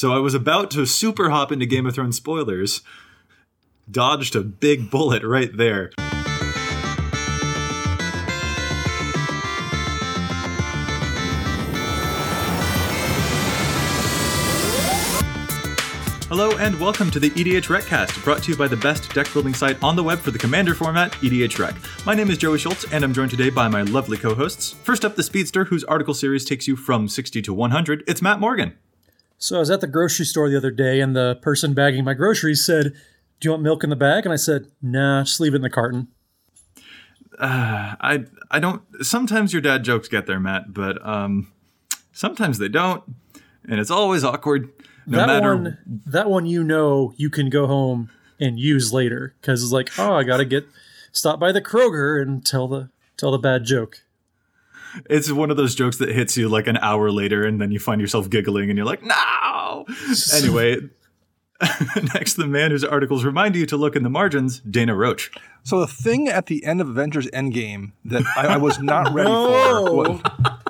So 0.00 0.14
I 0.14 0.18
was 0.18 0.32
about 0.32 0.70
to 0.70 0.86
super 0.86 1.28
hop 1.28 1.52
into 1.52 1.66
Game 1.66 1.84
of 1.84 1.94
Thrones 1.94 2.16
spoilers, 2.16 2.80
dodged 3.90 4.34
a 4.34 4.40
big 4.40 4.90
bullet 4.90 5.22
right 5.22 5.54
there. 5.54 5.90
Hello 16.28 16.56
and 16.56 16.80
welcome 16.80 17.10
to 17.10 17.20
the 17.20 17.28
EDH 17.32 17.68
Recast, 17.68 18.24
brought 18.24 18.42
to 18.44 18.52
you 18.52 18.56
by 18.56 18.68
the 18.68 18.76
best 18.78 19.12
deck 19.12 19.30
building 19.34 19.52
site 19.52 19.76
on 19.82 19.96
the 19.96 20.02
web 20.02 20.20
for 20.20 20.30
the 20.30 20.38
Commander 20.38 20.74
format, 20.74 21.12
EDH 21.20 21.58
Rec. 21.58 21.74
My 22.06 22.14
name 22.14 22.30
is 22.30 22.38
Joey 22.38 22.56
Schultz, 22.56 22.90
and 22.90 23.04
I'm 23.04 23.12
joined 23.12 23.32
today 23.32 23.50
by 23.50 23.68
my 23.68 23.82
lovely 23.82 24.16
co-hosts. 24.16 24.72
First 24.82 25.04
up, 25.04 25.16
the 25.16 25.22
Speedster, 25.22 25.66
whose 25.66 25.84
article 25.84 26.14
series 26.14 26.46
takes 26.46 26.66
you 26.66 26.74
from 26.74 27.06
60 27.06 27.42
to 27.42 27.52
100. 27.52 28.02
It's 28.08 28.22
Matt 28.22 28.40
Morgan. 28.40 28.78
So 29.40 29.56
I 29.56 29.58
was 29.58 29.70
at 29.70 29.80
the 29.80 29.86
grocery 29.86 30.26
store 30.26 30.50
the 30.50 30.56
other 30.56 30.70
day, 30.70 31.00
and 31.00 31.16
the 31.16 31.34
person 31.40 31.72
bagging 31.72 32.04
my 32.04 32.12
groceries 32.12 32.64
said, 32.64 32.92
"Do 33.40 33.48
you 33.48 33.50
want 33.52 33.62
milk 33.62 33.82
in 33.82 33.88
the 33.88 33.96
bag?" 33.96 34.26
And 34.26 34.32
I 34.34 34.36
said, 34.36 34.66
"Nah, 34.82 35.24
just 35.24 35.40
leave 35.40 35.54
it 35.54 35.56
in 35.56 35.62
the 35.62 35.70
carton." 35.70 36.08
Uh, 37.38 37.96
I 38.00 38.24
I 38.50 38.60
don't. 38.60 38.82
Sometimes 39.00 39.54
your 39.54 39.62
dad 39.62 39.82
jokes 39.82 40.08
get 40.08 40.26
there, 40.26 40.38
Matt, 40.38 40.74
but 40.74 41.04
um, 41.06 41.50
sometimes 42.12 42.58
they 42.58 42.68
don't, 42.68 43.02
and 43.66 43.80
it's 43.80 43.90
always 43.90 44.24
awkward. 44.24 44.68
No 45.06 45.16
that 45.16 45.26
matter 45.26 45.56
one, 45.56 45.78
that 46.06 46.28
one, 46.28 46.44
you 46.44 46.62
know, 46.62 47.14
you 47.16 47.30
can 47.30 47.48
go 47.48 47.66
home 47.66 48.10
and 48.38 48.60
use 48.60 48.92
later 48.92 49.34
because 49.40 49.62
it's 49.62 49.72
like, 49.72 49.98
oh, 49.98 50.14
I 50.16 50.22
gotta 50.22 50.44
get 50.44 50.66
stop 51.12 51.40
by 51.40 51.50
the 51.50 51.62
Kroger 51.62 52.20
and 52.20 52.44
tell 52.44 52.68
the 52.68 52.90
tell 53.16 53.30
the 53.30 53.38
bad 53.38 53.64
joke. 53.64 54.04
It's 55.08 55.30
one 55.30 55.50
of 55.50 55.56
those 55.56 55.74
jokes 55.74 55.98
that 55.98 56.10
hits 56.10 56.36
you 56.36 56.48
like 56.48 56.66
an 56.66 56.76
hour 56.78 57.10
later, 57.10 57.44
and 57.44 57.60
then 57.60 57.70
you 57.70 57.78
find 57.78 58.00
yourself 58.00 58.28
giggling, 58.30 58.70
and 58.70 58.76
you're 58.76 58.86
like, 58.86 59.02
no. 59.02 59.86
anyway, 60.34 60.76
next, 62.14 62.34
the 62.34 62.46
man 62.46 62.70
whose 62.70 62.84
articles 62.84 63.24
remind 63.24 63.54
you 63.56 63.66
to 63.66 63.76
look 63.76 63.96
in 63.96 64.02
the 64.02 64.10
margins, 64.10 64.60
Dana 64.60 64.94
Roach. 64.94 65.30
So 65.62 65.80
the 65.80 65.86
thing 65.86 66.28
at 66.28 66.46
the 66.46 66.64
end 66.64 66.80
of 66.80 66.88
Avengers 66.88 67.26
Endgame 67.28 67.92
that 68.06 68.22
I, 68.36 68.54
I 68.54 68.56
was 68.56 68.80
not 68.80 69.12
ready 69.12 69.28
No. 69.30 70.18
for. 70.18 70.69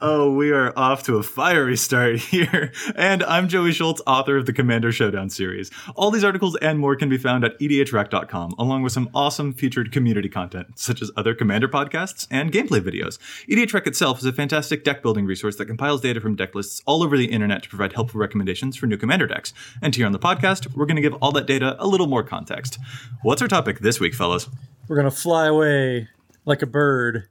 Oh, 0.00 0.34
we 0.34 0.50
are 0.50 0.76
off 0.76 1.02
to 1.04 1.16
a 1.16 1.22
fiery 1.22 1.76
start 1.76 2.16
here. 2.32 2.72
And 2.94 3.22
I'm 3.22 3.48
Joey 3.48 3.72
Schultz, 3.72 4.02
author 4.06 4.36
of 4.36 4.46
the 4.46 4.52
Commander 4.52 4.92
Showdown 4.92 5.30
series. 5.30 5.70
All 5.94 6.10
these 6.10 6.24
articles 6.24 6.56
and 6.56 6.78
more 6.78 6.96
can 6.96 7.08
be 7.08 7.18
found 7.18 7.44
at 7.44 7.58
edhrec.com, 7.58 8.54
along 8.58 8.82
with 8.82 8.92
some 8.92 9.08
awesome 9.14 9.52
featured 9.52 9.92
community 9.92 10.28
content, 10.28 10.78
such 10.78 11.00
as 11.00 11.10
other 11.16 11.34
Commander 11.34 11.68
podcasts 11.68 12.26
and 12.30 12.52
gameplay 12.52 12.80
videos. 12.80 13.18
EDHREC 13.48 13.86
itself 13.86 14.18
is 14.18 14.24
a 14.24 14.32
fantastic 14.32 14.84
deck 14.84 15.02
building 15.02 15.24
resource 15.24 15.56
that 15.56 15.66
compiles 15.66 16.00
data 16.00 16.20
from 16.20 16.36
deck 16.36 16.54
lists 16.54 16.82
all 16.86 17.02
over 17.02 17.16
the 17.16 17.32
internet 17.32 17.62
to 17.62 17.68
provide 17.68 17.92
helpful 17.92 18.20
recommendations 18.20 18.76
for 18.76 18.86
new 18.86 18.96
Commander 18.96 19.26
decks. 19.26 19.52
And 19.80 19.94
here 19.94 20.06
on 20.06 20.12
the 20.12 20.18
podcast, 20.18 20.74
we're 20.74 20.86
going 20.86 20.96
to 20.96 21.02
give 21.02 21.14
all 21.14 21.32
that 21.32 21.46
data 21.46 21.76
a 21.78 21.86
little 21.86 22.06
more 22.06 22.22
context. 22.22 22.78
What's 23.22 23.42
our 23.42 23.48
topic 23.48 23.80
this 23.80 24.00
week, 24.00 24.14
fellas? 24.14 24.48
We're 24.88 24.96
gonna 24.96 25.10
fly 25.10 25.46
away 25.46 26.08
like 26.44 26.60
a 26.62 26.66
bird. 26.66 27.28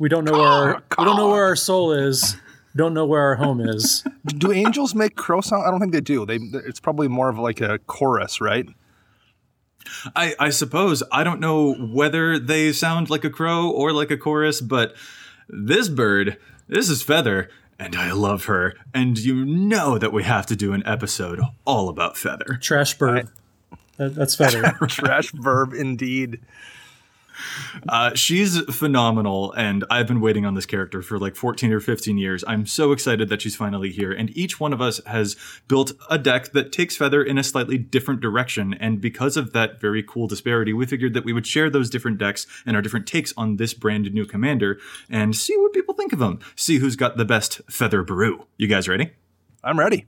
We 0.00 0.08
don't 0.08 0.24
know 0.24 0.32
where 0.32 0.48
our, 0.48 0.82
we 0.98 1.04
don't 1.04 1.18
know 1.18 1.28
where 1.28 1.44
our 1.44 1.54
soul 1.54 1.92
is. 1.92 2.34
Don't 2.74 2.94
know 2.94 3.04
where 3.04 3.20
our 3.20 3.34
home 3.34 3.60
is. 3.60 4.02
do 4.26 4.50
angels 4.50 4.94
make 4.94 5.14
crow 5.14 5.42
sound? 5.42 5.66
I 5.66 5.70
don't 5.70 5.78
think 5.78 5.92
they 5.92 6.00
do. 6.00 6.24
They 6.24 6.36
it's 6.36 6.80
probably 6.80 7.06
more 7.06 7.28
of 7.28 7.38
like 7.38 7.60
a 7.60 7.78
chorus, 7.80 8.40
right? 8.40 8.66
I, 10.16 10.34
I 10.40 10.50
suppose 10.50 11.02
I 11.12 11.22
don't 11.22 11.38
know 11.38 11.74
whether 11.74 12.38
they 12.38 12.72
sound 12.72 13.10
like 13.10 13.24
a 13.24 13.30
crow 13.30 13.68
or 13.70 13.92
like 13.92 14.10
a 14.10 14.16
chorus, 14.16 14.62
but 14.62 14.94
this 15.50 15.90
bird, 15.90 16.38
this 16.66 16.88
is 16.88 17.02
Feather, 17.02 17.50
and 17.78 17.94
I 17.94 18.12
love 18.12 18.46
her. 18.46 18.76
And 18.94 19.18
you 19.18 19.44
know 19.44 19.98
that 19.98 20.14
we 20.14 20.22
have 20.22 20.46
to 20.46 20.56
do 20.56 20.72
an 20.72 20.82
episode 20.86 21.40
all 21.66 21.90
about 21.90 22.16
Feather. 22.16 22.58
Trash 22.62 22.94
bird. 22.96 23.28
That, 23.98 24.14
that's 24.14 24.34
feather. 24.34 24.62
Trash 24.88 25.32
verb 25.32 25.74
indeed. 25.74 26.40
Uh, 27.88 28.14
she's 28.14 28.60
phenomenal, 28.62 29.52
and 29.52 29.84
I've 29.90 30.06
been 30.06 30.20
waiting 30.20 30.44
on 30.44 30.54
this 30.54 30.66
character 30.66 31.02
for 31.02 31.18
like 31.18 31.36
14 31.36 31.72
or 31.72 31.80
15 31.80 32.18
years. 32.18 32.44
I'm 32.46 32.66
so 32.66 32.92
excited 32.92 33.28
that 33.28 33.42
she's 33.42 33.56
finally 33.56 33.90
here, 33.90 34.12
and 34.12 34.36
each 34.36 34.60
one 34.60 34.72
of 34.72 34.80
us 34.80 35.00
has 35.06 35.36
built 35.68 35.92
a 36.08 36.18
deck 36.18 36.52
that 36.52 36.72
takes 36.72 36.96
Feather 36.96 37.22
in 37.22 37.38
a 37.38 37.44
slightly 37.44 37.78
different 37.78 38.20
direction. 38.20 38.74
And 38.74 39.00
because 39.00 39.36
of 39.36 39.52
that 39.52 39.80
very 39.80 40.02
cool 40.02 40.26
disparity, 40.26 40.72
we 40.72 40.86
figured 40.86 41.14
that 41.14 41.24
we 41.24 41.32
would 41.32 41.46
share 41.46 41.70
those 41.70 41.90
different 41.90 42.18
decks 42.18 42.46
and 42.66 42.76
our 42.76 42.82
different 42.82 43.06
takes 43.06 43.32
on 43.36 43.56
this 43.56 43.74
brand 43.74 44.12
new 44.12 44.26
commander 44.26 44.78
and 45.08 45.34
see 45.34 45.56
what 45.56 45.72
people 45.72 45.94
think 45.94 46.12
of 46.12 46.18
them. 46.18 46.40
See 46.56 46.78
who's 46.78 46.96
got 46.96 47.16
the 47.16 47.24
best 47.24 47.60
Feather 47.70 48.02
brew. 48.02 48.46
You 48.56 48.66
guys 48.66 48.88
ready? 48.88 49.12
I'm 49.62 49.78
ready. 49.78 50.06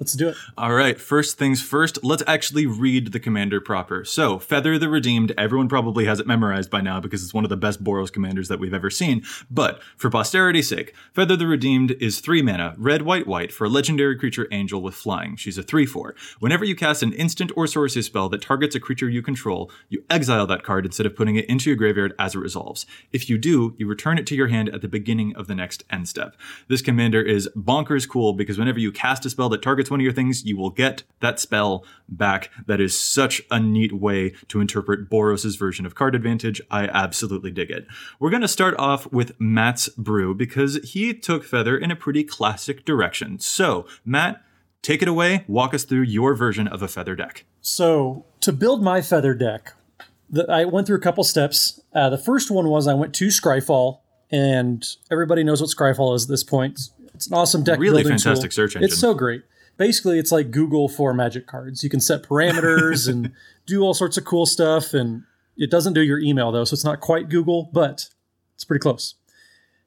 Let's 0.00 0.14
do 0.14 0.30
it. 0.30 0.36
All 0.56 0.72
right, 0.72 0.98
first 0.98 1.36
things 1.36 1.60
first, 1.60 2.02
let's 2.02 2.22
actually 2.26 2.64
read 2.64 3.12
the 3.12 3.20
commander 3.20 3.60
proper. 3.60 4.02
So, 4.02 4.38
Feather 4.38 4.78
the 4.78 4.88
Redeemed, 4.88 5.34
everyone 5.36 5.68
probably 5.68 6.06
has 6.06 6.18
it 6.18 6.26
memorized 6.26 6.70
by 6.70 6.80
now 6.80 7.00
because 7.00 7.22
it's 7.22 7.34
one 7.34 7.44
of 7.44 7.50
the 7.50 7.56
best 7.58 7.84
Boros 7.84 8.10
commanders 8.10 8.48
that 8.48 8.58
we've 8.58 8.72
ever 8.72 8.88
seen. 8.88 9.22
But 9.50 9.82
for 9.98 10.08
posterity's 10.08 10.70
sake, 10.70 10.94
Feather 11.12 11.36
the 11.36 11.46
Redeemed 11.46 11.90
is 12.00 12.20
3 12.20 12.40
mana, 12.40 12.74
red, 12.78 13.02
white, 13.02 13.26
white, 13.26 13.52
for 13.52 13.66
a 13.66 13.68
legendary 13.68 14.16
creature 14.16 14.48
angel 14.50 14.80
with 14.80 14.94
flying. 14.94 15.36
She's 15.36 15.58
a 15.58 15.62
3 15.62 15.84
4. 15.84 16.14
Whenever 16.38 16.64
you 16.64 16.74
cast 16.74 17.02
an 17.02 17.12
instant 17.12 17.52
or 17.54 17.66
sorcery 17.66 18.02
spell 18.02 18.30
that 18.30 18.40
targets 18.40 18.74
a 18.74 18.80
creature 18.80 19.10
you 19.10 19.20
control, 19.20 19.70
you 19.90 20.02
exile 20.08 20.46
that 20.46 20.62
card 20.62 20.86
instead 20.86 21.04
of 21.04 21.14
putting 21.14 21.36
it 21.36 21.44
into 21.44 21.68
your 21.68 21.76
graveyard 21.76 22.14
as 22.18 22.34
it 22.34 22.38
resolves. 22.38 22.86
If 23.12 23.28
you 23.28 23.36
do, 23.36 23.74
you 23.76 23.86
return 23.86 24.16
it 24.16 24.26
to 24.28 24.34
your 24.34 24.48
hand 24.48 24.70
at 24.70 24.80
the 24.80 24.88
beginning 24.88 25.36
of 25.36 25.46
the 25.46 25.54
next 25.54 25.84
end 25.90 26.08
step. 26.08 26.36
This 26.68 26.80
commander 26.80 27.20
is 27.20 27.50
bonkers 27.54 28.08
cool 28.08 28.32
because 28.32 28.58
whenever 28.58 28.78
you 28.78 28.92
cast 28.92 29.26
a 29.26 29.30
spell 29.30 29.50
that 29.50 29.60
targets 29.60 29.89
one 29.90 30.00
of 30.00 30.04
your 30.04 30.12
things, 30.12 30.44
you 30.44 30.56
will 30.56 30.70
get 30.70 31.02
that 31.20 31.40
spell 31.40 31.84
back. 32.08 32.50
That 32.66 32.80
is 32.80 32.98
such 32.98 33.42
a 33.50 33.58
neat 33.60 33.92
way 33.92 34.34
to 34.48 34.60
interpret 34.60 35.10
Boros' 35.10 35.58
version 35.58 35.86
of 35.86 35.94
card 35.94 36.14
advantage. 36.14 36.60
I 36.70 36.84
absolutely 36.88 37.50
dig 37.50 37.70
it. 37.70 37.86
We're 38.18 38.30
going 38.30 38.42
to 38.42 38.48
start 38.48 38.74
off 38.78 39.10
with 39.12 39.38
Matt's 39.40 39.88
brew 39.90 40.34
because 40.34 40.76
he 40.84 41.14
took 41.14 41.44
Feather 41.44 41.76
in 41.76 41.90
a 41.90 41.96
pretty 41.96 42.24
classic 42.24 42.84
direction. 42.84 43.38
So, 43.38 43.86
Matt, 44.04 44.42
take 44.82 45.02
it 45.02 45.08
away. 45.08 45.44
Walk 45.48 45.74
us 45.74 45.84
through 45.84 46.02
your 46.02 46.34
version 46.34 46.66
of 46.68 46.82
a 46.82 46.88
Feather 46.88 47.14
deck. 47.16 47.44
So 47.60 48.24
to 48.40 48.52
build 48.52 48.82
my 48.82 49.02
feather 49.02 49.34
deck, 49.34 49.74
the, 50.30 50.50
I 50.50 50.64
went 50.64 50.86
through 50.86 50.96
a 50.96 51.00
couple 51.00 51.24
steps. 51.24 51.80
Uh, 51.94 52.08
the 52.08 52.18
first 52.18 52.50
one 52.50 52.68
was 52.68 52.86
I 52.86 52.94
went 52.94 53.14
to 53.16 53.26
Scryfall, 53.26 53.98
and 54.30 54.86
everybody 55.10 55.44
knows 55.44 55.60
what 55.60 55.70
Scryfall 55.70 56.14
is 56.14 56.24
at 56.24 56.28
this 56.30 56.44
point. 56.44 56.74
It's, 56.74 56.90
it's 57.14 57.26
an 57.26 57.34
awesome 57.34 57.64
deck 57.64 57.78
Really 57.78 58.02
fantastic 58.02 58.50
tool. 58.50 58.54
search 58.54 58.76
engine. 58.76 58.84
It's 58.84 58.98
so 58.98 59.12
great. 59.12 59.42
Basically, 59.80 60.18
it's 60.18 60.30
like 60.30 60.50
Google 60.50 60.90
for 60.90 61.14
Magic 61.14 61.46
cards. 61.46 61.82
You 61.82 61.88
can 61.88 62.00
set 62.00 62.22
parameters 62.22 63.08
and 63.08 63.32
do 63.66 63.80
all 63.80 63.94
sorts 63.94 64.18
of 64.18 64.26
cool 64.26 64.44
stuff, 64.44 64.92
and 64.92 65.22
it 65.56 65.70
doesn't 65.70 65.94
do 65.94 66.02
your 66.02 66.18
email 66.18 66.52
though, 66.52 66.64
so 66.64 66.74
it's 66.74 66.84
not 66.84 67.00
quite 67.00 67.30
Google, 67.30 67.70
but 67.72 68.10
it's 68.54 68.62
pretty 68.62 68.82
close. 68.82 69.14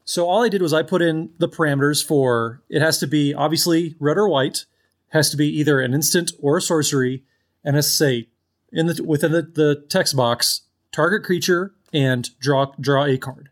So 0.04 0.28
all 0.28 0.44
I 0.44 0.50
did 0.50 0.64
was 0.64 0.74
I 0.74 0.82
put 0.82 1.04
in 1.04 1.30
the 1.38 1.48
parameters 1.48 2.04
for 2.04 2.64
it 2.70 2.82
has 2.82 2.98
to 3.02 3.08
be 3.08 3.36
obviously 3.36 3.96
red 4.00 4.18
or 4.18 4.28
white, 4.28 4.66
has 5.10 5.30
to 5.30 5.38
be 5.38 5.48
either 5.60 5.80
an 5.80 5.94
instant 5.94 6.32
or 6.40 6.58
a 6.58 6.62
sorcery, 6.62 7.24
and 7.64 7.76
has 7.76 7.86
to 7.86 7.96
say 7.96 8.30
in 8.72 8.88
the 8.88 9.04
within 9.04 9.32
the, 9.32 9.44
the 9.44 9.86
text 9.90 10.16
box 10.16 10.62
target 10.92 11.24
creature 11.24 11.76
and 11.94 12.32
draw 12.40 12.74
draw 12.82 13.06
a 13.06 13.20
card. 13.20 13.52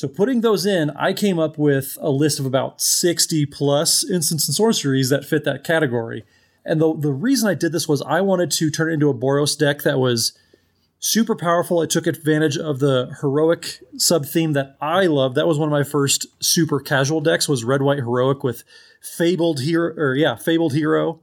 So 0.00 0.08
putting 0.08 0.40
those 0.40 0.64
in, 0.64 0.88
I 0.92 1.12
came 1.12 1.38
up 1.38 1.58
with 1.58 1.98
a 2.00 2.08
list 2.08 2.40
of 2.40 2.46
about 2.46 2.80
60 2.80 3.44
plus 3.44 4.02
instants 4.02 4.48
and 4.48 4.54
sorceries 4.54 5.10
that 5.10 5.26
fit 5.26 5.44
that 5.44 5.62
category. 5.62 6.24
And 6.64 6.80
the 6.80 6.96
the 6.96 7.12
reason 7.12 7.50
I 7.50 7.52
did 7.52 7.72
this 7.72 7.86
was 7.86 8.00
I 8.00 8.22
wanted 8.22 8.50
to 8.52 8.70
turn 8.70 8.88
it 8.88 8.94
into 8.94 9.10
a 9.10 9.14
Boros 9.14 9.58
deck 9.58 9.82
that 9.82 9.98
was 9.98 10.32
super 11.00 11.36
powerful. 11.36 11.82
It 11.82 11.90
took 11.90 12.06
advantage 12.06 12.56
of 12.56 12.78
the 12.78 13.14
heroic 13.20 13.80
sub 13.98 14.24
theme 14.24 14.54
that 14.54 14.74
I 14.80 15.04
love. 15.04 15.34
That 15.34 15.46
was 15.46 15.58
one 15.58 15.68
of 15.68 15.72
my 15.72 15.84
first 15.84 16.26
super 16.42 16.80
casual 16.80 17.20
decks 17.20 17.46
was 17.46 17.62
red 17.62 17.82
white 17.82 17.98
heroic 17.98 18.42
with 18.42 18.64
fabled 19.02 19.60
hero 19.60 19.92
or 19.98 20.14
yeah, 20.14 20.34
fabled 20.34 20.72
hero. 20.72 21.20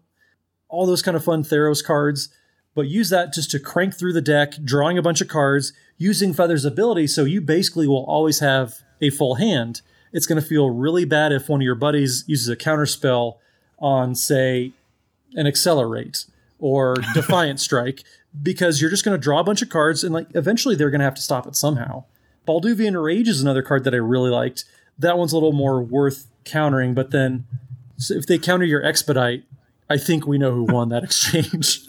All 0.70 0.86
those 0.86 1.02
kind 1.02 1.18
of 1.18 1.24
fun 1.24 1.42
Theros 1.42 1.84
cards, 1.84 2.30
but 2.78 2.88
use 2.88 3.10
that 3.10 3.34
just 3.34 3.50
to 3.50 3.60
crank 3.60 3.96
through 3.96 4.14
the 4.14 4.22
deck, 4.22 4.54
drawing 4.64 5.00
a 5.00 5.02
bunch 5.02 5.20
of 5.20 5.28
cards, 5.28 5.74
using 5.98 6.32
Feather's 6.32 6.64
ability 6.64 7.08
so 7.08 7.24
you 7.24 7.42
basically 7.42 7.88
will 7.88 8.06
always 8.06 8.40
have 8.40 8.76
a 9.02 9.10
full 9.10 9.36
hand. 9.36 9.82
It's 10.14 10.28
going 10.28 10.40
to 10.40 10.48
feel 10.48 10.70
really 10.70 11.04
bad 11.04 11.32
if 11.32 11.50
one 11.50 11.60
of 11.60 11.66
your 11.66 11.74
buddies 11.74 12.24
uses 12.28 12.50
a 12.50 12.56
counter 12.56 12.86
spell 12.86 13.40
on 13.80 14.14
say 14.14 14.74
an 15.34 15.48
accelerate 15.48 16.26
or 16.60 16.94
defiant 17.16 17.60
strike 17.60 18.04
because 18.44 18.80
you're 18.80 18.92
just 18.92 19.04
going 19.04 19.18
to 19.18 19.24
draw 19.24 19.40
a 19.40 19.44
bunch 19.44 19.64
of 19.64 19.70
cards 19.70 20.04
and 20.04 20.14
like 20.14 20.28
eventually 20.36 20.76
they're 20.76 20.92
going 20.92 21.00
to 21.00 21.06
have 21.06 21.16
to 21.16 21.22
stop 21.22 21.48
it 21.48 21.56
somehow. 21.56 22.04
Balduvian 22.48 23.04
Rage 23.04 23.28
is 23.28 23.42
another 23.42 23.64
card 23.64 23.86
that 23.86 23.96
I 23.96 23.98
really 23.98 24.30
liked. 24.30 24.66
That 25.00 25.18
one's 25.18 25.34
a 25.34 25.36
little 25.36 25.52
more 25.52 25.82
worth 25.82 26.28
countering, 26.44 26.94
but 26.94 27.10
then 27.10 27.48
so 27.98 28.14
if 28.14 28.28
they 28.28 28.38
counter 28.38 28.66
your 28.66 28.86
expedite, 28.86 29.46
I 29.90 29.98
think 29.98 30.28
we 30.28 30.38
know 30.38 30.52
who 30.52 30.66
won 30.66 30.90
that 30.90 31.04
exchange. 31.04 31.88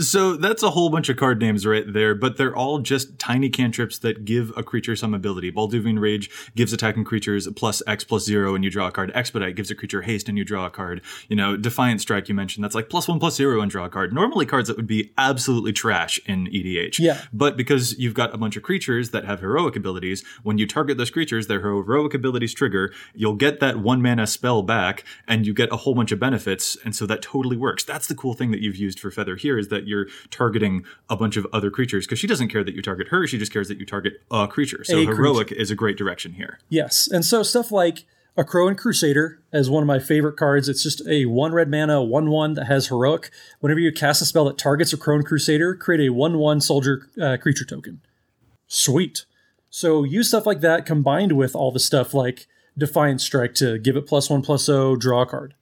So 0.00 0.36
that's 0.36 0.62
a 0.62 0.70
whole 0.70 0.90
bunch 0.90 1.08
of 1.08 1.16
card 1.16 1.40
names 1.40 1.66
right 1.66 1.84
there, 1.90 2.14
but 2.14 2.36
they're 2.36 2.54
all 2.54 2.78
just 2.78 3.18
tiny 3.18 3.50
cantrips 3.50 3.98
that 3.98 4.24
give 4.24 4.52
a 4.56 4.62
creature 4.62 4.96
some 4.96 5.14
ability. 5.14 5.52
Balduvian 5.52 6.00
Rage 6.00 6.30
gives 6.54 6.72
attacking 6.72 7.04
creatures 7.04 7.48
plus 7.56 7.82
X 7.86 8.04
plus 8.04 8.24
zero 8.24 8.54
and 8.54 8.64
you 8.64 8.70
draw 8.70 8.88
a 8.88 8.92
card. 8.92 9.12
Expedite 9.14 9.56
gives 9.56 9.70
a 9.70 9.74
creature 9.74 10.02
haste 10.02 10.28
and 10.28 10.38
you 10.38 10.44
draw 10.44 10.66
a 10.66 10.70
card. 10.70 11.02
You 11.28 11.36
know, 11.36 11.56
Defiant 11.56 12.00
Strike 12.00 12.28
you 12.28 12.34
mentioned, 12.34 12.64
that's 12.64 12.74
like 12.74 12.88
plus 12.88 13.08
one 13.08 13.18
plus 13.18 13.34
zero 13.36 13.60
and 13.60 13.70
draw 13.70 13.84
a 13.84 13.90
card. 13.90 14.12
Normally 14.12 14.46
cards 14.46 14.68
that 14.68 14.76
would 14.76 14.86
be 14.86 15.12
absolutely 15.18 15.72
trash 15.72 16.20
in 16.26 16.46
EDH. 16.46 16.98
Yeah. 16.98 17.20
But 17.32 17.56
because 17.56 17.98
you've 17.98 18.14
got 18.14 18.34
a 18.34 18.38
bunch 18.38 18.56
of 18.56 18.62
creatures 18.62 19.10
that 19.10 19.24
have 19.24 19.40
heroic 19.40 19.76
abilities, 19.76 20.24
when 20.42 20.58
you 20.58 20.66
target 20.66 20.98
those 20.98 21.10
creatures, 21.10 21.46
their 21.46 21.60
heroic 21.60 22.14
abilities 22.14 22.54
trigger, 22.54 22.92
you'll 23.14 23.34
get 23.34 23.60
that 23.60 23.78
one 23.78 24.02
mana 24.02 24.26
spell 24.26 24.62
back 24.62 25.04
and 25.26 25.46
you 25.46 25.54
get 25.54 25.72
a 25.72 25.76
whole 25.76 25.94
bunch 25.94 26.12
of 26.12 26.18
benefits. 26.18 26.76
And 26.84 26.94
so 26.94 27.06
that 27.06 27.22
totally 27.22 27.56
works. 27.56 27.84
That's 27.84 28.06
the 28.06 28.14
cool 28.14 28.34
thing 28.34 28.50
that 28.52 28.60
you've 28.60 28.76
used 28.76 29.00
for 29.00 29.10
Feather 29.10 29.36
here 29.36 29.58
is 29.58 29.68
that 29.68 29.81
you're 29.86 30.06
targeting 30.30 30.84
a 31.08 31.16
bunch 31.16 31.36
of 31.36 31.46
other 31.52 31.70
creatures 31.70 32.06
because 32.06 32.18
she 32.18 32.26
doesn't 32.26 32.48
care 32.48 32.64
that 32.64 32.74
you 32.74 32.82
target 32.82 33.08
her. 33.08 33.26
She 33.26 33.38
just 33.38 33.52
cares 33.52 33.68
that 33.68 33.78
you 33.78 33.86
target 33.86 34.22
a 34.30 34.48
creature. 34.48 34.84
So 34.84 34.98
A 34.98 35.04
heroic 35.04 35.52
is 35.52 35.70
a 35.70 35.74
great 35.74 35.96
direction 35.96 36.32
here. 36.32 36.58
Yes. 36.68 37.08
And 37.08 37.24
so 37.24 37.42
stuff 37.42 37.70
like 37.72 38.04
Akroan 38.36 38.78
Crusader 38.78 39.40
as 39.52 39.68
one 39.68 39.82
of 39.82 39.86
my 39.86 39.98
favorite 39.98 40.36
cards. 40.36 40.68
It's 40.68 40.82
just 40.82 41.06
a 41.06 41.26
one 41.26 41.52
red 41.52 41.70
mana, 41.70 42.02
one 42.02 42.30
one 42.30 42.54
that 42.54 42.66
has 42.66 42.88
heroic. 42.88 43.30
Whenever 43.60 43.80
you 43.80 43.92
cast 43.92 44.22
a 44.22 44.24
spell 44.24 44.46
that 44.46 44.58
targets 44.58 44.94
Akroan 44.94 45.24
Crusader, 45.24 45.74
create 45.74 46.08
a 46.08 46.12
one 46.12 46.38
one 46.38 46.60
soldier 46.60 47.08
uh, 47.20 47.36
creature 47.36 47.64
token. 47.64 48.00
Sweet. 48.66 49.26
So 49.68 50.04
use 50.04 50.28
stuff 50.28 50.46
like 50.46 50.60
that 50.60 50.86
combined 50.86 51.32
with 51.32 51.54
all 51.54 51.72
the 51.72 51.80
stuff 51.80 52.14
like 52.14 52.46
Defiant 52.76 53.20
Strike 53.20 53.54
to 53.56 53.78
give 53.78 53.96
it 53.96 54.06
plus 54.06 54.30
one 54.30 54.42
plus 54.42 54.68
O, 54.68 54.96
draw 54.96 55.22
a 55.22 55.26
card. 55.26 55.54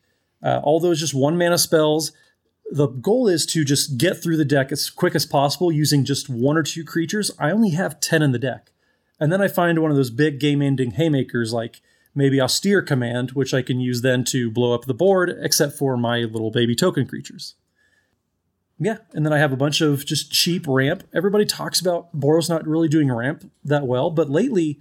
Uh, 0.42 0.60
all 0.62 0.80
those 0.80 1.00
just 1.00 1.14
one 1.14 1.36
mana 1.36 1.58
spells. 1.58 2.12
The 2.70 2.86
goal 2.86 3.26
is 3.26 3.44
to 3.46 3.64
just 3.64 3.98
get 3.98 4.22
through 4.22 4.36
the 4.36 4.44
deck 4.44 4.70
as 4.70 4.90
quick 4.90 5.14
as 5.14 5.26
possible 5.26 5.72
using 5.72 6.04
just 6.04 6.28
one 6.28 6.56
or 6.56 6.62
two 6.62 6.84
creatures. 6.84 7.30
I 7.38 7.50
only 7.50 7.70
have 7.70 8.00
10 8.00 8.22
in 8.22 8.32
the 8.32 8.38
deck. 8.38 8.70
And 9.18 9.32
then 9.32 9.42
I 9.42 9.48
find 9.48 9.78
one 9.80 9.90
of 9.90 9.96
those 9.96 10.10
big 10.10 10.38
game 10.38 10.62
ending 10.62 10.92
haymakers 10.92 11.52
like 11.52 11.80
maybe 12.14 12.40
Austere 12.40 12.82
Command, 12.82 13.32
which 13.32 13.52
I 13.52 13.62
can 13.62 13.80
use 13.80 14.02
then 14.02 14.24
to 14.24 14.50
blow 14.50 14.74
up 14.74 14.84
the 14.84 14.94
board, 14.94 15.36
except 15.40 15.76
for 15.76 15.96
my 15.96 16.20
little 16.20 16.50
baby 16.50 16.74
token 16.74 17.06
creatures. 17.06 17.54
Yeah, 18.78 18.98
and 19.12 19.26
then 19.26 19.32
I 19.32 19.38
have 19.38 19.52
a 19.52 19.56
bunch 19.56 19.82
of 19.82 20.06
just 20.06 20.32
cheap 20.32 20.64
ramp. 20.66 21.04
Everybody 21.12 21.44
talks 21.44 21.80
about 21.80 22.18
Boros 22.18 22.48
not 22.48 22.66
really 22.66 22.88
doing 22.88 23.12
ramp 23.12 23.50
that 23.62 23.86
well, 23.86 24.10
but 24.10 24.30
lately 24.30 24.80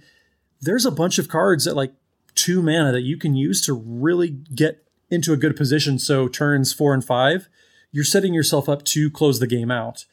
there's 0.60 0.86
a 0.86 0.90
bunch 0.90 1.18
of 1.18 1.28
cards 1.28 1.66
at 1.66 1.76
like 1.76 1.92
two 2.34 2.62
mana 2.62 2.92
that 2.92 3.02
you 3.02 3.18
can 3.18 3.34
use 3.34 3.60
to 3.62 3.74
really 3.74 4.30
get 4.30 4.86
into 5.10 5.34
a 5.34 5.36
good 5.36 5.54
position. 5.54 5.98
So 5.98 6.28
turns 6.28 6.72
four 6.72 6.94
and 6.94 7.04
five, 7.04 7.48
you're 7.92 8.04
setting 8.04 8.34
yourself 8.34 8.68
up 8.68 8.84
to 8.84 9.10
close 9.10 9.40
the 9.40 9.46
game 9.46 9.70
out. 9.70 10.04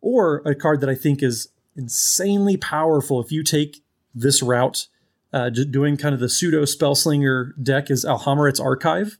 Or 0.00 0.42
a 0.44 0.54
card 0.54 0.80
that 0.80 0.90
I 0.90 0.94
think 0.94 1.22
is 1.22 1.48
insanely 1.76 2.56
powerful 2.56 3.20
if 3.20 3.32
you 3.32 3.42
take 3.42 3.82
this 4.14 4.42
route, 4.42 4.88
uh, 5.32 5.48
doing 5.48 5.96
kind 5.96 6.14
of 6.14 6.20
the 6.20 6.28
pseudo 6.28 6.62
spellslinger 6.62 7.52
deck 7.62 7.90
is 7.90 8.04
Alhammarret's 8.04 8.60
Archive. 8.60 9.18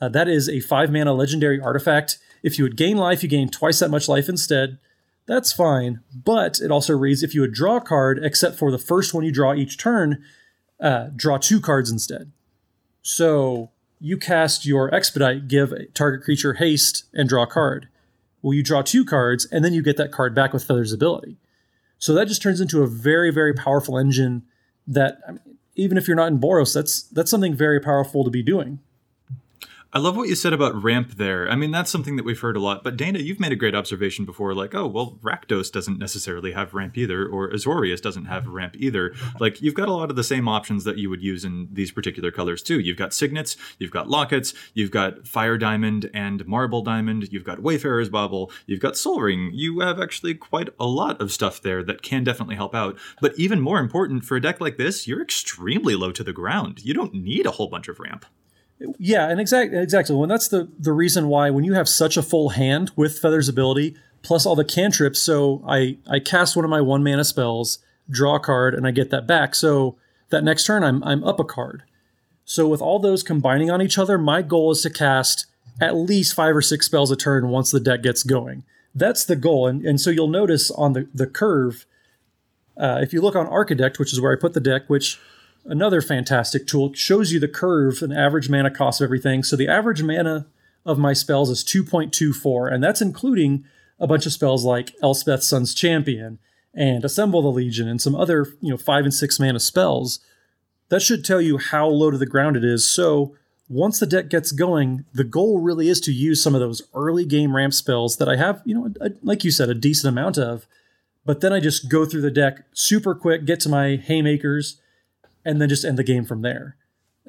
Uh, 0.00 0.08
that 0.08 0.28
is 0.28 0.48
a 0.48 0.60
five 0.60 0.92
mana 0.92 1.12
legendary 1.12 1.60
artifact. 1.60 2.18
If 2.42 2.58
you 2.58 2.64
would 2.64 2.76
gain 2.76 2.96
life, 2.96 3.22
you 3.22 3.28
gain 3.28 3.48
twice 3.48 3.80
that 3.80 3.90
much 3.90 4.08
life 4.08 4.28
instead. 4.28 4.78
That's 5.26 5.52
fine, 5.52 6.00
but 6.14 6.58
it 6.60 6.70
also 6.70 6.96
reads 6.96 7.22
if 7.22 7.34
you 7.34 7.42
would 7.42 7.52
draw 7.52 7.76
a 7.76 7.80
card, 7.82 8.20
except 8.22 8.56
for 8.56 8.70
the 8.70 8.78
first 8.78 9.12
one 9.12 9.24
you 9.24 9.32
draw 9.32 9.52
each 9.52 9.76
turn, 9.76 10.24
uh, 10.80 11.08
draw 11.14 11.36
two 11.36 11.60
cards 11.60 11.90
instead. 11.90 12.32
So 13.02 13.70
you 14.00 14.16
cast 14.16 14.64
your 14.64 14.92
expedite, 14.94 15.48
give 15.48 15.72
a 15.72 15.86
target 15.86 16.22
creature 16.22 16.54
haste, 16.54 17.04
and 17.12 17.28
draw 17.28 17.42
a 17.42 17.46
card. 17.46 17.88
Well, 18.42 18.54
you 18.54 18.62
draw 18.62 18.82
two 18.82 19.04
cards, 19.04 19.46
and 19.50 19.64
then 19.64 19.72
you 19.72 19.82
get 19.82 19.96
that 19.96 20.12
card 20.12 20.34
back 20.34 20.52
with 20.52 20.64
Feather's 20.64 20.92
ability. 20.92 21.36
So 21.98 22.14
that 22.14 22.28
just 22.28 22.40
turns 22.40 22.60
into 22.60 22.82
a 22.82 22.86
very, 22.86 23.32
very 23.32 23.52
powerful 23.52 23.98
engine. 23.98 24.44
That 24.86 25.18
even 25.74 25.98
if 25.98 26.06
you're 26.06 26.16
not 26.16 26.28
in 26.28 26.38
Boros, 26.38 26.72
that's 26.72 27.02
that's 27.02 27.30
something 27.30 27.54
very 27.54 27.80
powerful 27.80 28.24
to 28.24 28.30
be 28.30 28.42
doing. 28.42 28.78
I 29.90 30.00
love 30.00 30.18
what 30.18 30.28
you 30.28 30.34
said 30.34 30.52
about 30.52 30.82
ramp 30.82 31.14
there. 31.16 31.50
I 31.50 31.56
mean, 31.56 31.70
that's 31.70 31.90
something 31.90 32.16
that 32.16 32.24
we've 32.26 32.38
heard 32.38 32.58
a 32.58 32.60
lot. 32.60 32.84
But 32.84 32.98
Dana, 32.98 33.20
you've 33.20 33.40
made 33.40 33.52
a 33.52 33.56
great 33.56 33.74
observation 33.74 34.26
before, 34.26 34.52
like, 34.52 34.74
oh, 34.74 34.86
well, 34.86 35.18
Rakdos 35.22 35.72
doesn't 35.72 35.98
necessarily 35.98 36.52
have 36.52 36.74
ramp 36.74 36.98
either, 36.98 37.26
or 37.26 37.50
Azorius 37.50 38.02
doesn't 38.02 38.26
have 38.26 38.42
mm-hmm. 38.42 38.52
ramp 38.52 38.76
either. 38.76 39.14
Like, 39.40 39.62
you've 39.62 39.72
got 39.72 39.88
a 39.88 39.94
lot 39.94 40.10
of 40.10 40.16
the 40.16 40.22
same 40.22 40.46
options 40.46 40.84
that 40.84 40.98
you 40.98 41.08
would 41.08 41.22
use 41.22 41.42
in 41.42 41.68
these 41.72 41.90
particular 41.90 42.30
colors 42.30 42.62
too. 42.62 42.78
You've 42.78 42.98
got 42.98 43.14
signets, 43.14 43.56
you've 43.78 43.90
got 43.90 44.10
lockets, 44.10 44.52
you've 44.74 44.90
got 44.90 45.26
fire 45.26 45.56
diamond 45.56 46.10
and 46.12 46.46
marble 46.46 46.82
diamond, 46.82 47.28
you've 47.32 47.44
got 47.44 47.62
wayfarer's 47.62 48.10
bauble, 48.10 48.52
you've 48.66 48.80
got 48.80 48.98
Sol 48.98 49.22
Ring. 49.22 49.52
You 49.54 49.80
have 49.80 49.98
actually 49.98 50.34
quite 50.34 50.68
a 50.78 50.86
lot 50.86 51.18
of 51.18 51.32
stuff 51.32 51.62
there 51.62 51.82
that 51.84 52.02
can 52.02 52.24
definitely 52.24 52.56
help 52.56 52.74
out. 52.74 52.98
But 53.22 53.38
even 53.38 53.62
more 53.62 53.78
important 53.78 54.26
for 54.26 54.36
a 54.36 54.40
deck 54.42 54.60
like 54.60 54.76
this, 54.76 55.08
you're 55.08 55.22
extremely 55.22 55.94
low 55.94 56.12
to 56.12 56.22
the 56.22 56.34
ground. 56.34 56.84
You 56.84 56.92
don't 56.92 57.14
need 57.14 57.46
a 57.46 57.52
whole 57.52 57.68
bunch 57.68 57.88
of 57.88 57.98
ramp. 57.98 58.26
Yeah, 58.98 59.28
and 59.28 59.40
exact 59.40 59.74
exactly. 59.74 60.14
When 60.14 60.28
that's 60.28 60.48
the 60.48 60.68
the 60.78 60.92
reason 60.92 61.28
why 61.28 61.50
when 61.50 61.64
you 61.64 61.74
have 61.74 61.88
such 61.88 62.16
a 62.16 62.22
full 62.22 62.50
hand 62.50 62.92
with 62.96 63.18
Feather's 63.18 63.48
ability 63.48 63.96
plus 64.22 64.46
all 64.46 64.56
the 64.56 64.64
cantrips, 64.64 65.20
so 65.20 65.64
I 65.66 65.98
I 66.06 66.20
cast 66.20 66.54
one 66.54 66.64
of 66.64 66.70
my 66.70 66.80
one 66.80 67.02
mana 67.02 67.24
spells, 67.24 67.78
draw 68.08 68.36
a 68.36 68.40
card, 68.40 68.74
and 68.74 68.86
I 68.86 68.90
get 68.90 69.10
that 69.10 69.26
back. 69.26 69.54
So 69.54 69.96
that 70.30 70.44
next 70.44 70.66
turn 70.66 70.84
I'm 70.84 71.02
I'm 71.02 71.24
up 71.24 71.40
a 71.40 71.44
card. 71.44 71.82
So 72.44 72.68
with 72.68 72.80
all 72.80 72.98
those 72.98 73.22
combining 73.22 73.70
on 73.70 73.82
each 73.82 73.98
other, 73.98 74.16
my 74.16 74.42
goal 74.42 74.70
is 74.70 74.82
to 74.82 74.90
cast 74.90 75.46
at 75.80 75.96
least 75.96 76.34
five 76.34 76.56
or 76.56 76.62
six 76.62 76.86
spells 76.86 77.10
a 77.10 77.16
turn 77.16 77.48
once 77.48 77.70
the 77.70 77.80
deck 77.80 78.02
gets 78.02 78.22
going. 78.22 78.64
That's 78.94 79.24
the 79.24 79.36
goal, 79.36 79.66
and 79.66 79.84
and 79.84 80.00
so 80.00 80.10
you'll 80.10 80.28
notice 80.28 80.70
on 80.70 80.92
the 80.92 81.08
the 81.12 81.26
curve. 81.26 81.84
Uh, 82.76 83.00
if 83.02 83.12
you 83.12 83.20
look 83.20 83.34
on 83.34 83.46
Archidekt, 83.46 83.98
which 83.98 84.12
is 84.12 84.20
where 84.20 84.32
I 84.32 84.40
put 84.40 84.54
the 84.54 84.60
deck, 84.60 84.82
which 84.86 85.18
another 85.68 86.00
fantastic 86.00 86.66
tool. 86.66 86.92
shows 86.94 87.32
you 87.32 87.38
the 87.38 87.46
curve 87.46 88.02
and 88.02 88.12
average 88.12 88.48
mana 88.48 88.70
cost 88.70 89.00
of 89.00 89.04
everything. 89.04 89.44
So 89.44 89.54
the 89.54 89.68
average 89.68 90.02
mana 90.02 90.46
of 90.84 90.98
my 90.98 91.12
spells 91.12 91.50
is 91.50 91.62
2.24, 91.62 92.72
and 92.72 92.82
that's 92.82 93.02
including 93.02 93.64
a 94.00 94.06
bunch 94.06 94.26
of 94.26 94.32
spells 94.32 94.64
like 94.64 94.94
Elspeth 95.02 95.42
Sun's 95.42 95.74
Champion 95.74 96.38
and 96.74 97.04
Assemble 97.04 97.42
the 97.42 97.48
Legion 97.48 97.88
and 97.88 98.00
some 98.00 98.14
other, 98.14 98.46
you 98.60 98.70
know, 98.70 98.76
five 98.76 99.04
and 99.04 99.12
six 99.12 99.38
mana 99.38 99.60
spells. 99.60 100.20
That 100.88 101.02
should 101.02 101.24
tell 101.24 101.40
you 101.40 101.58
how 101.58 101.86
low 101.86 102.10
to 102.10 102.18
the 102.18 102.26
ground 102.26 102.56
it 102.56 102.64
is. 102.64 102.90
So 102.90 103.36
once 103.68 104.00
the 104.00 104.06
deck 104.06 104.30
gets 104.30 104.52
going, 104.52 105.04
the 105.12 105.24
goal 105.24 105.60
really 105.60 105.88
is 105.88 106.00
to 106.00 106.12
use 106.12 106.42
some 106.42 106.54
of 106.54 106.60
those 106.60 106.82
early 106.94 107.26
game 107.26 107.54
ramp 107.54 107.74
spells 107.74 108.16
that 108.16 108.28
I 108.28 108.36
have, 108.36 108.62
you 108.64 108.74
know, 108.74 108.90
a, 109.00 109.10
like 109.22 109.44
you 109.44 109.50
said, 109.50 109.68
a 109.68 109.74
decent 109.74 110.10
amount 110.10 110.38
of. 110.38 110.66
But 111.26 111.42
then 111.42 111.52
I 111.52 111.60
just 111.60 111.90
go 111.90 112.06
through 112.06 112.22
the 112.22 112.30
deck 112.30 112.64
super 112.72 113.14
quick, 113.14 113.44
get 113.44 113.60
to 113.60 113.68
my 113.68 113.96
haymakers, 113.96 114.80
and 115.44 115.60
then 115.60 115.68
just 115.68 115.84
end 115.84 115.98
the 115.98 116.04
game 116.04 116.24
from 116.24 116.42
there. 116.42 116.76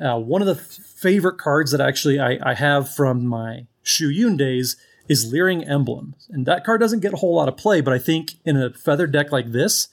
Uh, 0.01 0.17
one 0.17 0.41
of 0.41 0.47
the 0.47 0.55
f- 0.55 0.61
favorite 0.61 1.37
cards 1.37 1.71
that 1.71 1.81
actually 1.81 2.19
I, 2.19 2.39
I 2.41 2.53
have 2.53 2.93
from 2.93 3.25
my 3.25 3.67
Shu 3.83 4.09
Yun 4.09 4.37
days 4.37 4.77
is 5.09 5.31
Leering 5.31 5.67
Emblem. 5.67 6.15
And 6.29 6.45
that 6.45 6.63
card 6.63 6.79
doesn't 6.79 7.01
get 7.01 7.13
a 7.13 7.17
whole 7.17 7.35
lot 7.35 7.49
of 7.49 7.57
play, 7.57 7.81
but 7.81 7.93
I 7.93 7.99
think 7.99 8.35
in 8.45 8.55
a 8.55 8.71
feathered 8.71 9.11
deck 9.11 9.31
like 9.31 9.51
this, 9.51 9.89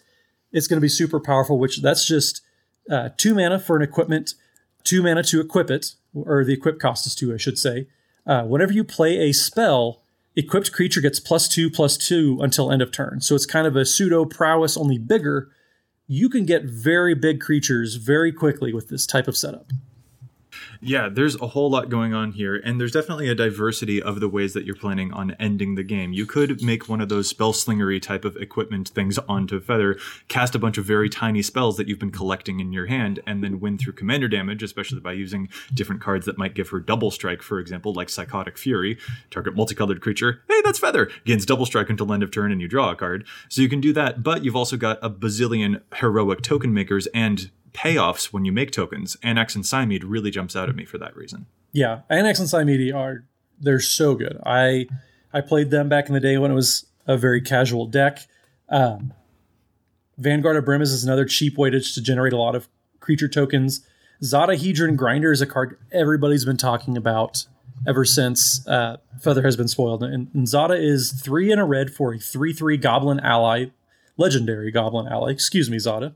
it's 0.53 0.69
going 0.69 0.77
to 0.77 0.85
be 0.85 0.89
super 0.89 1.19
powerful, 1.19 1.59
which 1.59 1.83
that's 1.83 2.07
just 2.07 2.43
uh, 2.91 3.09
two 3.17 3.35
mana 3.35 3.59
for 3.59 3.77
an 3.77 3.83
equipment, 3.83 4.35
two 4.85 5.03
mana 5.03 5.23
to 5.25 5.41
equip 5.41 5.71
it, 5.71 5.95
or 6.15 6.45
the 6.45 6.53
equip 6.53 6.79
cost 6.79 7.07
is 7.07 7.15
two, 7.15 7.35
I 7.35 7.37
should 7.39 7.59
say. 7.59 7.89
Uh, 8.27 8.45
whenever 8.45 8.73
you 8.73 8.85
play 8.85 9.19
a 9.19 9.33
spell, 9.33 10.03
equipped 10.37 10.73
creature 10.73 11.01
gets 11.01 11.19
plus 11.19 11.49
two, 11.49 11.71
plus 11.71 11.97
two 11.97 12.39
until 12.41 12.71
end 12.71 12.83
of 12.83 12.93
turn. 12.93 13.21
So 13.21 13.35
it's 13.35 13.47
kind 13.47 13.67
of 13.67 13.75
a 13.75 13.87
pseudo 13.87 14.25
prowess, 14.25 14.77
only 14.77 14.99
bigger. 14.99 15.51
You 16.09 16.29
can 16.29 16.47
get 16.47 16.63
very 16.63 17.15
big 17.15 17.41
creatures 17.41 17.97
very 17.97 18.31
quickly 18.31 18.73
with 18.73 18.89
this 18.89 19.07
type 19.07 19.27
of 19.27 19.37
setup. 19.37 19.73
Yeah, 20.87 21.09
there's 21.09 21.35
a 21.41 21.49
whole 21.49 21.69
lot 21.69 21.89
going 21.89 22.15
on 22.15 22.31
here, 22.31 22.55
and 22.55 22.81
there's 22.81 22.93
definitely 22.93 23.29
a 23.29 23.35
diversity 23.35 24.01
of 24.01 24.21
the 24.21 24.29
ways 24.29 24.55
that 24.55 24.65
you're 24.65 24.77
planning 24.77 25.13
on 25.13 25.33
ending 25.33 25.75
the 25.75 25.83
game. 25.83 26.13
You 26.13 26.27
could 26.27 26.63
make 26.63 26.89
one 26.89 27.01
of 27.01 27.09
those 27.09 27.29
spell 27.29 27.53
slingery 27.53 27.99
type 27.99 28.25
of 28.25 28.37
equipment 28.37 28.91
things 28.91 29.19
onto 29.19 29.59
Feather, 29.59 29.99
cast 30.29 30.55
a 30.55 30.61
bunch 30.61 30.79
of 30.79 30.85
very 30.85 31.09
tiny 31.09 31.43
spells 31.43 31.77
that 31.77 31.89
you've 31.89 31.99
been 31.99 32.13
collecting 32.13 32.61
in 32.61 32.73
your 32.73 32.87
hand, 32.87 33.19
and 33.27 33.43
then 33.43 33.59
win 33.59 33.79
through 33.79 33.95
commander 33.95 34.29
damage, 34.29 34.63
especially 34.63 35.01
by 35.01 35.11
using 35.11 35.49
different 35.75 36.01
cards 36.01 36.25
that 36.25 36.39
might 36.39 36.55
give 36.55 36.69
her 36.69 36.79
double 36.79 37.11
strike, 37.11 37.43
for 37.43 37.59
example, 37.59 37.93
like 37.93 38.09
Psychotic 38.09 38.57
Fury. 38.57 38.97
Target 39.33 39.57
multicolored 39.57 40.01
creature, 40.01 40.43
hey, 40.49 40.63
that's 40.65 40.79
Feather, 40.79 41.11
gains 41.25 41.45
double 41.45 41.67
strike 41.67 41.91
until 41.91 42.13
end 42.13 42.23
of 42.23 42.31
turn, 42.31 42.53
and 42.53 42.61
you 42.61 42.69
draw 42.69 42.93
a 42.93 42.97
card. 42.97 43.27
So 43.49 43.61
you 43.61 43.69
can 43.69 43.81
do 43.81 43.93
that, 43.95 44.23
but 44.23 44.45
you've 44.45 44.55
also 44.55 44.77
got 44.77 45.01
a 45.03 45.11
bazillion 45.11 45.83
heroic 45.97 46.43
token 46.43 46.73
makers 46.73 47.09
and 47.09 47.51
payoffs 47.77 48.33
when 48.33 48.45
you 48.45 48.53
make 48.53 48.71
tokens. 48.71 49.17
Anax 49.23 49.55
and 49.55 49.65
Cymede 49.65 50.03
really 50.03 50.31
jumps 50.31 50.57
out 50.57 50.69
at 50.69 50.75
me 50.75 50.85
for 50.85 50.99
that 50.99 51.15
reason. 51.15 51.47
Yeah, 51.73 52.01
Anax 52.11 52.39
and 52.41 52.49
Cymede 52.49 52.93
are 52.95 53.25
they're 53.61 53.81
so 53.81 54.15
good. 54.15 54.41
I 54.45 54.87
I 55.33 55.43
played 55.43 55.71
them 55.71 55.89
back 55.89 56.09
in 56.09 56.15
the 56.15 56.21
day 56.21 56.39
when 56.39 56.51
it 56.51 56.55
was 56.55 56.87
a 57.07 57.17
very 57.17 57.41
casual 57.41 57.87
deck. 57.87 58.21
Um, 58.69 59.13
Vanguard 60.19 60.57
of 60.57 60.65
Brimaz 60.65 60.93
is 60.93 61.05
another 61.05 61.27
cheap 61.27 61.59
way 61.59 61.69
to, 61.71 61.81
to 61.81 62.01
generate 62.01 62.33
a 62.33 62.39
lot 62.39 62.55
of 62.55 62.69
creature 63.01 63.29
tokens. 63.29 63.87
Zada 64.23 64.57
Hedron 64.57 64.97
Grinder 64.97 65.31
is 65.31 65.43
a 65.43 65.47
card 65.47 65.79
everybody's 65.93 66.47
been 66.47 66.57
talking 66.57 66.97
about. 66.97 67.47
ever 67.87 68.05
since 68.05 68.67
uh, 68.67 68.97
Feather 69.21 69.43
has 69.43 69.57
been 69.57 69.69
spoiled. 69.69 70.03
And, 70.03 70.29
and 70.35 70.49
Zada 70.49 70.75
is 70.75 71.13
three 71.13 71.53
in 71.53 71.59
a 71.59 71.67
red 71.67 71.93
for 71.93 72.15
a 72.15 72.19
3 72.19 72.53
3 72.53 72.77
Goblin 72.79 73.21
ally, 73.21 73.67
legendary 74.17 74.71
Goblin 74.71 75.07
ally. 75.07 75.31
Excuse 75.31 75.69
me, 75.71 75.79
Zada. 75.79 76.15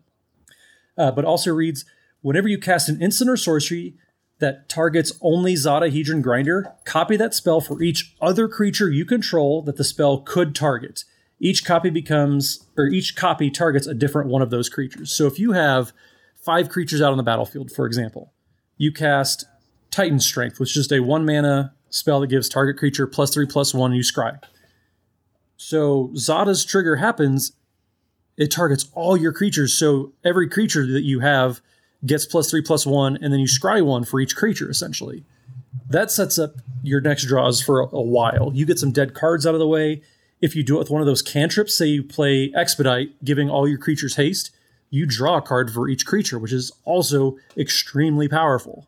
Uh, 0.99 1.11
but 1.11 1.25
also 1.25 1.52
reads 1.52 1.85
whenever 2.20 2.49
you 2.49 2.59
cast 2.59 2.88
an 2.88 3.00
instant 3.00 3.30
or 3.30 3.37
sorcery 3.37 3.94
that 4.40 4.68
targets 4.68 5.12
only 5.20 5.54
Zada 5.54 5.90
Hedron 5.90 6.23
Grinder, 6.23 6.73
copy 6.85 7.16
that 7.16 7.35
spell 7.35 7.61
for 7.61 7.82
each 7.82 8.14
other 8.20 8.49
creature 8.49 8.90
you 8.90 9.04
control 9.04 9.62
that 9.62 9.76
the 9.76 9.85
spell 9.85 10.18
could 10.18 10.54
target. 10.54 11.04
Each 11.38 11.64
copy 11.64 11.90
becomes, 11.90 12.66
or 12.76 12.87
each 12.87 13.16
copy 13.16 13.50
targets 13.50 13.87
a 13.87 13.94
different 13.94 14.28
one 14.28 14.42
of 14.42 14.50
those 14.50 14.68
creatures. 14.68 15.12
So 15.12 15.26
if 15.26 15.38
you 15.38 15.52
have 15.52 15.92
five 16.42 16.68
creatures 16.68 17.00
out 17.00 17.12
on 17.12 17.16
the 17.16 17.23
battlefield, 17.23 17.70
for 17.70 17.87
example, 17.87 18.32
you 18.76 18.92
cast 18.92 19.44
Titan 19.90 20.20
Strength, 20.20 20.59
which 20.59 20.70
is 20.70 20.87
just 20.87 20.92
a 20.92 21.00
one 21.00 21.25
mana 21.25 21.75
spell 21.90 22.20
that 22.20 22.28
gives 22.28 22.49
target 22.49 22.76
creature 22.78 23.06
plus 23.06 23.32
three 23.32 23.47
plus 23.47 23.75
one, 23.75 23.92
and 23.92 23.97
you 23.97 24.02
scry. 24.02 24.42
So 25.56 26.11
Zada's 26.14 26.64
trigger 26.64 26.97
happens, 26.97 27.52
it 28.40 28.50
targets 28.50 28.88
all 28.94 29.16
your 29.16 29.32
creatures. 29.32 29.73
So 29.75 30.12
every 30.25 30.49
creature 30.49 30.85
that 30.87 31.02
you 31.02 31.20
have 31.20 31.61
gets 32.04 32.25
plus 32.26 32.50
three 32.50 32.62
plus 32.62 32.87
one, 32.87 33.16
and 33.23 33.32
then 33.32 33.38
you 33.38 33.47
scry 33.47 33.85
one 33.85 34.04
for 34.04 34.18
each 34.18 34.35
creature, 34.35 34.68
essentially. 34.70 35.25
That 35.88 36.11
sets 36.11 36.38
up 36.38 36.54
your 36.82 37.00
next 37.02 37.25
draws 37.26 37.61
for 37.61 37.80
a, 37.82 37.87
a 37.94 38.00
while. 38.00 38.50
You 38.54 38.64
get 38.64 38.78
some 38.78 38.90
dead 38.92 39.14
cards 39.14 39.47
out 39.47 39.54
of 39.54 39.61
the 39.61 39.68
way. 39.68 40.00
If 40.40 40.56
you 40.56 40.62
do 40.62 40.76
it 40.76 40.78
with 40.78 40.90
one 40.90 41.02
of 41.02 41.06
those 41.06 41.20
cantrips, 41.20 41.76
say 41.76 41.87
you 41.87 42.02
play 42.02 42.50
Expedite, 42.56 43.23
giving 43.23 43.50
all 43.50 43.68
your 43.68 43.76
creatures 43.78 44.16
haste, 44.16 44.50
you 44.88 45.04
draw 45.04 45.37
a 45.37 45.42
card 45.42 45.70
for 45.70 45.88
each 45.88 46.06
creature, 46.06 46.38
which 46.38 46.52
is 46.52 46.73
also 46.85 47.37
extremely 47.59 48.26
powerful. 48.26 48.87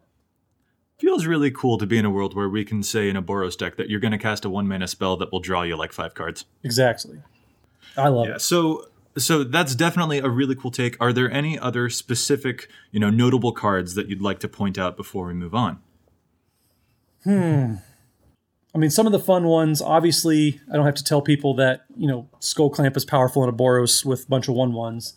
Feels 0.99 1.27
really 1.27 1.51
cool 1.51 1.77
to 1.79 1.87
be 1.87 1.99
in 1.99 2.05
a 2.07 2.11
world 2.11 2.35
where 2.35 2.49
we 2.49 2.65
can 2.65 2.83
say 2.83 3.11
in 3.11 3.17
a 3.17 3.23
Boros 3.23 3.59
deck 3.59 3.77
that 3.77 3.91
you're 3.91 4.01
going 4.01 4.13
to 4.13 4.19
cast 4.19 4.45
a 4.47 4.51
one 4.51 4.67
mana 4.67 4.89
spell 4.89 5.17
that 5.19 5.31
will 5.31 5.41
draw 5.41 5.63
you 5.63 5.77
like 5.77 5.93
five 5.93 6.15
cards. 6.15 6.47
Exactly. 6.65 7.19
I 7.99 8.09
love 8.09 8.29
Yeah. 8.29 8.37
it. 8.37 8.41
So 8.41 8.87
so 9.17 9.45
that's 9.45 9.75
definitely 9.75 10.19
a 10.19 10.29
really 10.29 10.55
cool 10.55 10.71
take. 10.71 10.97
Are 11.01 11.13
there 11.13 11.31
any 11.31 11.59
other 11.59 11.89
specific, 11.89 12.69
you 12.91 13.01
know, 13.01 13.11
notable 13.11 13.53
cards 13.53 13.95
that 13.95 14.09
you'd 14.09 14.23
like 14.23 14.39
to 14.41 14.49
point 14.49 14.79
out 14.79 14.97
before 14.97 15.27
we 15.27 15.35
move 15.35 15.55
on? 15.55 15.81
Hmm. 17.25 17.75
I 18.75 18.79
mean, 18.79 18.91
some 18.91 19.07
of 19.07 19.13
the 19.13 19.19
fun 19.19 19.45
ones, 19.45 19.83
obviously, 19.83 20.61
I 20.71 20.77
don't 20.77 20.87
have 20.87 20.95
to 20.95 21.05
tell 21.05 21.21
people 21.21 21.55
that, 21.57 21.85
you 21.95 22.07
know, 22.07 22.29
Skullclamp 22.41 22.97
is 22.97 23.05
powerful 23.05 23.43
in 23.43 23.49
a 23.51 23.53
Boros 23.53 24.05
with 24.05 24.25
a 24.25 24.29
bunch 24.29 24.49
of 24.49 24.55
1 24.55 24.73
1s. 24.73 25.13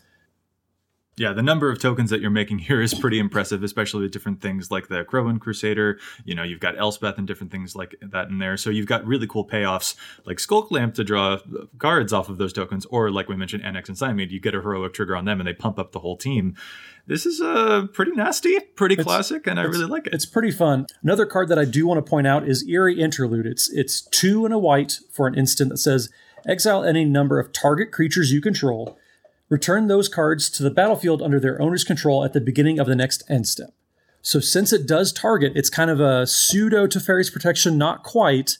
Yeah, 1.18 1.32
the 1.32 1.42
number 1.42 1.70
of 1.70 1.78
tokens 1.78 2.10
that 2.10 2.20
you're 2.20 2.30
making 2.30 2.58
here 2.60 2.82
is 2.82 2.92
pretty 2.92 3.18
impressive, 3.18 3.62
especially 3.62 4.02
with 4.02 4.12
different 4.12 4.42
things 4.42 4.70
like 4.70 4.88
the 4.88 5.04
Akroan 5.04 5.40
Crusader. 5.40 5.98
You 6.24 6.34
know, 6.34 6.42
you've 6.42 6.60
got 6.60 6.78
Elspeth 6.78 7.16
and 7.16 7.26
different 7.26 7.50
things 7.50 7.74
like 7.74 7.96
that 8.02 8.28
in 8.28 8.38
there. 8.38 8.56
So 8.56 8.68
you've 8.68 8.86
got 8.86 9.06
really 9.06 9.26
cool 9.26 9.46
payoffs 9.46 9.96
like 10.26 10.36
Skullclamp 10.36 10.94
to 10.94 11.04
draw 11.04 11.38
cards 11.78 12.12
off 12.12 12.28
of 12.28 12.36
those 12.36 12.52
tokens, 12.52 12.84
or 12.86 13.10
like 13.10 13.28
we 13.28 13.36
mentioned, 13.36 13.62
Anax 13.62 13.88
and 13.88 13.96
Cymede, 13.96 14.30
you 14.30 14.40
get 14.40 14.54
a 14.54 14.60
heroic 14.60 14.92
trigger 14.92 15.16
on 15.16 15.24
them 15.24 15.40
and 15.40 15.46
they 15.46 15.54
pump 15.54 15.78
up 15.78 15.92
the 15.92 16.00
whole 16.00 16.16
team. 16.16 16.54
This 17.06 17.24
is 17.24 17.40
uh, 17.40 17.86
pretty 17.92 18.10
nasty, 18.10 18.58
pretty 18.58 18.96
classic, 18.96 19.46
and 19.46 19.60
I 19.60 19.62
really 19.62 19.86
like 19.86 20.08
it. 20.08 20.12
It's 20.12 20.26
pretty 20.26 20.50
fun. 20.50 20.86
Another 21.04 21.24
card 21.24 21.48
that 21.48 21.58
I 21.58 21.64
do 21.64 21.86
want 21.86 22.04
to 22.04 22.08
point 22.08 22.26
out 22.26 22.48
is 22.48 22.66
Eerie 22.68 23.00
Interlude. 23.00 23.46
It's 23.46 23.70
it's 23.70 24.00
two 24.02 24.44
and 24.44 24.52
a 24.52 24.58
white 24.58 24.98
for 25.12 25.28
an 25.28 25.36
instant 25.36 25.70
that 25.70 25.78
says 25.78 26.10
exile 26.48 26.84
any 26.84 27.04
number 27.04 27.38
of 27.38 27.52
target 27.52 27.92
creatures 27.92 28.32
you 28.32 28.40
control. 28.40 28.98
Return 29.48 29.86
those 29.86 30.08
cards 30.08 30.50
to 30.50 30.62
the 30.62 30.70
battlefield 30.70 31.22
under 31.22 31.38
their 31.38 31.60
owner's 31.60 31.84
control 31.84 32.24
at 32.24 32.32
the 32.32 32.40
beginning 32.40 32.78
of 32.78 32.86
the 32.86 32.96
next 32.96 33.22
end 33.28 33.46
step. 33.46 33.70
So 34.22 34.40
since 34.40 34.72
it 34.72 34.86
does 34.88 35.12
target, 35.12 35.52
it's 35.54 35.70
kind 35.70 35.90
of 35.90 36.00
a 36.00 36.26
pseudo 36.26 36.88
Teferi's 36.88 37.30
protection, 37.30 37.78
not 37.78 38.02
quite, 38.02 38.58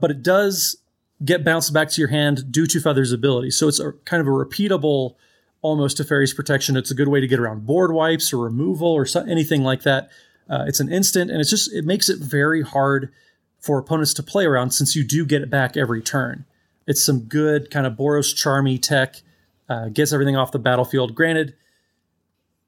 but 0.00 0.10
it 0.10 0.22
does 0.22 0.76
get 1.24 1.44
bounced 1.44 1.72
back 1.72 1.90
to 1.90 2.00
your 2.00 2.08
hand 2.08 2.50
due 2.50 2.66
to 2.66 2.80
Feather's 2.80 3.12
ability. 3.12 3.50
So 3.52 3.68
it's 3.68 3.78
a 3.78 3.92
kind 4.04 4.20
of 4.20 4.26
a 4.26 4.30
repeatable 4.30 5.14
almost 5.62 5.98
Teferi's 5.98 6.34
protection. 6.34 6.76
It's 6.76 6.90
a 6.90 6.94
good 6.94 7.08
way 7.08 7.20
to 7.20 7.26
get 7.26 7.38
around 7.38 7.66
board 7.66 7.92
wipes 7.92 8.32
or 8.32 8.38
removal 8.38 8.88
or 8.88 9.06
so, 9.06 9.24
anything 9.24 9.62
like 9.62 9.82
that. 9.82 10.10
Uh, 10.48 10.64
it's 10.66 10.80
an 10.80 10.92
instant, 10.92 11.30
and 11.30 11.40
it's 11.40 11.50
just 11.50 11.72
it 11.72 11.84
makes 11.84 12.08
it 12.08 12.18
very 12.18 12.62
hard 12.62 13.12
for 13.60 13.78
opponents 13.78 14.14
to 14.14 14.22
play 14.22 14.44
around 14.44 14.70
since 14.70 14.94
you 14.94 15.02
do 15.02 15.24
get 15.24 15.42
it 15.42 15.50
back 15.50 15.76
every 15.76 16.00
turn. 16.00 16.44
It's 16.86 17.04
some 17.04 17.20
good 17.20 17.70
kind 17.70 17.86
of 17.86 17.94
Boros 17.94 18.34
charmy 18.34 18.80
tech. 18.80 19.22
Uh, 19.68 19.88
gets 19.88 20.12
everything 20.12 20.36
off 20.36 20.52
the 20.52 20.58
battlefield. 20.58 21.14
Granted, 21.14 21.54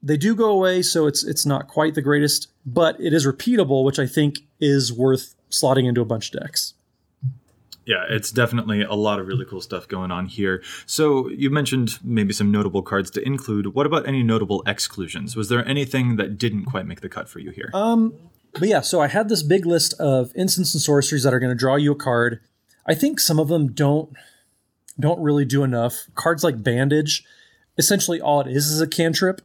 they 0.01 0.17
do 0.17 0.35
go 0.35 0.49
away, 0.49 0.81
so 0.81 1.07
it's 1.07 1.23
it's 1.23 1.45
not 1.45 1.67
quite 1.67 1.95
the 1.95 2.01
greatest, 2.01 2.47
but 2.65 2.99
it 2.99 3.13
is 3.13 3.25
repeatable, 3.25 3.83
which 3.83 3.99
I 3.99 4.05
think 4.05 4.39
is 4.59 4.91
worth 4.91 5.35
slotting 5.49 5.87
into 5.87 6.01
a 6.01 6.05
bunch 6.05 6.33
of 6.33 6.41
decks. 6.41 6.73
Yeah, 7.85 8.05
it's 8.07 8.31
definitely 8.31 8.83
a 8.83 8.93
lot 8.93 9.19
of 9.19 9.27
really 9.27 9.45
cool 9.45 9.61
stuff 9.61 9.87
going 9.87 10.11
on 10.11 10.27
here. 10.27 10.61
So 10.85 11.27
you 11.29 11.49
mentioned 11.49 11.97
maybe 12.03 12.33
some 12.33 12.51
notable 12.51 12.83
cards 12.83 13.09
to 13.11 13.25
include. 13.25 13.73
What 13.73 13.87
about 13.87 14.07
any 14.07 14.21
notable 14.21 14.61
exclusions? 14.67 15.35
Was 15.35 15.49
there 15.49 15.67
anything 15.67 16.17
that 16.17 16.37
didn't 16.37 16.65
quite 16.65 16.85
make 16.85 17.01
the 17.01 17.09
cut 17.09 17.27
for 17.27 17.39
you 17.39 17.49
here? 17.49 17.71
Um, 17.73 18.13
but 18.53 18.67
yeah, 18.67 18.81
so 18.81 19.01
I 19.01 19.07
had 19.07 19.27
this 19.27 19.41
big 19.41 19.65
list 19.65 19.93
of 19.93 20.31
instants 20.35 20.73
and 20.75 20.81
sorceries 20.81 21.23
that 21.23 21.33
are 21.33 21.39
going 21.39 21.51
to 21.51 21.57
draw 21.57 21.77
you 21.77 21.91
a 21.93 21.95
card. 21.95 22.41
I 22.85 22.93
think 22.93 23.19
some 23.19 23.39
of 23.39 23.47
them 23.47 23.71
don't 23.71 24.15
don't 24.99 25.21
really 25.21 25.45
do 25.45 25.63
enough. 25.63 26.07
Cards 26.15 26.43
like 26.43 26.63
Bandage, 26.63 27.23
essentially 27.77 28.19
all 28.19 28.41
it 28.41 28.47
is 28.47 28.67
is 28.67 28.81
a 28.81 28.87
cantrip. 28.87 29.41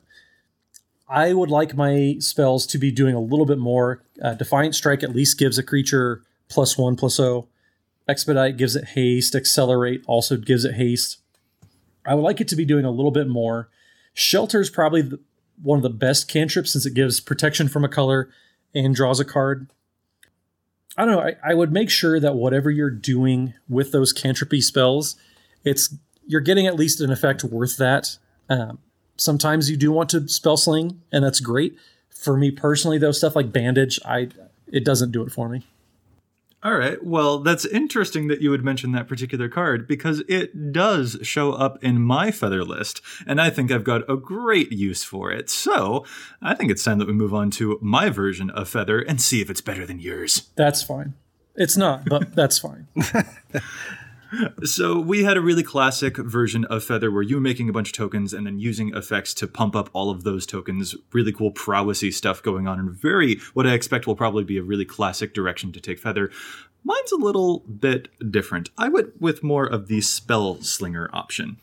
I 1.09 1.33
would 1.33 1.51
like 1.51 1.77
my 1.77 2.17
spells 2.19 2.67
to 2.69 2.79
be 2.79 2.91
doing 2.91 3.15
a 3.15 3.21
little 3.21 3.47
bit 3.47 3.59
more. 3.59 4.03
Uh, 4.23 4.35
Defiant 4.35 4.75
Strike 4.75 5.03
at 5.03 5.15
least 5.15 5.39
gives 5.39 5.59
a 5.59 5.63
creature 5.63 6.23
plus 6.49 6.79
one 6.79 6.97
plus 6.97 7.21
O. 7.21 7.49
Expedite 8.09 8.57
gives 8.57 8.77
it 8.77 8.89
haste. 8.89 9.35
Accelerate 9.35 10.03
also 10.07 10.37
gives 10.37 10.65
it 10.65 10.75
haste. 10.75 11.19
I 12.07 12.15
would 12.15 12.23
like 12.23 12.41
it 12.41 12.49
to 12.49 12.57
be 12.57 12.65
doing 12.65 12.85
a 12.85 12.91
little 12.91 13.11
bit 13.11 13.29
more. 13.29 13.69
Shelter 14.13 14.61
is 14.61 14.71
probably 14.71 15.03
the, 15.03 15.21
one 15.63 15.79
of 15.79 15.83
the 15.83 15.91
best 15.91 16.29
cantrips 16.29 16.73
since 16.73 16.87
it 16.87 16.95
gives 16.95 17.21
protection 17.21 17.69
from 17.69 17.85
a 17.85 17.89
color 17.89 18.31
and 18.75 18.95
draws 18.95 19.21
a 19.21 19.25
card. 19.25 19.71
I 20.97 21.05
don't 21.05 21.15
know. 21.15 21.23
I, 21.23 21.37
I 21.43 21.55
would 21.55 21.73
make 21.73 21.91
sure 21.91 22.21
that 22.21 22.35
whatever 22.35 22.71
you're 22.71 22.91
doing 22.91 23.55
with 23.69 23.93
those 23.93 24.13
cantropy 24.13 24.63
spells, 24.63 25.17
it's 25.65 25.95
you're 26.27 26.41
getting 26.41 26.67
at 26.67 26.77
least 26.77 27.01
an 27.01 27.11
effect 27.11 27.45
worth 27.45 27.77
that. 27.77 28.19
Um, 28.49 28.79
sometimes 29.17 29.71
you 29.71 29.77
do 29.77 29.93
want 29.93 30.11
to 30.11 30.29
spell 30.29 30.57
sling, 30.57 31.03
and 31.13 31.25
that's 31.25 31.41
great. 31.41 31.77
For 32.11 32.37
me 32.37 32.51
personally, 32.51 32.99
though, 32.99 33.13
stuff 33.13 33.37
like 33.37 33.53
bandage, 33.53 33.99
I 34.05 34.29
it 34.69 34.85
doesn't 34.85 35.13
do 35.13 35.23
it 35.23 35.33
for 35.33 35.49
me. 35.49 35.67
All 36.63 36.77
right. 36.77 37.03
Well, 37.05 37.41
that's 37.41 37.67
interesting 37.67 38.29
that 38.29 38.41
you 38.41 38.49
would 38.49 38.65
mention 38.65 38.93
that 38.93 39.07
particular 39.07 39.51
card 39.51 39.87
because 39.87 40.23
it 40.29 40.73
does 40.73 41.19
show 41.21 41.53
up 41.53 41.77
in 41.85 42.01
my 42.01 42.31
feather 42.31 42.65
list, 42.65 43.03
and 43.27 43.39
I 43.39 43.51
think 43.51 43.71
I've 43.71 43.85
got 43.85 44.09
a 44.11 44.17
great 44.17 44.73
use 44.73 45.05
for 45.05 45.31
it. 45.31 45.51
So 45.51 46.07
I 46.41 46.55
think 46.55 46.71
it's 46.71 46.83
time 46.83 46.99
that 47.01 47.07
we 47.07 47.13
move 47.13 47.35
on 47.35 47.51
to 47.53 47.79
my 47.83 48.09
version 48.09 48.49
of 48.49 48.71
feather 48.71 48.99
and 48.99 49.21
see 49.21 49.43
if 49.43 49.51
it's 49.51 49.61
better 49.61 49.85
than 49.85 49.99
yours. 49.99 50.49
That's 50.57 50.83
fine. 50.83 51.13
It's 51.55 51.77
not, 51.77 52.07
but 52.07 52.35
that's 52.35 52.59
fine. 52.59 52.89
So 54.65 54.99
we 54.99 55.25
had 55.25 55.37
a 55.37 55.41
really 55.41 55.63
classic 55.63 56.17
version 56.17 56.65
of 56.67 56.85
Feather 56.85 57.11
where 57.11 57.23
you 57.23 57.37
were 57.37 57.41
making 57.41 57.69
a 57.69 57.73
bunch 57.73 57.89
of 57.89 57.93
tokens 57.95 58.33
and 58.33 58.47
then 58.47 58.59
using 58.59 58.95
effects 58.95 59.35
to 59.35 59.47
pump 59.47 59.77
up 59.77 59.91
all 59.93 60.11
of 60.11 60.25
those 60.25 60.47
tokens. 60.47 60.95
Really 61.13 61.33
cool 61.33 61.53
prowessy 61.53 62.13
stuff 62.13 62.43
going 62.43 62.67
on 62.67 62.79
and 62.79 62.91
very 62.91 63.41
what 63.55 63.67
I 63.67 63.73
expect 63.73 64.07
will 64.07 64.17
probably 64.17 64.45
be 64.45 64.59
a 64.59 64.63
really 64.63 64.85
classic 64.85 65.35
direction 65.35 65.73
to 65.73 65.81
take 65.81 65.99
Feather. 65.99 66.31
Mine's 66.85 67.13
a 67.13 67.17
little 67.17 67.61
bit 67.61 68.09
different. 68.31 68.71
I 68.77 68.89
went 68.89 69.21
with 69.21 69.43
more 69.43 69.67
of 69.67 69.89
the 69.89 70.01
spell 70.03 70.61
slinger 70.61 71.09
option. 71.13 71.59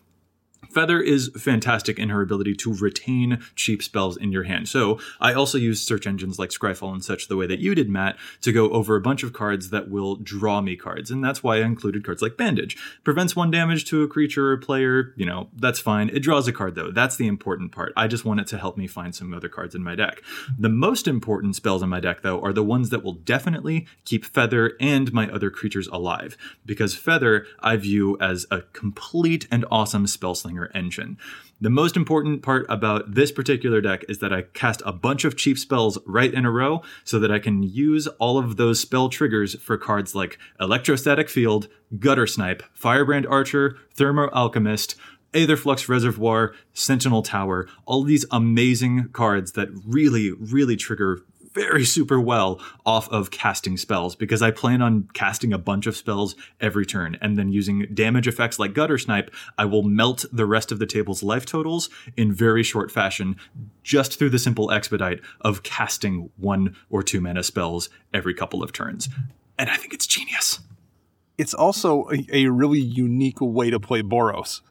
Feather 0.74 1.02
is 1.02 1.30
fantastic 1.38 2.00
in 2.00 2.10
her 2.10 2.22
ability 2.22 2.56
to 2.56 2.74
retain 2.74 3.42
cheap 3.56 3.84
spells 3.84 4.18
in 4.18 4.32
your 4.32 4.44
hand. 4.44 4.70
So 4.70 5.00
I 5.20 5.34
also 5.34 5.58
use 5.58 5.82
search 5.82 6.08
engines 6.08 6.40
like 6.40 6.50
Scryfall 6.50 6.94
and 6.94 7.04
such 7.04 7.28
the 7.28 7.38
way 7.38 7.48
that 7.48 7.60
you 7.60 7.76
did, 7.76 7.90
Matt, 7.90 8.18
to 8.42 8.52
go 8.52 8.70
over 8.70 8.96
a 8.96 9.02
bunch 9.02 9.24
of 9.24 9.34
cards 9.34 9.70
that 9.70 9.90
will 9.90 10.16
draw 10.16 10.62
me 10.62 10.76
cards. 10.76 11.12
And 11.12 11.24
that's 11.24 11.44
why 11.44 11.58
I 11.58 11.62
included 11.62 12.06
cards 12.06 12.22
like 12.22 12.38
Bandage. 12.38 12.78
Prevents 13.04 13.36
one 13.36 13.52
damage 13.52 13.86
to 13.86 14.04
a 14.04 14.08
creature 14.08 14.52
or 14.52 14.58
player, 14.58 15.14
you 15.18 15.26
know, 15.26 15.50
that's 15.56 15.80
fine. 15.80 16.10
It 16.10 16.20
draws 16.22 16.48
a 16.48 16.54
card 16.54 16.76
though. 16.76 16.92
That's 16.92 17.18
the 17.18 17.28
important 17.28 17.72
part. 17.72 17.94
I 17.96 18.08
just 18.08 18.26
want 18.26 18.40
it 18.40 18.48
to 18.48 18.58
help 18.58 18.78
me 18.78 18.88
find 18.88 19.14
some 19.14 19.34
other 19.34 19.50
cards 19.50 19.76
in 19.76 19.84
my 19.84 19.96
deck. 19.96 20.22
The 20.58 20.70
most 20.70 21.08
important 21.08 21.56
spells 21.56 21.84
in 21.84 21.90
my 21.90 22.00
deck 22.00 22.22
though 22.22 22.42
are 22.42 22.54
the 22.54 22.64
ones 22.64 22.90
that 22.90 23.04
will 23.04 23.14
definitely 23.14 23.88
keep 24.06 24.26
Feather 24.26 24.74
and 24.80 25.12
my 25.14 25.30
other 25.30 25.50
creatures 25.50 25.88
alive. 25.88 26.38
Because 26.66 26.96
Feather 26.96 27.46
I 27.60 27.76
view 27.76 28.18
as 28.20 28.46
a 28.52 28.62
complete 28.74 29.48
and 29.52 29.66
awesome 29.72 30.08
spell 30.08 30.36
slinger 30.36 30.61
engine. 30.76 31.18
The 31.60 31.70
most 31.70 31.96
important 31.96 32.44
part 32.44 32.66
about 32.70 33.14
this 33.14 33.32
particular 33.32 33.82
deck 33.82 34.04
is 34.10 34.20
that 34.20 34.34
I 34.34 34.44
cast 34.44 34.82
a 34.86 34.92
bunch 34.92 35.26
of 35.26 35.38
cheap 35.38 35.58
spells 35.58 35.98
right 36.06 36.34
in 36.34 36.46
a 36.46 36.52
row 36.52 36.82
so 37.04 37.20
that 37.20 37.32
I 37.32 37.40
can 37.40 37.64
use 37.64 38.08
all 38.20 38.38
of 38.38 38.58
those 38.58 38.80
spell 38.80 39.10
triggers 39.10 39.56
for 39.56 39.78
cards 39.78 40.14
like 40.14 40.38
Electrostatic 40.60 41.30
Field, 41.30 41.68
Guttersnipe, 41.96 42.62
Firebrand 42.74 43.28
Archer, 43.28 43.78
Thermo 43.94 44.30
Alchemist, 44.30 44.96
Aetherflux 45.34 45.88
Reservoir, 45.88 46.54
Sentinel 46.74 47.22
Tower, 47.22 47.68
all 47.86 48.04
these 48.04 48.26
amazing 48.32 49.10
cards 49.14 49.54
that 49.54 49.70
really, 49.86 50.32
really 50.32 50.76
trigger 50.76 51.22
very 51.54 51.84
super 51.84 52.20
well 52.20 52.62
off 52.86 53.10
of 53.10 53.32
casting 53.32 53.78
spells 53.78 54.16
because 54.16 54.42
I 54.42 54.52
plan 54.52 54.82
on 54.82 55.10
casting 55.14 55.52
a 55.54 55.58
bunch 55.58 55.86
of 55.86 55.96
spells 55.96 56.36
every 56.60 56.86
turn 56.86 57.18
and 57.22 57.38
then 57.38 57.52
using 57.52 57.88
damage 57.94 58.28
effects 58.28 58.60
like 58.60 58.74
Guttersnipe, 58.74 59.30
I 59.58 59.66
will 59.66 59.84
melt 59.84 60.26
the 60.32 60.46
rest 60.46 60.72
of 60.72 60.80
the 60.80 60.86
table's 60.86 61.24
life 61.24 61.46
totals 61.46 61.90
in 62.16 62.34
very 62.34 62.64
short 62.64 62.92
fashion 62.92 63.36
just 63.84 64.18
through 64.18 64.30
the 64.30 64.40
simple 64.40 64.72
expedite 64.72 65.20
of 65.42 65.64
casting 65.64 66.30
one 66.38 66.76
or 66.90 67.04
two 67.04 67.22
mana 67.22 67.44
spells 67.44 67.90
every 68.14 68.34
couple 68.34 68.64
of 68.64 68.72
turns. 68.72 69.10
And 69.58 69.70
I 69.70 69.76
think 69.76 69.94
it's 69.94 70.08
genius. 70.08 70.60
It's 71.38 71.54
also 71.54 72.10
a, 72.12 72.46
a 72.46 72.48
really 72.48 72.80
unique 72.80 73.42
way 73.42 73.70
to 73.70 73.80
play 73.80 74.02
Boros. 74.02 74.62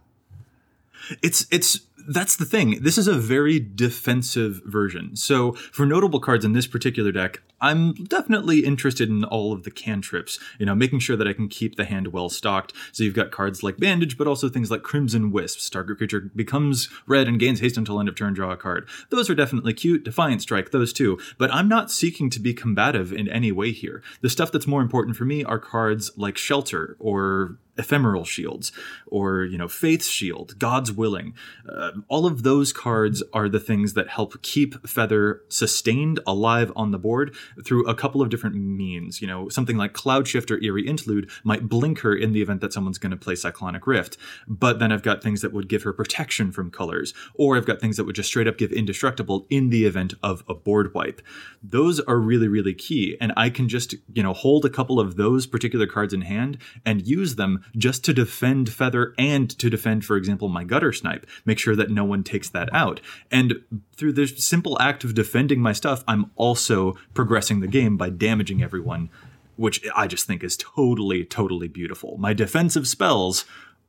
It's 1.23 1.47
it's 1.51 1.81
that's 2.09 2.37
the 2.37 2.45
thing. 2.45 2.83
This 2.83 2.99
is 2.99 3.09
a 3.09 3.15
very 3.15 3.59
defensive 3.61 4.63
version. 4.65 5.17
So 5.17 5.53
for 5.53 5.87
notable 5.87 6.21
cards 6.21 6.45
in 6.45 6.53
this 6.53 6.67
particular 6.67 7.13
deck, 7.13 7.43
I'm 7.61 7.93
definitely 7.93 8.61
interested 8.61 9.09
in 9.09 9.25
all 9.25 9.53
of 9.53 9.65
the 9.65 9.71
cantrips, 9.71 10.39
you 10.59 10.67
know, 10.67 10.75
making 10.75 11.01
sure 11.01 11.17
that 11.17 11.29
I 11.29 11.33
can 11.33 11.49
keep 11.49 11.77
the 11.77 11.85
hand 11.85 12.09
well 12.09 12.29
stocked. 12.29 12.73
So 12.93 13.05
you've 13.05 13.15
got 13.15 13.31
cards 13.31 13.63
like 13.63 13.79
Bandage, 13.79 14.17
but 14.17 14.27
also 14.27 14.49
things 14.49 14.71
like 14.71 14.83
Crimson 14.83 15.31
Wisps. 15.31 15.69
Target 15.69 15.99
creature 15.99 16.31
becomes 16.35 16.89
red 17.07 17.29
and 17.29 17.39
gains 17.39 17.61
haste 17.61 17.77
until 17.77 18.01
end 18.01 18.09
of 18.09 18.17
turn, 18.17 18.35
draw 18.35 18.53
a 18.53 18.57
card. 18.57 18.89
Those 19.11 19.29
are 19.29 19.35
definitely 19.35 19.75
cute. 19.75 20.05
Defiant 20.05 20.43
Strike, 20.43 20.71
those 20.71 20.93
too. 20.93 21.19
But 21.39 21.53
I'm 21.53 21.69
not 21.69 21.91
seeking 21.91 22.31
to 22.31 22.41
be 22.41 22.55
combative 22.55 23.13
in 23.13 23.29
any 23.29 23.53
way 23.53 23.73
here. 23.73 24.03
The 24.21 24.31
stuff 24.31 24.53
that's 24.53 24.67
more 24.67 24.83
important 24.83 25.17
for 25.17 25.25
me 25.25 25.45
are 25.45 25.59
cards 25.59 26.11
like 26.17 26.39
Shelter 26.39 26.97
or 26.99 27.59
ephemeral 27.81 28.25
shields 28.25 28.73
or 29.07 29.43
you 29.43 29.57
know 29.57 29.67
faith's 29.67 30.09
shield 30.09 30.57
god's 30.59 30.93
willing 30.93 31.35
uh, 31.69 31.93
all 32.09 32.27
of 32.27 32.43
those 32.43 32.73
cards 32.73 33.23
are 33.33 33.49
the 33.49 33.59
things 33.59 33.95
that 33.95 34.09
help 34.09 34.41
keep 34.43 34.87
feather 34.87 35.41
sustained 35.49 36.21
alive 36.27 36.71
on 36.77 36.91
the 36.91 36.99
board 36.99 37.35
through 37.65 37.87
a 37.87 37.95
couple 37.95 38.23
of 38.23 38.29
different 38.29 38.57
means 38.57 39.21
you 39.21 39.27
know 39.27 39.49
something 39.49 39.77
like 39.77 39.93
cloud 39.93 40.27
shift 40.27 40.51
or 40.51 40.63
eerie 40.63 40.87
interlude 40.87 41.31
might 41.45 41.69
blink 41.69 42.01
her 42.01 42.15
in 42.15 42.33
the 42.33 42.43
event 42.43 42.61
that 42.61 42.73
someone's 42.73 42.99
going 42.99 43.11
to 43.11 43.17
play 43.17 43.35
cyclonic 43.35 43.87
rift 43.87 44.17
but 44.47 44.79
then 44.79 44.93
i've 44.93 45.03
got 45.03 45.23
things 45.23 45.43
that 45.43 45.53
would 45.53 45.69
give 45.69 45.83
her 45.83 45.93
protection 45.93 46.51
from 46.53 46.71
colors 46.71 47.13
or 47.35 47.57
i've 47.57 47.67
got 47.67 47.81
things 47.81 47.97
that 47.97 48.05
would 48.05 48.17
just 48.17 48.29
straight 48.29 48.49
up 48.49 48.59
give 48.59 48.73
indestructible 48.73 49.47
in 49.51 49.71
the 49.71 49.85
event 49.85 50.15
of 50.23 50.43
a 50.49 50.55
board 50.55 50.93
wipe 50.95 51.21
those 51.63 52.01
are 52.01 52.19
really 52.19 52.49
really 52.49 52.75
key 52.75 53.17
and 53.21 53.33
i 53.37 53.51
can 53.51 53.69
just 53.69 53.95
you 54.13 54.23
know 54.23 54.33
hold 54.33 54.65
a 54.65 54.71
couple 54.71 54.99
of 54.99 55.17
those 55.17 55.47
particular 55.47 55.87
cards 55.87 56.15
in 56.15 56.23
hand 56.23 56.59
and 56.85 57.07
use 57.07 57.37
them 57.37 57.65
just 57.77 58.05
to 58.05 58.13
defend 58.13 58.71
Feather 58.71 59.15
and 59.19 59.51
to 59.59 59.69
defend, 59.69 60.05
for 60.05 60.17
example, 60.17 60.49
my 60.49 60.65
Guttersnipe, 60.65 61.25
make 61.45 61.59
sure 61.59 61.77
that 61.77 61.91
no 61.91 62.05
one 62.05 62.23
takes 62.23 62.49
that 62.51 62.73
out. 62.73 63.01
And 63.31 63.63
through 63.95 64.13
this 64.15 64.45
simple 64.45 64.81
act 64.81 65.05
of 65.05 65.15
defending 65.15 65.61
my 65.61 65.73
stuff, 65.73 66.05
I'm 66.09 66.31
also 66.37 66.97
progressing 67.15 67.40
the 67.61 67.67
game 67.67 67.97
by 67.97 68.11
damaging 68.11 68.63
everyone, 68.63 69.11
which 69.57 69.85
I 69.97 70.07
just 70.07 70.27
think 70.27 70.45
is 70.45 70.57
totally, 70.57 71.25
totally 71.25 71.69
beautiful. 71.69 72.17
My 72.19 72.33
defensive 72.33 72.87
spells 72.87 73.45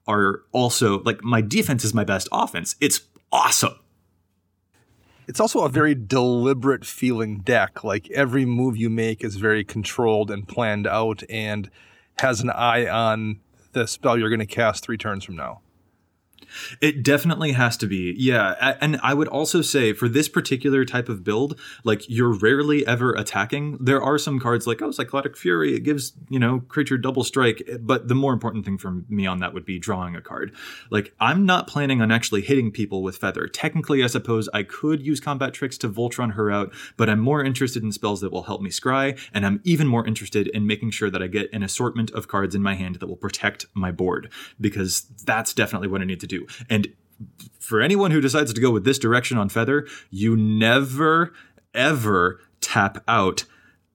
are 0.08 0.44
also 0.52 1.02
like 1.04 1.24
my 1.24 1.42
defense 1.42 1.84
is 1.84 1.94
my 1.94 2.04
best 2.04 2.28
offense. 2.32 2.76
It's 2.80 3.02
awesome. 3.32 3.78
It's 5.28 5.40
also 5.40 5.64
a 5.64 5.70
very 5.70 5.96
deliberate 5.96 6.86
feeling 6.86 7.40
deck. 7.40 7.84
Like 7.84 8.10
every 8.12 8.46
move 8.46 8.76
you 8.76 8.90
make 8.90 9.24
is 9.24 9.36
very 9.36 9.64
controlled 9.64 10.30
and 10.32 10.48
planned 10.48 10.88
out 10.88 11.24
and 11.30 11.70
has 12.20 12.42
an 12.42 12.50
eye 12.50 12.88
on 12.88 13.40
the 13.72 13.88
spell 13.88 14.18
you're 14.18 14.30
going 14.30 14.40
to 14.40 14.46
cast 14.46 14.84
three 14.84 14.98
turns 14.98 15.24
from 15.24 15.36
now. 15.36 15.62
It 16.82 17.04
definitely 17.04 17.54
has 17.54 17.78
to 17.78 17.88
be. 17.88 18.16
Yeah. 18.18 18.76
And 18.82 19.00
I 19.04 19.14
would 19.14 19.28
also 19.28 19.62
say 19.62 19.94
for 19.94 20.08
this 20.10 20.30
particular 20.30 20.86
type 20.86 21.10
of 21.10 21.24
build, 21.24 21.60
like 21.84 22.10
you're 22.10 22.34
rarely 22.34 22.86
ever 22.86 23.14
attacking. 23.14 23.78
There 23.80 24.02
are 24.02 24.18
some 24.18 24.40
cards 24.40 24.68
like, 24.68 24.82
oh, 24.82 24.92
Psychotic 24.92 25.38
Fury, 25.38 25.76
it 25.76 25.82
gives, 25.82 26.14
you 26.30 26.40
know, 26.40 26.60
creature 26.68 26.98
double 26.98 27.24
strike. 27.24 27.68
But 27.80 28.08
the 28.08 28.16
more 28.16 28.34
important 28.34 28.66
thing 28.66 28.78
for 28.78 29.04
me 29.10 29.26
on 29.26 29.40
that 29.40 29.54
would 29.54 29.66
be 29.66 29.80
drawing 29.80 30.16
a 30.16 30.22
card. 30.22 30.54
Like, 30.90 31.14
I'm 31.20 31.46
not 31.46 31.68
planning 31.68 32.02
on 32.02 32.12
actually 32.12 32.42
hitting 32.42 32.72
people 32.72 33.04
with 33.04 33.18
Feather. 33.18 33.48
Technically, 33.48 34.04
I 34.04 34.08
suppose 34.08 34.50
I 34.54 34.64
could 34.64 35.06
use 35.06 35.20
combat 35.20 35.54
tricks 35.54 35.78
to 35.80 35.90
Voltron 35.90 36.34
her 36.34 36.52
out, 36.52 36.74
but 36.98 37.10
I'm 37.10 37.20
more 37.20 37.44
interested 37.44 37.84
in 37.84 37.92
spells 37.92 38.22
that 38.22 38.32
will 38.32 38.44
help 38.44 38.62
me 38.62 38.70
scry. 38.70 39.20
And 39.34 39.46
I'm 39.46 39.62
even 39.64 39.88
more 39.88 40.06
interested 40.06 40.48
in 40.48 40.68
making 40.68 40.92
sure 40.92 41.10
that 41.10 41.22
I 41.22 41.28
get 41.28 41.52
an 41.54 41.64
assortment 41.64 42.12
of 42.12 42.28
cards 42.28 42.56
in 42.56 42.62
my 42.62 42.76
hand 42.76 42.96
that 42.96 43.08
will 43.08 43.16
protect 43.16 43.66
my 43.74 43.92
board, 43.92 44.32
because 44.60 45.02
that's 45.26 45.54
definitely 45.54 45.88
what 45.88 46.02
I 46.02 46.06
need 46.06 46.20
to 46.20 46.28
do. 46.28 46.41
And 46.70 46.88
for 47.60 47.82
anyone 47.82 48.12
who 48.12 48.22
decides 48.22 48.54
to 48.54 48.62
go 48.62 48.72
with 48.72 48.84
this 48.84 49.00
direction 49.00 49.38
on 49.38 49.50
Feather, 49.50 49.88
you 50.10 50.36
never, 50.36 51.34
ever 51.74 52.40
tap 52.60 53.04
out 53.08 53.46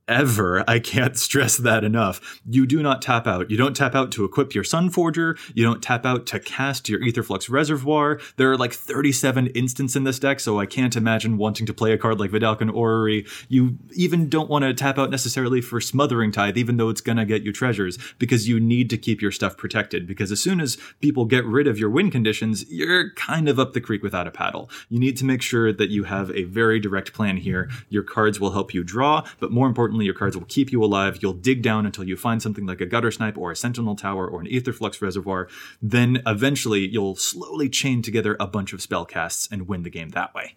ever. 0.09 0.64
I 0.69 0.79
can't 0.79 1.16
stress 1.16 1.57
that 1.57 1.85
enough. 1.85 2.40
You 2.49 2.66
do 2.66 2.83
not 2.83 3.03
tap 3.03 3.27
out. 3.27 3.51
You 3.51 3.57
don't 3.57 3.75
tap 3.75 3.95
out 3.95 4.12
to 4.12 4.25
equip 4.25 4.55
your 4.55 4.64
Sunforger. 4.64 5.38
You 5.55 5.64
don't 5.64 5.83
tap 5.83 6.07
out 6.07 6.27
to 6.27 6.40
cast 6.40 6.88
your 6.88 7.01
Aetherflux 7.01 7.51
Reservoir. 7.51 8.21
There 8.37 8.51
are 8.51 8.57
like 8.57 8.73
37 8.73 9.49
instants 9.49 9.97
in 9.97 10.05
this 10.05 10.19
deck, 10.19 10.40
so 10.40 10.61
I 10.61 10.66
can't 10.66 10.97
imagine 10.97 11.38
wanting 11.38 11.66
to 11.66 11.75
play 11.75 11.92
a 11.92 11.99
card 11.99 12.21
like 12.21 12.31
Vedalken 12.31 12.73
Orrery. 12.73 13.27
You 13.49 13.79
even 13.95 14.29
don't 14.29 14.51
want 14.51 14.64
to 14.64 14.75
tap 14.75 14.99
out 14.99 15.11
necessarily 15.11 15.61
for 15.61 15.81
Smothering 15.81 16.31
Tithe, 16.31 16.57
even 16.57 16.77
though 16.77 16.88
it's 16.88 17.01
gonna 17.01 17.25
get 17.25 17.42
you 17.42 17.53
treasures, 17.53 17.99
because 18.19 18.49
you 18.49 18.61
need 18.61 18.90
to 18.90 18.99
keep 18.99 19.21
your 19.21 19.33
stuff 19.33 19.57
protected. 19.57 20.07
Because 20.07 20.31
as 20.31 20.40
soon 20.40 20.61
as 20.61 20.79
people 21.01 21.25
get 21.25 21.45
rid 21.45 21.66
of 21.66 21.79
your 21.79 21.90
win 21.90 22.11
conditions, 22.11 22.64
you're 22.71 23.12
kind 23.14 23.49
of 23.49 23.59
up 23.59 23.73
the 23.73 23.81
creek 23.81 24.03
without 24.03 24.29
a 24.29 24.31
paddle. 24.31 24.71
You 24.88 25.01
need 25.01 25.16
to 25.16 25.25
make 25.25 25.42
sure 25.42 25.73
that 25.73 25.90
you 25.90 26.05
have 26.05 26.31
a 26.31 26.45
very 26.45 26.79
direct 26.79 27.12
plan 27.12 27.38
here. 27.38 27.69
Your 27.88 28.03
cards 28.03 28.38
will 28.38 28.53
help 28.53 28.73
you 28.73 28.85
draw, 28.85 29.27
but 29.40 29.51
more 29.51 29.66
importantly, 29.66 29.96
importantly, 29.97 30.05
your 30.07 30.15
cards 30.15 30.37
will 30.37 30.47
keep 30.47 30.73
you 30.73 30.85
alive. 30.85 31.19
You'll 31.23 31.33
dig 31.33 31.63
down 31.63 31.87
until 31.87 32.05
you 32.05 32.17
find 32.17 32.43
something 32.43 32.67
like 32.67 32.81
a 32.81 32.87
Guttersnipe 32.87 33.39
or 33.39 33.51
a 33.51 33.57
sentinel 33.57 33.97
tower 33.97 34.29
or 34.29 34.41
an 34.41 34.47
aetherflux 34.47 35.01
reservoir. 35.01 35.49
Then 35.81 36.23
eventually 36.27 36.87
you'll 36.87 37.17
slowly 37.17 37.69
chain 37.69 38.03
together 38.03 38.37
a 38.39 38.47
bunch 38.47 38.73
of 38.73 38.83
spell 38.83 39.07
casts 39.07 39.49
and 39.51 39.69
win 39.69 39.83
the 39.83 39.91
game 39.91 40.11
that 40.11 40.35
way. 40.35 40.57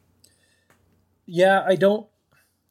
Yeah, 1.25 1.63
I 1.65 1.75
don't. 1.75 2.07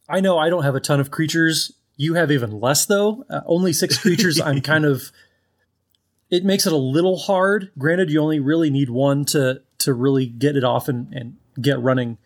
I 0.09 0.21
know 0.21 0.39
I 0.39 0.49
don't 0.49 0.65
have 0.65 0.75
a 0.75 0.81
ton 0.81 1.01
of 1.01 1.11
creatures. 1.11 1.73
You 1.97 2.15
have 2.15 2.31
even 2.31 2.51
less 2.51 2.87
though. 2.87 3.25
Uh, 3.31 3.41
only 3.47 3.73
six 3.73 3.99
creatures. 4.03 4.41
I'm 4.41 4.61
kind 4.61 4.85
of. 4.85 5.11
It 6.31 6.45
makes 6.45 6.67
it 6.67 6.73
a 6.73 6.77
little 6.77 7.17
hard. 7.17 7.71
Granted, 7.79 8.11
you 8.11 8.21
only 8.21 8.41
really 8.41 8.71
need 8.71 8.91
one 8.91 9.25
to 9.27 9.63
to 9.79 9.95
really 9.95 10.27
get 10.27 10.57
it 10.57 10.65
off 10.65 10.89
and, 10.89 11.13
and 11.15 11.37
get 11.61 11.81
running. 11.81 12.19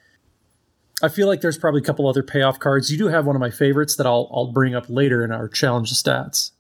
I 1.03 1.09
feel 1.09 1.27
like 1.27 1.41
there's 1.41 1.59
probably 1.59 1.81
a 1.81 1.85
couple 1.85 2.09
other 2.09 2.23
payoff 2.23 2.61
cards. 2.61 2.91
You 2.91 2.97
do 2.97 3.09
have 3.09 3.27
one 3.27 3.35
of 3.35 3.41
my 3.41 3.51
favorites 3.51 3.97
that 3.97 4.07
I'll 4.07 4.31
I'll 4.33 4.53
bring 4.53 4.75
up 4.75 4.87
later 4.89 5.25
in 5.25 5.33
our 5.33 5.49
challenge 5.49 5.93
stats. 5.93 6.53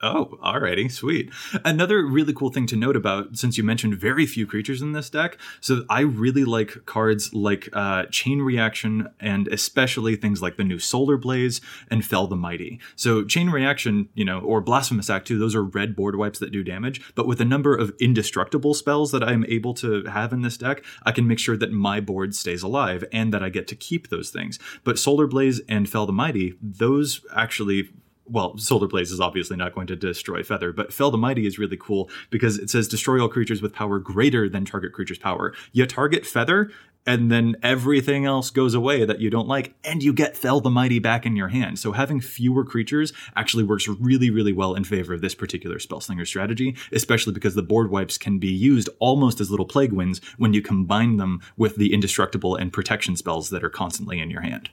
Oh, 0.00 0.38
alrighty, 0.44 0.90
sweet. 0.92 1.32
Another 1.64 2.06
really 2.06 2.32
cool 2.32 2.50
thing 2.50 2.68
to 2.68 2.76
note 2.76 2.94
about, 2.94 3.36
since 3.36 3.58
you 3.58 3.64
mentioned 3.64 3.96
very 3.96 4.26
few 4.26 4.46
creatures 4.46 4.80
in 4.80 4.92
this 4.92 5.10
deck, 5.10 5.38
so 5.60 5.84
I 5.90 6.02
really 6.02 6.44
like 6.44 6.86
cards 6.86 7.34
like 7.34 7.68
uh, 7.72 8.04
Chain 8.04 8.40
Reaction 8.40 9.08
and 9.18 9.48
especially 9.48 10.14
things 10.14 10.40
like 10.40 10.56
the 10.56 10.62
new 10.62 10.78
Solar 10.78 11.16
Blaze 11.16 11.60
and 11.90 12.04
Fell 12.04 12.28
the 12.28 12.36
Mighty. 12.36 12.78
So 12.94 13.24
Chain 13.24 13.50
Reaction, 13.50 14.08
you 14.14 14.24
know, 14.24 14.38
or 14.38 14.60
Blasphemous 14.60 15.10
Act 15.10 15.26
2, 15.26 15.36
those 15.36 15.56
are 15.56 15.64
red 15.64 15.96
board 15.96 16.14
wipes 16.14 16.38
that 16.38 16.52
do 16.52 16.62
damage, 16.62 17.00
but 17.16 17.26
with 17.26 17.40
a 17.40 17.44
number 17.44 17.74
of 17.74 17.92
indestructible 17.98 18.74
spells 18.74 19.10
that 19.10 19.24
I'm 19.24 19.44
able 19.46 19.74
to 19.74 20.04
have 20.04 20.32
in 20.32 20.42
this 20.42 20.56
deck, 20.56 20.84
I 21.02 21.10
can 21.10 21.26
make 21.26 21.40
sure 21.40 21.56
that 21.56 21.72
my 21.72 21.98
board 21.98 22.36
stays 22.36 22.62
alive 22.62 23.04
and 23.12 23.34
that 23.34 23.42
I 23.42 23.48
get 23.48 23.66
to 23.68 23.74
keep 23.74 24.10
those 24.10 24.30
things. 24.30 24.60
But 24.84 24.96
Solar 24.96 25.26
Blaze 25.26 25.60
and 25.68 25.88
Fell 25.88 26.06
the 26.06 26.12
Mighty, 26.12 26.54
those 26.62 27.20
actually 27.34 27.88
well, 28.30 28.56
Solar 28.58 28.86
Blaze 28.86 29.10
is 29.10 29.20
obviously 29.20 29.56
not 29.56 29.74
going 29.74 29.86
to 29.88 29.96
destroy 29.96 30.42
Feather, 30.42 30.72
but 30.72 30.92
Fell 30.92 31.10
the 31.10 31.18
Mighty 31.18 31.46
is 31.46 31.58
really 31.58 31.76
cool 31.76 32.10
because 32.30 32.58
it 32.58 32.70
says 32.70 32.88
destroy 32.88 33.20
all 33.20 33.28
creatures 33.28 33.62
with 33.62 33.72
power 33.72 33.98
greater 33.98 34.48
than 34.48 34.64
target 34.64 34.92
creature's 34.92 35.18
power. 35.18 35.54
You 35.72 35.86
target 35.86 36.26
Feather, 36.26 36.70
and 37.06 37.32
then 37.32 37.56
everything 37.62 38.26
else 38.26 38.50
goes 38.50 38.74
away 38.74 39.04
that 39.06 39.20
you 39.20 39.30
don't 39.30 39.48
like, 39.48 39.74
and 39.82 40.02
you 40.02 40.12
get 40.12 40.36
Fell 40.36 40.60
the 40.60 40.68
Mighty 40.68 40.98
back 40.98 41.24
in 41.24 41.36
your 41.36 41.48
hand. 41.48 41.78
So 41.78 41.92
having 41.92 42.20
fewer 42.20 42.64
creatures 42.64 43.14
actually 43.34 43.64
works 43.64 43.88
really, 43.88 44.28
really 44.28 44.52
well 44.52 44.74
in 44.74 44.84
favor 44.84 45.14
of 45.14 45.22
this 45.22 45.34
particular 45.34 45.78
Spellslinger 45.78 46.26
strategy, 46.26 46.76
especially 46.92 47.32
because 47.32 47.54
the 47.54 47.62
board 47.62 47.90
wipes 47.90 48.18
can 48.18 48.38
be 48.38 48.48
used 48.48 48.90
almost 48.98 49.40
as 49.40 49.50
little 49.50 49.66
plague 49.66 49.92
winds 49.92 50.20
when 50.36 50.52
you 50.52 50.60
combine 50.60 51.16
them 51.16 51.40
with 51.56 51.76
the 51.76 51.94
indestructible 51.94 52.56
and 52.56 52.74
protection 52.74 53.16
spells 53.16 53.48
that 53.50 53.64
are 53.64 53.70
constantly 53.70 54.20
in 54.20 54.30
your 54.30 54.42
hand. 54.42 54.68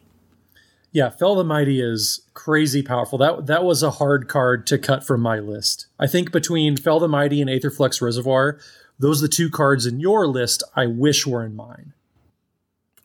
Yeah, 0.95 1.09
Fell 1.09 1.35
the 1.35 1.43
Mighty 1.43 1.81
is 1.81 2.21
crazy 2.33 2.81
powerful. 2.81 3.17
That 3.17 3.47
that 3.47 3.65
was 3.65 3.83
a 3.83 3.91
hard 3.91 4.29
card 4.29 4.65
to 4.67 4.77
cut 4.77 5.05
from 5.05 5.19
my 5.19 5.39
list. 5.39 5.87
I 5.99 6.07
think 6.07 6.31
between 6.31 6.77
Fell 6.77 7.01
the 7.01 7.09
Mighty 7.09 7.41
and 7.41 7.49
Aetherflux 7.49 8.01
Reservoir, 8.01 8.59
those 8.97 9.21
are 9.21 9.27
the 9.27 9.33
two 9.33 9.49
cards 9.49 9.85
in 9.85 9.99
your 9.99 10.25
list 10.25 10.63
I 10.73 10.85
wish 10.85 11.27
were 11.27 11.43
in 11.43 11.53
mine. 11.53 11.91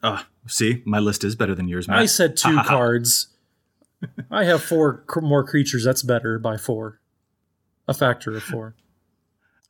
Ah, 0.04 0.20
uh, 0.22 0.24
see, 0.46 0.82
my 0.84 1.00
list 1.00 1.24
is 1.24 1.34
better 1.34 1.52
than 1.52 1.66
yours, 1.66 1.88
Matt. 1.88 1.98
I 1.98 2.06
said 2.06 2.36
two 2.36 2.60
cards. 2.64 3.26
I 4.30 4.44
have 4.44 4.62
four 4.62 4.98
cr- 5.08 5.20
more 5.20 5.42
creatures. 5.42 5.82
That's 5.82 6.04
better 6.04 6.38
by 6.38 6.58
four. 6.58 7.00
A 7.88 7.92
factor 7.92 8.36
of 8.36 8.44
four. 8.44 8.76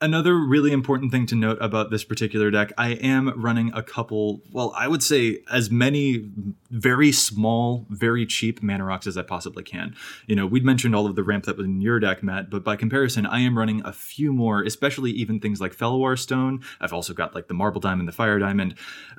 Another 0.03 0.35
really 0.35 0.73
important 0.73 1.13
thing 1.13 1.27
to 1.27 1.35
note 1.35 1.59
about 1.61 1.91
this 1.91 2.05
particular 2.05 2.51
deck, 2.51 2.73
I 2.79 2.93
am 2.93 3.39
running 3.39 3.71
a 3.75 3.83
couple, 3.83 4.41
well, 4.51 4.73
I 4.75 4.89
would 4.89 5.03
say 5.03 5.41
as 5.53 5.71
many 5.71 6.31
very 6.71 7.13
small, 7.13 7.85
very 7.91 8.25
cheap 8.25 8.63
mana 8.63 8.87
rocks 8.87 9.07
as 9.07 9.19
I 9.19 9.23
possibly 9.23 9.63
can. 9.63 9.95
You 10.27 10.37
know, 10.37 10.47
we'd 10.47 10.65
mentioned 10.65 10.95
all 10.95 11.05
of 11.05 11.17
the 11.17 11.23
ramp 11.23 11.45
that 11.45 11.59
was 11.59 11.67
in 11.67 11.83
your 11.83 12.01
deck, 12.01 12.23
Matt, 12.23 12.49
but 12.49 12.65
by 12.65 12.77
comparison, 12.77 13.27
I 13.27 13.41
am 13.41 13.59
running 13.59 13.83
a 13.85 13.93
few 13.93 14.33
more, 14.33 14.63
especially 14.63 15.11
even 15.11 15.39
things 15.39 15.61
like 15.61 15.77
Fellwar 15.77 16.19
Stone. 16.19 16.63
I've 16.81 16.95
also 16.95 17.13
got 17.13 17.35
like 17.35 17.49
the 17.49 17.55
Marble 17.55 17.83
Diamond, 17.83 18.09
the 18.09 18.13
Fire 18.13 18.39
Diamond. 18.39 18.77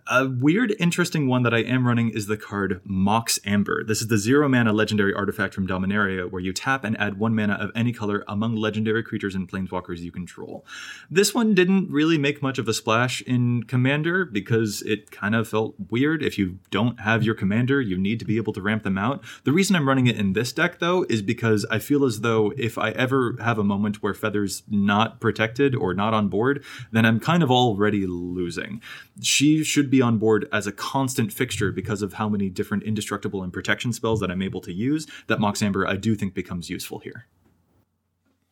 A 0.08 0.28
weird, 0.28 0.74
interesting 0.80 1.28
one 1.28 1.44
that 1.44 1.54
I 1.54 1.60
am 1.60 1.86
running 1.86 2.10
is 2.10 2.26
the 2.26 2.38
card 2.38 2.82
Mox 2.86 3.40
Amber. 3.46 3.84
This 3.84 4.02
is 4.02 4.08
the 4.08 4.18
zero 4.18 4.50
mana 4.50 4.74
legendary 4.74 5.14
artifact 5.14 5.54
from 5.54 5.68
Dominaria 5.68 6.28
where 6.28 6.42
you 6.42 6.54
tap 6.54 6.84
and 6.84 7.00
add 7.00 7.20
one 7.20 7.36
mana 7.36 7.54
of 7.54 7.70
any 7.76 7.94
color 7.94 8.24
among 8.28 8.56
legendary 8.56 9.04
creatures 9.04 9.36
and 9.36 9.48
planeswalkers 9.48 10.00
you 10.00 10.12
control. 10.12 10.66
This 11.10 11.34
one 11.34 11.54
didn't 11.54 11.92
really 11.92 12.18
make 12.18 12.42
much 12.42 12.58
of 12.58 12.68
a 12.68 12.74
splash 12.74 13.22
in 13.24 13.64
Commander 13.64 14.24
because 14.24 14.82
it 14.84 15.12
kind 15.12 15.36
of 15.36 15.48
felt 15.48 15.76
weird. 15.90 16.24
If 16.24 16.38
you 16.38 16.60
don't 16.70 17.02
have 17.02 17.24
your 17.24 17.36
Commander, 17.36 17.82
you 17.82 17.98
need 17.98 18.20
to 18.20 18.26
be 18.26 18.38
able 18.38 18.54
to 18.54 18.62
ramp 18.62 18.84
them 18.84 18.98
out. 18.98 19.24
The 19.44 19.52
reason 19.52 19.76
I'm 19.76 19.88
running 19.88 20.08
it 20.08 20.16
in 20.16 20.34
this 20.34 20.54
deck, 20.54 20.80
though, 20.80 21.06
is 21.10 21.22
because 21.22 21.66
I 21.70 21.80
feel 21.80 22.06
as 22.06 22.22
though 22.22 22.54
if 22.58 22.78
I 22.78 22.92
ever 22.92 23.36
have 23.42 23.58
a 23.58 23.64
moment 23.64 24.02
where 24.02 24.14
Feather's 24.14 24.64
not 24.70 25.20
protected 25.20 25.76
or 25.76 25.94
not 25.94 26.14
on 26.14 26.30
board, 26.30 26.64
then 26.92 27.06
I'm 27.06 27.20
kind 27.20 27.44
of 27.44 27.52
already 27.52 28.06
losing. 28.08 28.82
She 29.22 29.64
should 29.64 29.90
be 29.90 30.02
on 30.02 30.18
board 30.18 30.48
as 30.54 30.66
a 30.66 30.72
constant 30.72 31.34
fixture 31.34 31.72
because 31.72 32.02
of 32.02 32.14
how 32.14 32.30
many 32.30 32.50
different 32.50 32.84
indestructible 32.84 33.44
and 33.44 33.52
protection 33.52 33.92
spells 33.92 34.22
that 34.22 34.32
I'm 34.32 34.42
able 34.42 34.62
to 34.62 34.72
use. 34.72 35.08
That 35.28 35.40
Mox 35.40 35.62
Amber, 35.62 35.86
I 35.88 35.98
do 35.98 36.16
think, 36.16 36.34
becomes 36.34 36.70
useful 36.70 37.00
here. 37.00 37.28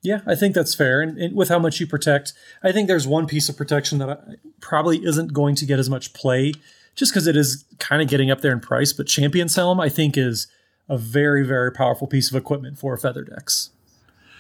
Yeah, 0.02 0.22
I 0.26 0.36
think 0.36 0.56
that's 0.56 0.74
fair. 0.74 1.02
And, 1.02 1.18
and, 1.18 1.36
with 1.36 1.50
how 1.50 1.60
much 1.60 1.80
you 1.80 1.88
protect, 1.88 2.34
I 2.64 2.72
think 2.72 2.88
there's 2.88 3.08
one 3.08 3.28
piece 3.28 3.50
of 3.50 3.58
protection 3.58 3.98
that 3.98 4.38
probably 4.62 5.04
isn't 5.06 5.34
going 5.34 5.56
to 5.56 5.66
get 5.66 5.80
as 5.80 5.90
much 5.90 6.14
play 6.14 6.54
just 6.96 7.12
because 7.12 7.28
it 7.28 7.36
is 7.36 7.66
kind 7.80 8.02
of 8.02 8.08
getting 8.08 8.32
up 8.32 8.42
there 8.42 8.52
in 8.52 8.60
price. 8.60 8.94
But 8.94 9.08
Champion 9.08 9.50
Helm, 9.50 9.80
I 9.80 9.90
think, 9.90 10.18
is 10.18 10.48
a 10.88 10.98
very, 10.98 11.46
very 11.46 11.72
powerful 11.72 12.08
piece 12.08 12.30
of 12.30 12.36
equipment 12.36 12.78
for 12.78 12.96
feather 12.98 13.24
decks. 13.24 13.72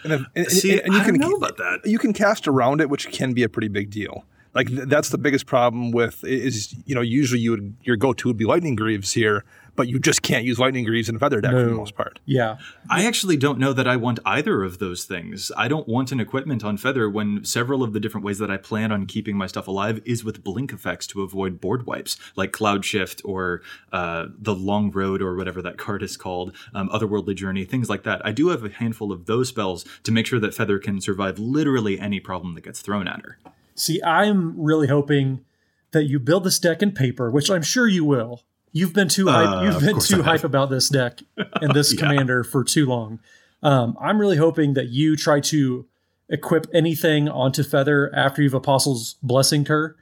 And, 0.03 0.27
and, 0.35 0.47
See, 0.47 0.81
and 0.81 0.93
you 0.93 1.01
can 1.01 1.15
know 1.15 1.31
about 1.31 1.57
that. 1.57 1.81
You 1.83 1.99
can 1.99 2.13
cast 2.13 2.47
around 2.47 2.79
it, 2.79 2.89
which 2.89 3.11
can 3.11 3.33
be 3.33 3.43
a 3.43 3.49
pretty 3.49 3.67
big 3.67 3.89
deal. 3.89 4.25
Like 4.53 4.67
th- 4.67 4.87
that's 4.87 5.09
the 5.09 5.17
biggest 5.17 5.45
problem 5.45 5.91
with 5.91 6.23
is 6.23 6.75
you 6.85 6.95
know 6.95 7.01
usually 7.01 7.39
you 7.39 7.51
would 7.51 7.75
your 7.83 7.95
go 7.95 8.13
to 8.13 8.27
would 8.27 8.37
be 8.37 8.45
lightning 8.45 8.75
greaves 8.75 9.13
here, 9.13 9.43
but 9.79 9.87
you 9.87 9.97
just 9.97 10.21
can't 10.21 10.43
use 10.43 10.59
lightning 10.59 10.83
greaves 10.83 11.07
in 11.07 11.15
a 11.15 11.19
feather 11.19 11.39
deck 11.39 11.53
no. 11.53 11.63
for 11.63 11.69
the 11.69 11.75
most 11.75 11.95
part. 11.95 12.19
Yeah. 12.25 12.57
I 12.89 13.05
actually 13.05 13.37
don't 13.37 13.57
know 13.57 13.71
that 13.71 13.87
I 13.87 13.95
want 13.95 14.19
either 14.25 14.61
of 14.61 14.79
those 14.79 15.05
things. 15.05 15.53
I 15.55 15.69
don't 15.69 15.87
want 15.87 16.11
an 16.11 16.19
equipment 16.19 16.65
on 16.65 16.75
feather 16.75 17.09
when 17.09 17.45
several 17.45 17.81
of 17.81 17.93
the 17.93 17.99
different 18.01 18.25
ways 18.25 18.39
that 18.39 18.51
I 18.51 18.57
plan 18.57 18.91
on 18.91 19.05
keeping 19.05 19.37
my 19.37 19.47
stuff 19.47 19.69
alive 19.69 20.01
is 20.03 20.21
with 20.21 20.43
blink 20.43 20.73
effects 20.73 21.07
to 21.07 21.21
avoid 21.21 21.61
board 21.61 21.85
wipes, 21.85 22.17
like 22.35 22.51
Cloud 22.51 22.83
Shift 22.83 23.21
or 23.23 23.61
uh, 23.93 24.25
the 24.37 24.53
Long 24.53 24.91
Road 24.91 25.21
or 25.21 25.37
whatever 25.37 25.61
that 25.61 25.77
card 25.85 26.03
is 26.03 26.17
called, 26.17 26.53
um, 26.73 26.89
Otherworldly 26.89 27.35
Journey, 27.35 27.63
things 27.63 27.89
like 27.89 28.03
that. 28.03 28.21
I 28.25 28.33
do 28.33 28.49
have 28.49 28.65
a 28.65 28.69
handful 28.69 29.13
of 29.13 29.27
those 29.27 29.47
spells 29.47 29.85
to 30.03 30.11
make 30.11 30.25
sure 30.25 30.41
that 30.41 30.53
feather 30.53 30.77
can 30.77 30.99
survive 30.99 31.39
literally 31.39 31.97
any 31.97 32.19
problem 32.19 32.53
that 32.55 32.65
gets 32.65 32.81
thrown 32.81 33.07
at 33.07 33.21
her. 33.21 33.37
See, 33.79 34.01
I'm 34.03 34.61
really 34.61 34.87
hoping 34.87 35.45
that 35.91 36.03
you 36.03 36.19
build 36.19 36.43
this 36.43 36.59
deck 36.59 36.81
in 36.81 36.91
paper, 36.91 37.31
which 37.31 37.49
I'm 37.49 37.61
sure 37.61 37.87
you 37.87 38.03
will. 38.03 38.43
You've 38.71 38.93
been 38.93 39.07
too 39.07 39.27
hype. 39.27 39.47
Uh, 39.47 39.61
you've 39.63 39.79
been 39.79 39.99
too 39.99 40.21
hype 40.21 40.43
about 40.43 40.69
this 40.69 40.89
deck 40.89 41.19
and 41.37 41.73
this 41.73 41.93
yeah. 41.95 41.99
commander 41.99 42.43
for 42.43 42.63
too 42.63 42.85
long. 42.85 43.19
Um, 43.63 43.97
I'm 43.99 44.19
really 44.19 44.37
hoping 44.37 44.73
that 44.75 44.89
you 44.89 45.15
try 45.15 45.39
to 45.41 45.87
equip 46.27 46.67
anything 46.73 47.27
onto 47.27 47.63
Feather 47.63 48.13
after 48.13 48.41
you've 48.41 48.53
Apostle's 48.53 49.15
Blessing 49.23 49.65
her. 49.65 49.95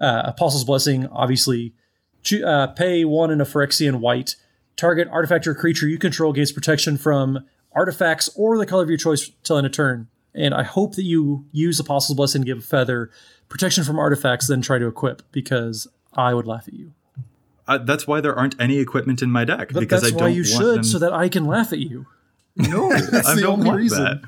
Uh, 0.00 0.22
Apostle's 0.26 0.64
Blessing, 0.64 1.06
obviously, 1.06 1.74
uh, 2.44 2.66
pay 2.68 3.04
one 3.04 3.30
in 3.30 3.40
a 3.40 3.46
Phyrexian 3.46 4.00
white. 4.00 4.36
Target 4.76 5.08
artifact 5.10 5.46
or 5.46 5.54
creature 5.54 5.88
you 5.88 5.98
control 5.98 6.32
gains 6.32 6.52
protection 6.52 6.98
from 6.98 7.46
artifacts 7.72 8.28
or 8.34 8.58
the 8.58 8.66
color 8.66 8.82
of 8.82 8.88
your 8.88 8.98
choice 8.98 9.30
till 9.42 9.56
end 9.56 9.66
of 9.66 9.72
turn. 9.72 10.08
And 10.34 10.54
I 10.54 10.62
hope 10.62 10.94
that 10.94 11.04
you 11.04 11.44
use 11.52 11.78
Apostle's 11.78 12.16
Blessing 12.16 12.42
to 12.42 12.46
give 12.46 12.58
a 12.58 12.62
Feather 12.62 13.10
protection 13.48 13.84
from 13.84 13.98
artifacts, 13.98 14.48
then 14.48 14.62
try 14.62 14.78
to 14.78 14.86
equip 14.86 15.22
because 15.30 15.86
I 16.14 16.32
would 16.34 16.46
laugh 16.46 16.66
at 16.68 16.74
you. 16.74 16.94
Uh, 17.68 17.78
that's 17.78 18.06
why 18.06 18.20
there 18.20 18.36
aren't 18.36 18.60
any 18.60 18.78
equipment 18.78 19.22
in 19.22 19.30
my 19.30 19.44
deck 19.44 19.70
but 19.72 19.80
because 19.80 20.02
that's 20.02 20.14
I 20.14 20.16
don't 20.16 20.28
why 20.28 20.34
you 20.34 20.44
should, 20.44 20.78
them... 20.78 20.84
so 20.84 20.98
that 20.98 21.12
I 21.12 21.28
can 21.28 21.46
laugh 21.46 21.72
at 21.72 21.78
you. 21.78 22.06
No, 22.56 22.92
I 23.26 23.40
don't 23.40 23.64
want 23.64 23.78
reason. 23.78 24.04
that. 24.04 24.22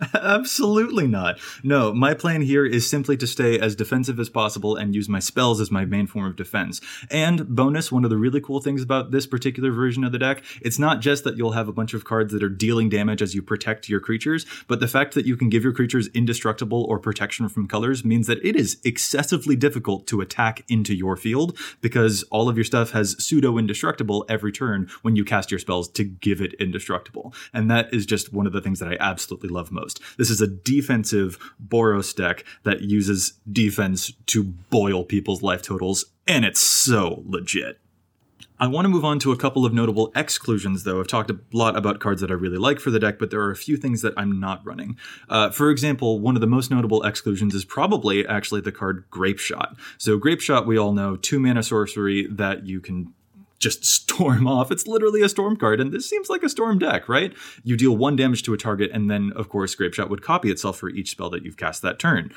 Absolutely 0.14 1.06
not. 1.06 1.38
No, 1.62 1.92
my 1.92 2.14
plan 2.14 2.42
here 2.42 2.64
is 2.64 2.88
simply 2.88 3.16
to 3.16 3.26
stay 3.26 3.58
as 3.58 3.74
defensive 3.74 4.20
as 4.20 4.28
possible 4.28 4.76
and 4.76 4.94
use 4.94 5.08
my 5.08 5.18
spells 5.18 5.60
as 5.60 5.70
my 5.70 5.84
main 5.84 6.06
form 6.06 6.26
of 6.26 6.36
defense. 6.36 6.80
And 7.10 7.48
bonus, 7.48 7.90
one 7.90 8.04
of 8.04 8.10
the 8.10 8.16
really 8.16 8.40
cool 8.40 8.60
things 8.60 8.82
about 8.82 9.10
this 9.10 9.26
particular 9.26 9.72
version 9.72 10.04
of 10.04 10.12
the 10.12 10.18
deck, 10.18 10.44
it's 10.60 10.78
not 10.78 11.00
just 11.00 11.24
that 11.24 11.36
you'll 11.36 11.52
have 11.52 11.68
a 11.68 11.72
bunch 11.72 11.94
of 11.94 12.04
cards 12.04 12.32
that 12.32 12.42
are 12.42 12.48
dealing 12.48 12.88
damage 12.88 13.22
as 13.22 13.34
you 13.34 13.42
protect 13.42 13.88
your 13.88 14.00
creatures, 14.00 14.46
but 14.68 14.78
the 14.78 14.88
fact 14.88 15.14
that 15.14 15.26
you 15.26 15.36
can 15.36 15.48
give 15.48 15.64
your 15.64 15.72
creatures 15.72 16.08
indestructible 16.08 16.84
or 16.84 16.98
protection 16.98 17.48
from 17.48 17.66
colors 17.66 18.04
means 18.04 18.26
that 18.28 18.44
it 18.44 18.54
is 18.54 18.78
excessively 18.84 19.56
difficult 19.56 20.06
to 20.06 20.20
attack 20.20 20.64
into 20.68 20.94
your 20.94 21.16
field 21.16 21.58
because 21.80 22.22
all 22.24 22.48
of 22.48 22.56
your 22.56 22.64
stuff 22.64 22.92
has 22.92 23.16
pseudo 23.22 23.58
indestructible 23.58 24.24
every 24.28 24.52
turn 24.52 24.88
when 25.02 25.16
you 25.16 25.24
cast 25.24 25.50
your 25.50 25.58
spells 25.58 25.88
to 25.88 26.04
give 26.04 26.40
it 26.40 26.54
indestructible. 26.54 27.34
And 27.52 27.68
that 27.70 27.92
is 27.92 28.06
just 28.06 28.32
one 28.32 28.46
of 28.46 28.52
the 28.52 28.60
things 28.60 28.78
that 28.78 28.88
I 28.88 28.96
absolutely 29.00 29.48
love 29.48 29.72
most. 29.72 29.87
This 30.16 30.30
is 30.30 30.40
a 30.40 30.46
defensive 30.46 31.38
Boros 31.66 32.14
deck 32.14 32.44
that 32.64 32.82
uses 32.82 33.34
defense 33.50 34.12
to 34.26 34.44
boil 34.44 35.04
people's 35.04 35.42
life 35.42 35.62
totals, 35.62 36.04
and 36.26 36.44
it's 36.44 36.60
so 36.60 37.22
legit. 37.26 37.80
I 38.60 38.66
want 38.66 38.86
to 38.86 38.88
move 38.88 39.04
on 39.04 39.20
to 39.20 39.30
a 39.30 39.36
couple 39.36 39.64
of 39.64 39.72
notable 39.72 40.10
exclusions, 40.16 40.82
though. 40.82 40.98
I've 40.98 41.06
talked 41.06 41.30
a 41.30 41.38
lot 41.52 41.76
about 41.76 42.00
cards 42.00 42.20
that 42.22 42.30
I 42.30 42.34
really 42.34 42.58
like 42.58 42.80
for 42.80 42.90
the 42.90 42.98
deck, 42.98 43.18
but 43.18 43.30
there 43.30 43.40
are 43.40 43.52
a 43.52 43.56
few 43.56 43.76
things 43.76 44.02
that 44.02 44.14
I'm 44.16 44.40
not 44.40 44.66
running. 44.66 44.96
Uh, 45.28 45.50
for 45.50 45.70
example, 45.70 46.18
one 46.18 46.34
of 46.34 46.40
the 46.40 46.48
most 46.48 46.68
notable 46.68 47.04
exclusions 47.04 47.54
is 47.54 47.64
probably 47.64 48.26
actually 48.26 48.60
the 48.60 48.72
card 48.72 49.04
Grapeshot. 49.12 49.76
So, 49.96 50.18
Grapeshot, 50.18 50.66
we 50.66 50.76
all 50.76 50.92
know, 50.92 51.14
two 51.14 51.38
mana 51.38 51.62
sorcery 51.62 52.26
that 52.26 52.66
you 52.66 52.80
can 52.80 53.14
just 53.58 53.84
storm 54.08 54.46
off. 54.46 54.70
It's 54.70 54.86
literally 54.86 55.22
a 55.22 55.28
storm 55.28 55.56
card, 55.56 55.80
and 55.80 55.92
this 55.92 56.08
seems 56.08 56.28
like 56.28 56.42
a 56.42 56.48
storm 56.48 56.78
deck, 56.78 57.08
right? 57.08 57.32
You 57.64 57.76
deal 57.76 57.96
one 57.96 58.16
damage 58.16 58.42
to 58.44 58.54
a 58.54 58.58
target, 58.58 58.90
and 58.92 59.10
then, 59.10 59.32
of 59.36 59.48
course, 59.48 59.74
Grapeshot 59.74 60.08
would 60.08 60.22
copy 60.22 60.50
itself 60.50 60.78
for 60.78 60.90
each 60.90 61.10
spell 61.10 61.30
that 61.30 61.44
you've 61.44 61.56
cast 61.56 61.82
that 61.82 61.98
turn. 61.98 62.32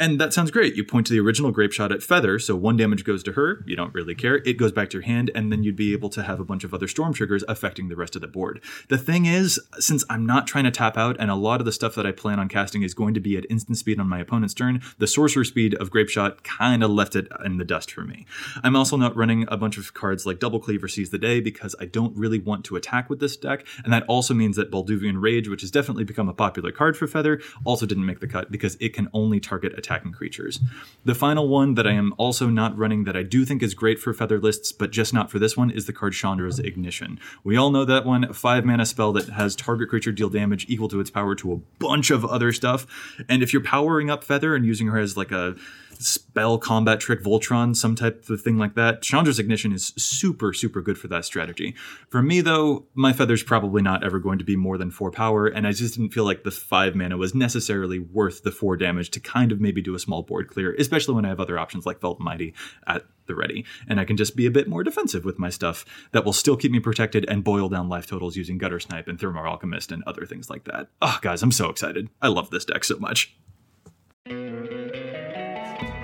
And 0.00 0.18
that 0.18 0.32
sounds 0.32 0.50
great. 0.50 0.76
You 0.76 0.82
point 0.82 1.06
to 1.08 1.12
the 1.12 1.20
original 1.20 1.52
Grapeshot 1.52 1.92
at 1.92 2.02
Feather, 2.02 2.38
so 2.38 2.56
one 2.56 2.78
damage 2.78 3.04
goes 3.04 3.22
to 3.24 3.32
her. 3.32 3.62
You 3.66 3.76
don't 3.76 3.92
really 3.92 4.14
care. 4.14 4.36
It 4.46 4.56
goes 4.56 4.72
back 4.72 4.88
to 4.90 4.96
your 4.96 5.02
hand, 5.02 5.30
and 5.34 5.52
then 5.52 5.62
you'd 5.62 5.76
be 5.76 5.92
able 5.92 6.08
to 6.08 6.22
have 6.22 6.40
a 6.40 6.44
bunch 6.44 6.64
of 6.64 6.72
other 6.72 6.88
storm 6.88 7.12
triggers 7.12 7.44
affecting 7.48 7.88
the 7.88 7.96
rest 7.96 8.16
of 8.16 8.22
the 8.22 8.26
board. 8.26 8.62
The 8.88 8.96
thing 8.96 9.26
is, 9.26 9.60
since 9.78 10.02
I'm 10.08 10.24
not 10.24 10.46
trying 10.46 10.64
to 10.64 10.70
tap 10.70 10.96
out, 10.96 11.18
and 11.20 11.30
a 11.30 11.34
lot 11.34 11.60
of 11.60 11.66
the 11.66 11.72
stuff 11.72 11.94
that 11.96 12.06
I 12.06 12.12
plan 12.12 12.40
on 12.40 12.48
casting 12.48 12.82
is 12.82 12.94
going 12.94 13.12
to 13.12 13.20
be 13.20 13.36
at 13.36 13.44
instant 13.50 13.76
speed 13.76 14.00
on 14.00 14.08
my 14.08 14.18
opponent's 14.18 14.54
turn, 14.54 14.80
the 14.96 15.06
sorcerer 15.06 15.44
speed 15.44 15.74
of 15.74 15.90
Grapeshot 15.90 16.44
kind 16.44 16.82
of 16.82 16.90
left 16.90 17.14
it 17.14 17.28
in 17.44 17.58
the 17.58 17.64
dust 17.66 17.92
for 17.92 18.00
me. 18.02 18.24
I'm 18.64 18.76
also 18.76 18.96
not 18.96 19.14
running 19.14 19.44
a 19.48 19.58
bunch 19.58 19.76
of 19.76 19.92
cards 19.92 20.24
like 20.24 20.38
Double 20.38 20.60
Cleaver 20.60 20.88
Seize 20.88 21.10
the 21.10 21.18
Day 21.18 21.40
because 21.40 21.76
I 21.78 21.84
don't 21.84 22.16
really 22.16 22.38
want 22.38 22.64
to 22.64 22.76
attack 22.76 23.10
with 23.10 23.20
this 23.20 23.36
deck, 23.36 23.66
and 23.84 23.92
that 23.92 24.04
also 24.08 24.32
means 24.32 24.56
that 24.56 24.70
Balduvian 24.70 25.20
Rage, 25.20 25.46
which 25.46 25.60
has 25.60 25.70
definitely 25.70 26.04
become 26.04 26.30
a 26.30 26.32
popular 26.32 26.72
card 26.72 26.96
for 26.96 27.06
Feather, 27.06 27.38
also 27.66 27.84
didn't 27.84 28.06
make 28.06 28.20
the 28.20 28.26
cut 28.26 28.50
because 28.50 28.78
it 28.80 28.94
can 28.94 29.10
only 29.12 29.40
target 29.40 29.74
attacking 29.90 30.12
creatures. 30.12 30.60
The 31.04 31.14
final 31.14 31.48
one 31.48 31.74
that 31.74 31.86
I 31.86 31.92
am 31.92 32.14
also 32.16 32.48
not 32.48 32.76
running 32.76 33.04
that 33.04 33.16
I 33.16 33.22
do 33.22 33.44
think 33.44 33.62
is 33.62 33.74
great 33.74 33.98
for 33.98 34.14
feather 34.14 34.38
lists, 34.38 34.72
but 34.72 34.90
just 34.90 35.12
not 35.12 35.30
for 35.30 35.38
this 35.38 35.56
one, 35.56 35.70
is 35.70 35.86
the 35.86 35.92
card 35.92 36.12
Chandra's 36.12 36.58
Ignition. 36.58 37.18
We 37.42 37.56
all 37.56 37.70
know 37.70 37.84
that 37.84 38.06
one, 38.06 38.32
five 38.32 38.64
mana 38.64 38.86
spell 38.86 39.12
that 39.12 39.30
has 39.30 39.56
target 39.56 39.88
creature 39.88 40.12
deal 40.12 40.28
damage 40.28 40.66
equal 40.68 40.88
to 40.88 41.00
its 41.00 41.10
power 41.10 41.34
to 41.36 41.52
a 41.52 41.56
bunch 41.78 42.10
of 42.10 42.24
other 42.24 42.52
stuff. 42.52 42.86
And 43.28 43.42
if 43.42 43.52
you're 43.52 43.62
powering 43.62 44.10
up 44.10 44.22
Feather 44.22 44.54
and 44.54 44.64
using 44.64 44.88
her 44.88 44.98
as 44.98 45.16
like 45.16 45.32
a 45.32 45.56
spell 46.00 46.58
combat 46.58 47.00
trick 47.00 47.22
Voltron, 47.22 47.76
some 47.76 47.94
type 47.94 48.28
of 48.28 48.40
thing 48.40 48.58
like 48.58 48.74
that. 48.74 49.02
Chandra's 49.02 49.38
Ignition 49.38 49.72
is 49.72 49.92
super, 49.96 50.52
super 50.52 50.80
good 50.80 50.98
for 50.98 51.08
that 51.08 51.24
strategy. 51.24 51.74
For 52.08 52.22
me, 52.22 52.40
though, 52.40 52.86
my 52.94 53.12
feather's 53.12 53.42
probably 53.42 53.82
not 53.82 54.02
ever 54.02 54.18
going 54.18 54.38
to 54.38 54.44
be 54.44 54.56
more 54.56 54.78
than 54.78 54.90
four 54.90 55.10
power, 55.10 55.46
and 55.46 55.66
I 55.66 55.72
just 55.72 55.96
didn't 55.96 56.12
feel 56.12 56.24
like 56.24 56.44
the 56.44 56.50
five 56.50 56.94
mana 56.94 57.16
was 57.16 57.34
necessarily 57.34 57.98
worth 57.98 58.42
the 58.42 58.50
four 58.50 58.76
damage 58.76 59.10
to 59.10 59.20
kind 59.20 59.52
of 59.52 59.60
maybe 59.60 59.82
do 59.82 59.94
a 59.94 59.98
small 59.98 60.22
board 60.22 60.48
clear, 60.48 60.74
especially 60.78 61.14
when 61.14 61.24
I 61.24 61.28
have 61.28 61.40
other 61.40 61.58
options 61.58 61.86
like 61.86 62.00
Felt 62.00 62.20
Mighty 62.20 62.54
at 62.86 63.04
the 63.26 63.34
ready. 63.34 63.64
And 63.88 64.00
I 64.00 64.04
can 64.04 64.16
just 64.16 64.36
be 64.36 64.46
a 64.46 64.50
bit 64.50 64.68
more 64.68 64.82
defensive 64.82 65.24
with 65.24 65.38
my 65.38 65.50
stuff 65.50 65.84
that 66.12 66.24
will 66.24 66.32
still 66.32 66.56
keep 66.56 66.72
me 66.72 66.80
protected 66.80 67.24
and 67.28 67.44
boil 67.44 67.68
down 67.68 67.88
life 67.88 68.06
totals 68.06 68.36
using 68.36 68.58
Guttersnipe 68.58 69.06
and 69.06 69.20
Thermo 69.20 69.44
Alchemist 69.44 69.92
and 69.92 70.02
other 70.06 70.26
things 70.26 70.50
like 70.50 70.64
that. 70.64 70.88
Oh, 71.00 71.18
guys, 71.22 71.42
I'm 71.42 71.52
so 71.52 71.68
excited. 71.68 72.08
I 72.20 72.28
love 72.28 72.50
this 72.50 72.64
deck 72.64 72.84
so 72.84 72.98
much. 72.98 73.34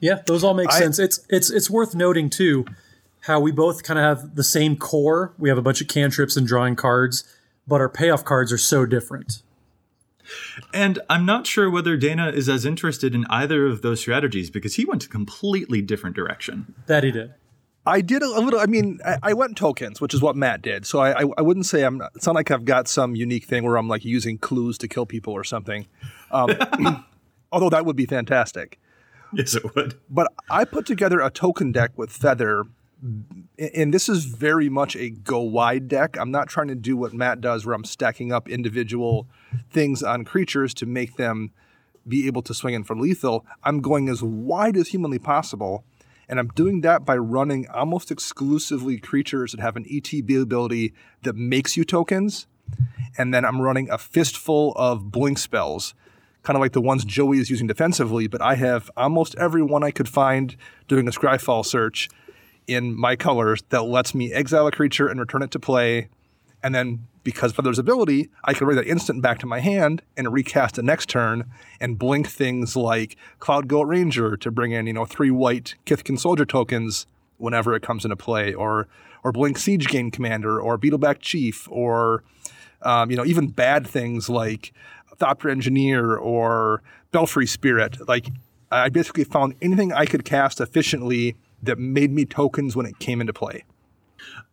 Yeah, 0.00 0.22
those 0.26 0.44
all 0.44 0.54
make 0.54 0.70
I- 0.72 0.78
sense. 0.78 0.98
It's 0.98 1.20
it's 1.28 1.50
it's 1.50 1.70
worth 1.70 1.94
noting 1.94 2.30
too 2.30 2.64
how 3.22 3.40
we 3.40 3.50
both 3.50 3.82
kind 3.82 3.98
of 3.98 4.04
have 4.04 4.36
the 4.36 4.44
same 4.44 4.76
core. 4.76 5.34
We 5.38 5.48
have 5.48 5.58
a 5.58 5.62
bunch 5.62 5.80
of 5.80 5.88
cantrips 5.88 6.36
and 6.36 6.46
drawing 6.46 6.76
cards, 6.76 7.24
but 7.66 7.80
our 7.80 7.88
payoff 7.88 8.24
cards 8.24 8.52
are 8.52 8.58
so 8.58 8.86
different. 8.86 9.42
And 10.74 10.98
I'm 11.08 11.24
not 11.24 11.46
sure 11.46 11.70
whether 11.70 11.96
Dana 11.96 12.28
is 12.28 12.48
as 12.48 12.64
interested 12.64 13.14
in 13.14 13.24
either 13.30 13.66
of 13.66 13.82
those 13.82 14.00
strategies 14.00 14.50
because 14.50 14.74
he 14.74 14.84
went 14.84 15.04
a 15.04 15.08
completely 15.08 15.80
different 15.80 16.16
direction. 16.16 16.74
That 16.86 17.02
he 17.02 17.10
did. 17.10 17.34
I 17.86 18.02
did 18.02 18.22
a, 18.22 18.26
a 18.26 18.40
little. 18.40 18.60
I 18.60 18.66
mean, 18.66 19.00
I, 19.04 19.18
I 19.22 19.32
went 19.32 19.56
tokens, 19.56 20.00
which 20.00 20.12
is 20.12 20.20
what 20.20 20.36
Matt 20.36 20.60
did. 20.60 20.84
So 20.84 20.98
I, 20.98 21.22
I, 21.22 21.24
I 21.38 21.42
wouldn't 21.42 21.64
say 21.64 21.82
I'm. 21.82 22.02
It's 22.14 22.26
not 22.26 22.34
like 22.34 22.50
I've 22.50 22.66
got 22.66 22.88
some 22.88 23.14
unique 23.16 23.46
thing 23.46 23.64
where 23.64 23.76
I'm 23.76 23.88
like 23.88 24.04
using 24.04 24.36
clues 24.36 24.76
to 24.78 24.88
kill 24.88 25.06
people 25.06 25.32
or 25.32 25.44
something. 25.44 25.86
Um, 26.30 27.04
although 27.52 27.70
that 27.70 27.86
would 27.86 27.96
be 27.96 28.04
fantastic. 28.04 28.78
Yes, 29.32 29.54
it 29.54 29.74
would. 29.74 29.94
But 30.08 30.32
I 30.48 30.64
put 30.64 30.86
together 30.86 31.20
a 31.20 31.30
token 31.30 31.72
deck 31.72 31.92
with 31.96 32.10
Feather, 32.10 32.64
and 33.58 33.92
this 33.92 34.08
is 34.08 34.24
very 34.24 34.68
much 34.68 34.96
a 34.96 35.10
go 35.10 35.40
wide 35.40 35.88
deck. 35.88 36.16
I'm 36.18 36.30
not 36.30 36.48
trying 36.48 36.68
to 36.68 36.74
do 36.74 36.96
what 36.96 37.12
Matt 37.12 37.40
does, 37.40 37.66
where 37.66 37.74
I'm 37.74 37.84
stacking 37.84 38.32
up 38.32 38.48
individual 38.48 39.26
things 39.70 40.02
on 40.02 40.24
creatures 40.24 40.72
to 40.74 40.86
make 40.86 41.16
them 41.16 41.52
be 42.06 42.26
able 42.26 42.42
to 42.42 42.54
swing 42.54 42.74
in 42.74 42.84
for 42.84 42.96
lethal. 42.96 43.44
I'm 43.62 43.80
going 43.80 44.08
as 44.08 44.22
wide 44.22 44.76
as 44.76 44.88
humanly 44.88 45.18
possible, 45.18 45.84
and 46.28 46.38
I'm 46.38 46.48
doing 46.48 46.80
that 46.80 47.04
by 47.04 47.16
running 47.16 47.68
almost 47.68 48.10
exclusively 48.10 48.98
creatures 48.98 49.52
that 49.52 49.60
have 49.60 49.76
an 49.76 49.84
ETB 49.84 50.40
ability 50.40 50.94
that 51.22 51.36
makes 51.36 51.76
you 51.76 51.84
tokens, 51.84 52.46
and 53.18 53.34
then 53.34 53.44
I'm 53.44 53.60
running 53.60 53.90
a 53.90 53.98
fistful 53.98 54.72
of 54.76 55.10
blink 55.10 55.38
spells 55.38 55.94
kind 56.48 56.56
of 56.56 56.62
like 56.62 56.72
the 56.72 56.80
ones 56.80 57.04
Joey 57.04 57.40
is 57.40 57.50
using 57.50 57.66
defensively, 57.66 58.26
but 58.26 58.40
I 58.40 58.54
have 58.54 58.90
almost 58.96 59.34
every 59.36 59.62
one 59.62 59.84
I 59.84 59.90
could 59.90 60.08
find 60.08 60.56
doing 60.88 61.06
a 61.06 61.10
Scryfall 61.10 61.62
search 61.62 62.08
in 62.66 62.98
my 62.98 63.16
colors 63.16 63.62
that 63.68 63.82
lets 63.82 64.14
me 64.14 64.32
exile 64.32 64.66
a 64.66 64.72
creature 64.72 65.08
and 65.08 65.20
return 65.20 65.42
it 65.42 65.50
to 65.50 65.58
play. 65.58 66.08
And 66.62 66.74
then 66.74 67.06
because 67.22 67.58
of 67.58 67.64
there's 67.64 67.78
ability, 67.78 68.30
I 68.44 68.54
can 68.54 68.64
bring 68.64 68.78
that 68.78 68.86
instant 68.86 69.20
back 69.20 69.38
to 69.40 69.46
my 69.46 69.60
hand 69.60 70.00
and 70.16 70.32
recast 70.32 70.76
the 70.76 70.82
next 70.82 71.10
turn 71.10 71.44
and 71.82 71.98
blink 71.98 72.26
things 72.26 72.74
like 72.74 73.18
Cloudgoat 73.40 73.86
Ranger 73.86 74.34
to 74.38 74.50
bring 74.50 74.72
in, 74.72 74.86
you 74.86 74.94
know, 74.94 75.04
three 75.04 75.30
white 75.30 75.74
Kithkin 75.84 76.18
soldier 76.18 76.46
tokens 76.46 77.06
whenever 77.36 77.74
it 77.74 77.82
comes 77.82 78.06
into 78.06 78.16
play, 78.16 78.54
or 78.54 78.88
or 79.22 79.32
blink 79.32 79.58
Siege-Gang 79.58 80.12
Commander 80.12 80.58
or 80.58 80.78
Beetleback 80.78 81.18
Chief, 81.20 81.68
or 81.70 82.22
um, 82.80 83.10
you 83.10 83.18
know, 83.18 83.26
even 83.26 83.48
bad 83.48 83.86
things 83.86 84.30
like 84.30 84.72
Thopter 85.18 85.50
Engineer 85.50 86.16
or 86.16 86.82
Belfry 87.12 87.46
Spirit. 87.46 88.06
Like 88.08 88.28
I 88.70 88.88
basically 88.88 89.24
found 89.24 89.54
anything 89.62 89.92
I 89.92 90.06
could 90.06 90.24
cast 90.24 90.60
efficiently 90.60 91.36
that 91.62 91.78
made 91.78 92.12
me 92.12 92.24
tokens 92.24 92.76
when 92.76 92.86
it 92.86 92.98
came 92.98 93.20
into 93.20 93.32
play. 93.32 93.64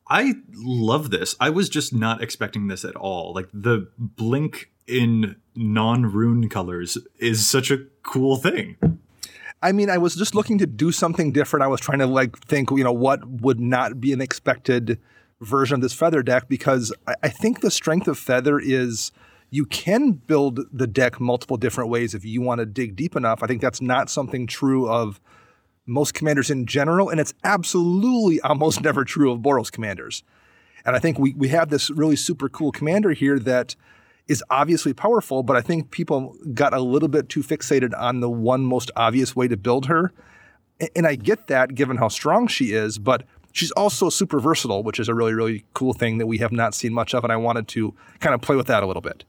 I 0.08 0.36
love 0.54 1.10
this. 1.10 1.36
I 1.40 1.50
was 1.50 1.68
just 1.68 1.94
not 1.94 2.22
expecting 2.22 2.68
this 2.68 2.86
at 2.86 2.96
all. 2.96 3.34
Like 3.34 3.50
the 3.54 3.90
blink 3.98 4.72
in 4.88 5.36
non-rune 5.56 6.50
colors 6.50 6.98
is 7.18 7.48
such 7.48 7.72
a 7.72 7.80
cool 8.04 8.38
thing. 8.38 8.78
I 9.64 9.72
mean, 9.72 9.90
I 9.90 9.98
was 9.98 10.16
just 10.16 10.36
looking 10.36 10.60
to 10.60 10.68
do 10.68 10.92
something 10.92 11.32
different. 11.32 11.64
I 11.64 11.68
was 11.68 11.80
trying 11.82 12.00
to 12.00 12.08
like 12.08 12.38
think, 12.46 12.70
you 12.72 12.84
know, 12.84 12.94
what 12.94 13.28
would 13.28 13.60
not 13.60 14.00
be 14.00 14.14
an 14.14 14.22
expected 14.22 15.00
version 15.42 15.76
of 15.76 15.82
this 15.82 15.94
feather 15.94 16.22
deck 16.22 16.48
because 16.48 16.94
I, 17.08 17.16
I 17.24 17.30
think 17.30 17.62
the 17.62 17.72
strength 17.72 18.08
of 18.08 18.18
feather 18.18 18.60
is 18.60 19.12
you 19.56 19.66
can 19.66 20.12
build 20.12 20.60
the 20.74 20.86
deck 20.86 21.22
multiple 21.22 21.56
different 21.56 21.90
ways 21.90 22.14
if 22.14 22.26
you 22.26 22.42
want 22.42 22.60
to 22.60 22.66
dig 22.66 22.94
deep 22.96 23.16
enough. 23.16 23.42
I 23.42 23.48
think 23.48 23.62
that's 23.62 23.82
not 23.82 24.10
something 24.10 24.48
true 24.48 24.90
of 24.90 25.22
most 25.86 26.14
commanders 26.14 26.52
in 26.52 26.66
general, 26.66 27.10
and 27.10 27.22
it's 27.22 27.34
absolutely 27.46 28.42
almost 28.42 28.82
never 28.84 29.06
true 29.06 29.32
of 29.32 29.40
Boros 29.40 29.72
commanders. 29.72 30.24
And 30.86 30.94
I 30.94 31.00
think 31.00 31.18
we, 31.18 31.34
we 31.36 31.48
have 31.50 31.70
this 31.70 31.90
really 31.90 32.18
super 32.18 32.50
cool 32.50 32.74
commander 32.74 33.14
here 33.14 33.40
that 33.40 33.78
is 34.28 34.44
obviously 34.50 34.94
powerful, 34.94 35.42
but 35.42 35.56
I 35.56 35.62
think 35.62 35.90
people 35.90 36.36
got 36.54 36.74
a 36.74 36.82
little 36.82 37.08
bit 37.08 37.30
too 37.30 37.42
fixated 37.42 37.98
on 37.98 38.20
the 38.20 38.30
one 38.30 38.66
most 38.66 38.92
obvious 38.98 39.38
way 39.38 39.48
to 39.48 39.56
build 39.56 39.86
her. 39.86 40.12
And 40.96 41.08
I 41.08 41.16
get 41.16 41.48
that 41.48 41.76
given 41.76 41.98
how 41.98 42.10
strong 42.10 42.48
she 42.48 42.74
is, 42.74 42.98
but 42.98 43.24
she's 43.54 43.72
also 43.72 44.10
super 44.10 44.40
versatile, 44.42 44.84
which 44.84 45.00
is 45.00 45.08
a 45.08 45.14
really, 45.14 45.34
really 45.34 45.64
cool 45.74 45.94
thing 45.94 46.18
that 46.18 46.28
we 46.28 46.40
have 46.40 46.52
not 46.52 46.76
seen 46.76 46.92
much 46.92 47.14
of. 47.14 47.24
And 47.24 47.32
I 47.32 47.38
wanted 47.38 47.70
to 47.70 47.94
kind 48.20 48.36
of 48.36 48.42
play 48.42 48.58
with 48.58 48.68
that 48.68 48.84
a 48.84 48.86
little 48.86 49.02
bit. 49.02 49.24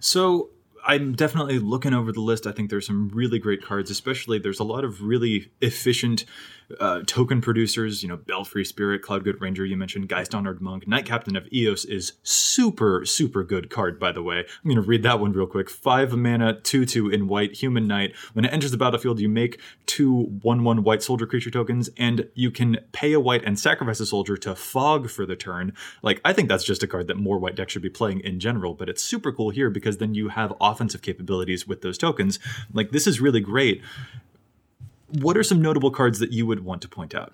So 0.00 0.50
I'm 0.88 1.12
definitely 1.12 1.58
looking 1.58 1.92
over 1.92 2.12
the 2.12 2.22
list. 2.22 2.46
I 2.46 2.52
think 2.52 2.70
there's 2.70 2.86
some 2.86 3.10
really 3.10 3.38
great 3.38 3.62
cards, 3.62 3.90
especially 3.90 4.38
there's 4.38 4.58
a 4.58 4.64
lot 4.64 4.84
of 4.84 5.02
really 5.02 5.52
efficient 5.60 6.24
uh, 6.80 7.00
token 7.06 7.40
producers. 7.40 8.02
You 8.02 8.08
know, 8.08 8.16
Belfry 8.16 8.64
Spirit, 8.64 9.02
Cloudgoat 9.02 9.40
Ranger, 9.40 9.64
you 9.64 9.76
mentioned 9.76 10.08
Geist 10.08 10.34
Honored 10.34 10.60
Monk. 10.60 10.86
Knight 10.86 11.06
Captain 11.06 11.36
of 11.36 11.46
Eos 11.52 11.84
is 11.84 12.14
super, 12.22 13.04
super 13.04 13.42
good 13.42 13.70
card, 13.70 13.98
by 13.98 14.12
the 14.12 14.22
way. 14.22 14.38
I'm 14.38 14.70
going 14.70 14.76
to 14.76 14.82
read 14.82 15.02
that 15.02 15.20
one 15.20 15.32
real 15.32 15.46
quick. 15.46 15.70
Five 15.70 16.12
mana, 16.12 16.60
2 16.60 16.86
2 16.86 17.10
in 17.10 17.28
white, 17.28 17.56
Human 17.56 17.86
Knight. 17.86 18.14
When 18.32 18.44
it 18.44 18.52
enters 18.52 18.70
the 18.70 18.76
battlefield, 18.76 19.20
you 19.20 19.28
make 19.28 19.60
two 19.86 20.38
1 20.42 20.64
1 20.64 20.84
white 20.84 21.02
soldier 21.02 21.26
creature 21.26 21.50
tokens, 21.50 21.90
and 21.96 22.28
you 22.34 22.50
can 22.50 22.78
pay 22.92 23.12
a 23.12 23.20
white 23.20 23.44
and 23.44 23.58
sacrifice 23.58 24.00
a 24.00 24.06
soldier 24.06 24.36
to 24.38 24.54
fog 24.54 25.10
for 25.10 25.26
the 25.26 25.36
turn. 25.36 25.74
Like, 26.02 26.20
I 26.24 26.32
think 26.32 26.48
that's 26.48 26.64
just 26.64 26.82
a 26.82 26.86
card 26.86 27.08
that 27.08 27.16
more 27.16 27.38
white 27.38 27.56
decks 27.56 27.72
should 27.72 27.82
be 27.82 27.90
playing 27.90 28.20
in 28.20 28.40
general, 28.40 28.74
but 28.74 28.88
it's 28.88 29.02
super 29.02 29.32
cool 29.32 29.50
here 29.50 29.70
because 29.70 29.98
then 29.98 30.14
you 30.14 30.28
have 30.28 30.52
offensive 30.78 31.02
capabilities 31.02 31.66
with 31.66 31.82
those 31.82 31.98
tokens. 31.98 32.38
Like, 32.72 32.92
this 32.92 33.08
is 33.08 33.20
really 33.20 33.40
great. 33.40 33.82
What 35.08 35.36
are 35.36 35.42
some 35.42 35.60
notable 35.60 35.90
cards 35.90 36.20
that 36.20 36.30
you 36.30 36.46
would 36.46 36.64
want 36.64 36.82
to 36.82 36.88
point 36.88 37.16
out? 37.16 37.32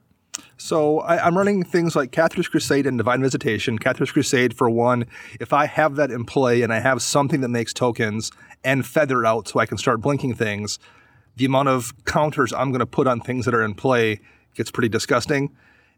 So 0.56 1.00
I, 1.00 1.26
I'm 1.26 1.36
running 1.36 1.62
things 1.62 1.94
like 1.94 2.10
Cathars' 2.10 2.48
Crusade 2.48 2.86
and 2.86 2.96
Divine 2.96 3.20
Visitation. 3.20 3.78
Cathars' 3.78 4.12
Crusade, 4.12 4.56
for 4.56 4.70
one, 4.70 5.04
if 5.38 5.52
I 5.52 5.66
have 5.66 5.96
that 5.96 6.10
in 6.10 6.24
play 6.24 6.62
and 6.62 6.72
I 6.72 6.80
have 6.80 7.02
something 7.02 7.42
that 7.42 7.48
makes 7.48 7.74
tokens 7.74 8.32
and 8.64 8.86
feather 8.86 9.26
out 9.26 9.48
so 9.48 9.60
I 9.60 9.66
can 9.66 9.76
start 9.76 10.00
blinking 10.00 10.34
things, 10.34 10.78
the 11.36 11.44
amount 11.44 11.68
of 11.68 11.92
counters 12.06 12.52
I'm 12.52 12.70
going 12.70 12.80
to 12.80 12.86
put 12.86 13.06
on 13.06 13.20
things 13.20 13.44
that 13.44 13.54
are 13.54 13.62
in 13.62 13.74
play 13.74 14.20
gets 14.54 14.70
pretty 14.70 14.88
disgusting. 14.88 15.54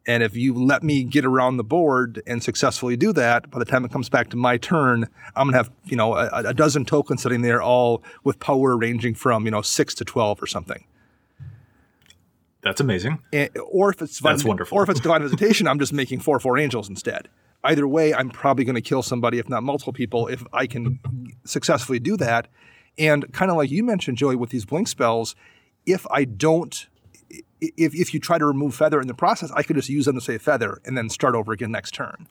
And 0.07 0.23
if 0.23 0.37
you 0.37 0.55
let 0.55 0.85
me 0.85 1.03
get 1.03 1.25
around 1.25 1.57
the 1.57 1.65
board 1.65 2.23
and 2.27 2.43
successfully 2.43 2.97
do 2.97 3.13
that, 3.15 3.51
by 3.51 3.59
the 3.59 3.65
time 3.65 3.85
it 3.85 3.91
comes 3.91 4.09
back 4.09 4.31
to 4.31 4.37
my 4.37 4.57
turn, 4.57 5.09
I'm 5.35 5.49
gonna 5.49 5.57
have 5.57 5.71
you 5.85 5.97
know 5.97 6.15
a, 6.15 6.29
a 6.33 6.55
dozen 6.55 6.85
tokens 6.85 7.23
sitting 7.23 7.43
there, 7.43 7.61
all 7.61 8.03
with 8.23 8.39
power 8.39 8.77
ranging 8.77 9.15
from 9.15 9.45
you 9.45 9.51
know 9.51 9.63
six 9.63 9.95
to 9.97 10.05
twelve 10.05 10.41
or 10.41 10.47
something. 10.47 10.85
That's 12.63 12.81
amazing. 12.81 13.21
And, 13.33 13.51
or 13.71 13.91
if 13.91 14.03
it's 14.03 14.17
divine, 14.17 14.35
That's 14.35 14.45
wonderful. 14.45 14.79
Or 14.79 14.83
if 14.83 14.89
it's 14.89 15.01
divine 15.01 15.23
visitation, 15.23 15.69
I'm 15.69 15.79
just 15.79 15.93
making 15.93 16.21
four 16.21 16.39
four 16.41 16.59
angels 16.59 16.89
instead. 16.89 17.29
Either 17.65 17.87
way, 17.89 18.15
I'm 18.15 18.31
probably 18.31 18.65
going 18.65 18.77
to 18.77 18.81
kill 18.81 19.03
somebody, 19.03 19.39
if 19.39 19.49
not 19.49 19.65
multiple 19.65 19.93
people, 19.93 20.29
if 20.29 20.45
I 20.53 20.67
can 20.67 21.01
successfully 21.45 21.99
do 21.99 22.17
that. 22.19 22.47
And 22.97 23.33
kind 23.33 23.51
of 23.51 23.57
like 23.57 23.71
you 23.71 23.83
mentioned, 23.83 24.19
Joey, 24.19 24.37
with 24.37 24.51
these 24.51 24.65
blink 24.65 24.87
spells, 24.87 25.35
if 25.85 26.07
I 26.11 26.25
don't, 26.25 26.87
if 27.31 27.95
if 27.95 28.15
you 28.15 28.21
try 28.21 28.39
to 28.39 28.47
remove 28.47 28.75
feather 28.75 29.01
in 29.01 29.09
the 29.09 29.15
process, 29.15 29.51
I 29.53 29.63
could 29.63 29.77
just 29.77 29.89
use 29.89 30.05
them 30.07 30.15
to 30.15 30.21
say 30.21 30.39
feather 30.39 30.81
and 30.85 30.97
then 30.97 31.09
start 31.09 31.35
over 31.35 31.53
again 31.53 31.71
next 31.71 31.93
turn. 31.93 32.29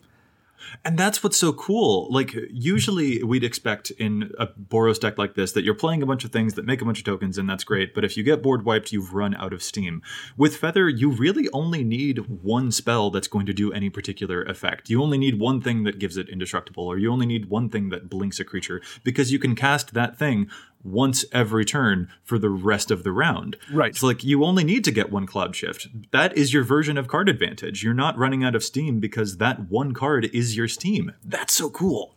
And 0.83 0.97
that's 0.97 1.23
what's 1.23 1.37
so 1.37 1.53
cool. 1.53 2.07
Like, 2.11 2.35
usually 2.49 3.21
we'd 3.23 3.43
expect 3.43 3.91
in 3.91 4.31
a 4.39 4.47
Boros 4.47 4.99
deck 4.99 5.17
like 5.17 5.35
this 5.35 5.51
that 5.51 5.63
you're 5.63 5.75
playing 5.75 6.01
a 6.01 6.05
bunch 6.05 6.25
of 6.25 6.31
things 6.31 6.55
that 6.55 6.65
make 6.65 6.81
a 6.81 6.85
bunch 6.85 6.97
of 6.99 7.05
tokens, 7.05 7.37
and 7.37 7.47
that's 7.47 7.63
great. 7.63 7.93
But 7.93 8.03
if 8.03 8.17
you 8.17 8.23
get 8.23 8.41
board 8.41 8.65
wiped, 8.65 8.91
you've 8.91 9.13
run 9.13 9.35
out 9.35 9.53
of 9.53 9.61
steam. 9.61 10.01
With 10.37 10.57
Feather, 10.57 10.89
you 10.89 11.11
really 11.11 11.49
only 11.53 11.83
need 11.83 12.41
one 12.41 12.71
spell 12.71 13.11
that's 13.11 13.27
going 13.27 13.45
to 13.45 13.53
do 13.53 13.71
any 13.73 13.89
particular 13.89 14.43
effect. 14.43 14.89
You 14.89 15.03
only 15.03 15.17
need 15.17 15.39
one 15.39 15.61
thing 15.61 15.83
that 15.83 15.99
gives 15.99 16.17
it 16.17 16.29
indestructible, 16.29 16.87
or 16.87 16.97
you 16.97 17.11
only 17.11 17.27
need 17.27 17.49
one 17.49 17.69
thing 17.69 17.89
that 17.89 18.09
blinks 18.09 18.39
a 18.39 18.43
creature, 18.43 18.81
because 19.03 19.31
you 19.31 19.39
can 19.39 19.55
cast 19.55 19.93
that 19.93 20.17
thing 20.17 20.49
once 20.85 21.25
every 21.31 21.65
turn 21.65 22.07
for 22.23 22.37
the 22.37 22.49
rest 22.49 22.91
of 22.91 23.03
the 23.03 23.11
round. 23.11 23.57
Right. 23.71 23.95
So 23.95 24.07
like 24.07 24.23
you 24.23 24.43
only 24.45 24.63
need 24.63 24.83
to 24.85 24.91
get 24.91 25.11
one 25.11 25.25
cloud 25.25 25.55
shift. 25.55 25.87
That 26.11 26.37
is 26.37 26.53
your 26.53 26.63
version 26.63 26.97
of 26.97 27.07
card 27.07 27.27
advantage. 27.27 27.83
You're 27.83 27.93
not 27.93 28.17
running 28.17 28.43
out 28.43 28.55
of 28.55 28.63
steam 28.63 28.99
because 28.99 29.37
that 29.37 29.69
one 29.69 29.93
card 29.93 30.29
is 30.33 30.55
your 30.55 30.67
steam. 30.67 31.13
That's 31.23 31.53
so 31.53 31.69
cool. 31.69 32.15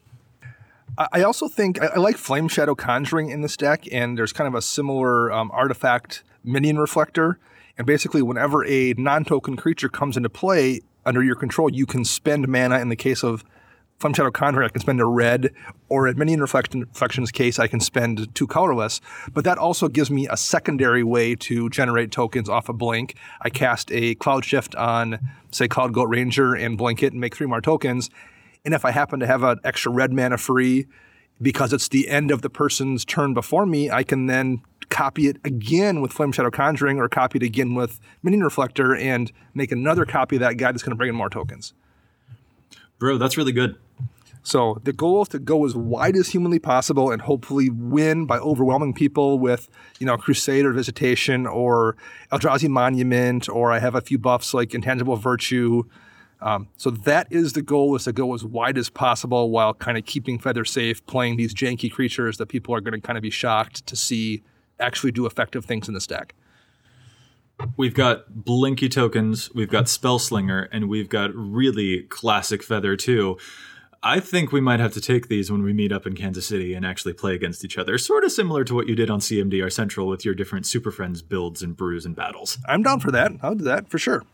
I 0.96 1.08
I 1.12 1.22
also 1.22 1.48
think 1.48 1.80
I, 1.82 1.86
I 1.86 1.98
like 1.98 2.16
Flameshadow 2.16 2.76
Conjuring 2.76 3.30
in 3.30 3.40
this 3.40 3.56
deck, 3.56 3.84
and 3.90 4.18
there's 4.18 4.32
kind 4.32 4.48
of 4.48 4.54
a 4.54 4.62
similar 4.62 5.32
um, 5.32 5.50
artifact 5.52 6.22
minion 6.44 6.78
reflector. 6.78 7.38
And 7.76 7.86
basically, 7.86 8.22
whenever 8.22 8.66
a 8.66 8.94
non-token 8.98 9.56
creature 9.56 9.88
comes 9.88 10.16
into 10.16 10.28
play 10.28 10.80
under 11.06 11.22
your 11.22 11.36
control, 11.36 11.72
you 11.72 11.86
can 11.86 12.04
spend 12.04 12.48
mana 12.48 12.80
in 12.80 12.88
the 12.88 12.96
case 12.96 13.22
of 13.22 13.44
Flame 13.98 14.14
Shadow 14.14 14.30
Conjurer, 14.30 14.62
I 14.62 14.68
can 14.68 14.80
spend 14.80 15.00
a 15.00 15.04
red, 15.04 15.52
or 15.88 16.06
in 16.06 16.16
Minion 16.16 16.40
Reflection, 16.40 16.82
Reflection's 16.82 17.32
case, 17.32 17.58
I 17.58 17.66
can 17.66 17.80
spend 17.80 18.32
two 18.32 18.46
colorless. 18.46 19.00
But 19.34 19.42
that 19.42 19.58
also 19.58 19.88
gives 19.88 20.08
me 20.08 20.28
a 20.28 20.36
secondary 20.36 21.02
way 21.02 21.34
to 21.34 21.68
generate 21.68 22.12
tokens 22.12 22.48
off 22.48 22.68
a 22.68 22.72
of 22.72 22.78
blink. 22.78 23.16
I 23.42 23.50
cast 23.50 23.90
a 23.90 24.14
Cloud 24.14 24.44
Shift 24.44 24.76
on, 24.76 25.18
say, 25.50 25.66
Cloudgoat 25.66 26.08
Ranger 26.08 26.54
and 26.54 26.78
blink 26.78 27.02
it 27.02 27.12
and 27.12 27.20
make 27.20 27.34
three 27.34 27.48
more 27.48 27.60
tokens. 27.60 28.08
And 28.64 28.72
if 28.72 28.84
I 28.84 28.92
happen 28.92 29.18
to 29.18 29.26
have 29.26 29.42
an 29.42 29.58
extra 29.64 29.90
red 29.90 30.12
mana 30.12 30.38
free, 30.38 30.86
because 31.42 31.72
it's 31.72 31.88
the 31.88 32.08
end 32.08 32.30
of 32.30 32.42
the 32.42 32.50
person's 32.50 33.04
turn 33.04 33.34
before 33.34 33.66
me, 33.66 33.90
I 33.90 34.04
can 34.04 34.26
then 34.26 34.62
copy 34.90 35.26
it 35.26 35.38
again 35.44 36.00
with 36.00 36.12
Flameshadow 36.12 36.52
Conjuring 36.52 37.00
or 37.00 37.08
copy 37.08 37.38
it 37.38 37.42
again 37.42 37.74
with 37.74 37.98
Minion 38.22 38.44
Reflector 38.44 38.94
and 38.94 39.32
make 39.54 39.72
another 39.72 40.04
copy 40.04 40.36
of 40.36 40.40
that 40.40 40.56
guy 40.56 40.70
that's 40.70 40.84
going 40.84 40.92
to 40.92 40.96
bring 40.96 41.10
in 41.10 41.16
more 41.16 41.28
tokens. 41.28 41.74
Bro, 42.98 43.18
that's 43.18 43.36
really 43.36 43.52
good. 43.52 43.76
So 44.42 44.80
the 44.84 44.92
goal 44.92 45.22
is 45.22 45.28
to 45.28 45.38
go 45.38 45.66
as 45.66 45.74
wide 45.74 46.16
as 46.16 46.28
humanly 46.28 46.58
possible 46.58 47.10
and 47.10 47.20
hopefully 47.20 47.68
win 47.68 48.24
by 48.24 48.38
overwhelming 48.38 48.94
people 48.94 49.38
with, 49.38 49.68
you 49.98 50.06
know, 50.06 50.16
Crusader 50.16 50.72
Visitation 50.72 51.46
or 51.46 51.96
Eldrazi 52.32 52.68
Monument, 52.68 53.48
or 53.48 53.72
I 53.72 53.78
have 53.78 53.94
a 53.94 54.00
few 54.00 54.18
buffs 54.18 54.54
like 54.54 54.74
Intangible 54.74 55.16
Virtue. 55.16 55.82
Um, 56.40 56.68
so 56.76 56.90
that 56.90 57.26
is 57.30 57.52
the 57.52 57.62
goal 57.62 57.94
is 57.96 58.04
to 58.04 58.12
go 58.12 58.34
as 58.34 58.44
wide 58.44 58.78
as 58.78 58.88
possible 58.88 59.50
while 59.50 59.74
kind 59.74 59.98
of 59.98 60.06
keeping 60.06 60.38
Feather 60.38 60.64
safe, 60.64 61.04
playing 61.06 61.36
these 61.36 61.52
janky 61.52 61.90
creatures 61.90 62.38
that 62.38 62.46
people 62.46 62.74
are 62.74 62.80
going 62.80 62.98
to 62.98 63.06
kind 63.06 63.18
of 63.18 63.22
be 63.22 63.30
shocked 63.30 63.86
to 63.86 63.96
see 63.96 64.42
actually 64.80 65.12
do 65.12 65.26
effective 65.26 65.64
things 65.64 65.88
in 65.88 65.94
this 65.94 66.06
deck. 66.06 66.34
We've 67.76 67.94
got 67.94 68.44
Blinky 68.44 68.88
tokens, 68.88 69.52
we've 69.54 69.70
got 69.70 69.86
Spellslinger, 69.86 70.68
and 70.70 70.88
we've 70.88 71.08
got 71.08 71.34
really 71.34 72.02
classic 72.04 72.62
Feather 72.62 72.96
too. 72.96 73.38
I 74.02 74.20
think 74.20 74.52
we 74.52 74.60
might 74.60 74.78
have 74.78 74.92
to 74.92 75.00
take 75.00 75.26
these 75.26 75.50
when 75.50 75.62
we 75.64 75.72
meet 75.72 75.90
up 75.90 76.06
in 76.06 76.14
Kansas 76.14 76.46
City 76.46 76.72
and 76.74 76.86
actually 76.86 77.14
play 77.14 77.34
against 77.34 77.64
each 77.64 77.76
other. 77.76 77.98
Sort 77.98 78.24
of 78.24 78.30
similar 78.30 78.62
to 78.62 78.74
what 78.74 78.88
you 78.88 78.94
did 78.94 79.10
on 79.10 79.18
CMDR 79.18 79.72
Central 79.72 80.06
with 80.06 80.24
your 80.24 80.34
different 80.34 80.66
Super 80.66 80.92
Friends 80.92 81.20
builds 81.20 81.62
and 81.62 81.76
brews 81.76 82.06
and 82.06 82.14
battles. 82.14 82.58
I'm 82.66 82.84
down 82.84 83.00
for 83.00 83.10
that. 83.10 83.32
I'll 83.42 83.56
do 83.56 83.64
that 83.64 83.88
for 83.88 83.98
sure. 83.98 84.24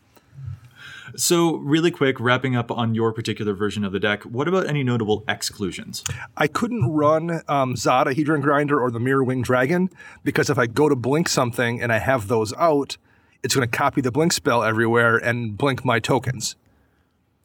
So, 1.15 1.55
really 1.57 1.91
quick, 1.91 2.19
wrapping 2.19 2.55
up 2.55 2.69
on 2.69 2.93
your 2.93 3.13
particular 3.13 3.53
version 3.53 3.85
of 3.85 3.91
the 3.91 3.99
deck, 3.99 4.23
what 4.23 4.47
about 4.47 4.67
any 4.67 4.83
notable 4.83 5.23
exclusions? 5.27 6.03
I 6.35 6.47
couldn't 6.47 6.91
run 6.91 7.41
um, 7.47 7.75
Zada, 7.75 8.13
Hedron 8.13 8.41
Grinder, 8.41 8.79
or 8.81 8.91
the 8.91 8.99
Mirror 8.99 9.23
Wing 9.23 9.41
Dragon 9.41 9.89
because 10.23 10.49
if 10.49 10.57
I 10.57 10.67
go 10.67 10.89
to 10.89 10.95
blink 10.95 11.29
something 11.29 11.81
and 11.81 11.93
I 11.93 11.99
have 11.99 12.27
those 12.27 12.53
out, 12.53 12.97
it's 13.43 13.55
going 13.55 13.69
to 13.69 13.77
copy 13.77 14.01
the 14.01 14.11
blink 14.11 14.33
spell 14.33 14.63
everywhere 14.63 15.17
and 15.17 15.57
blink 15.57 15.85
my 15.85 15.99
tokens. 15.99 16.55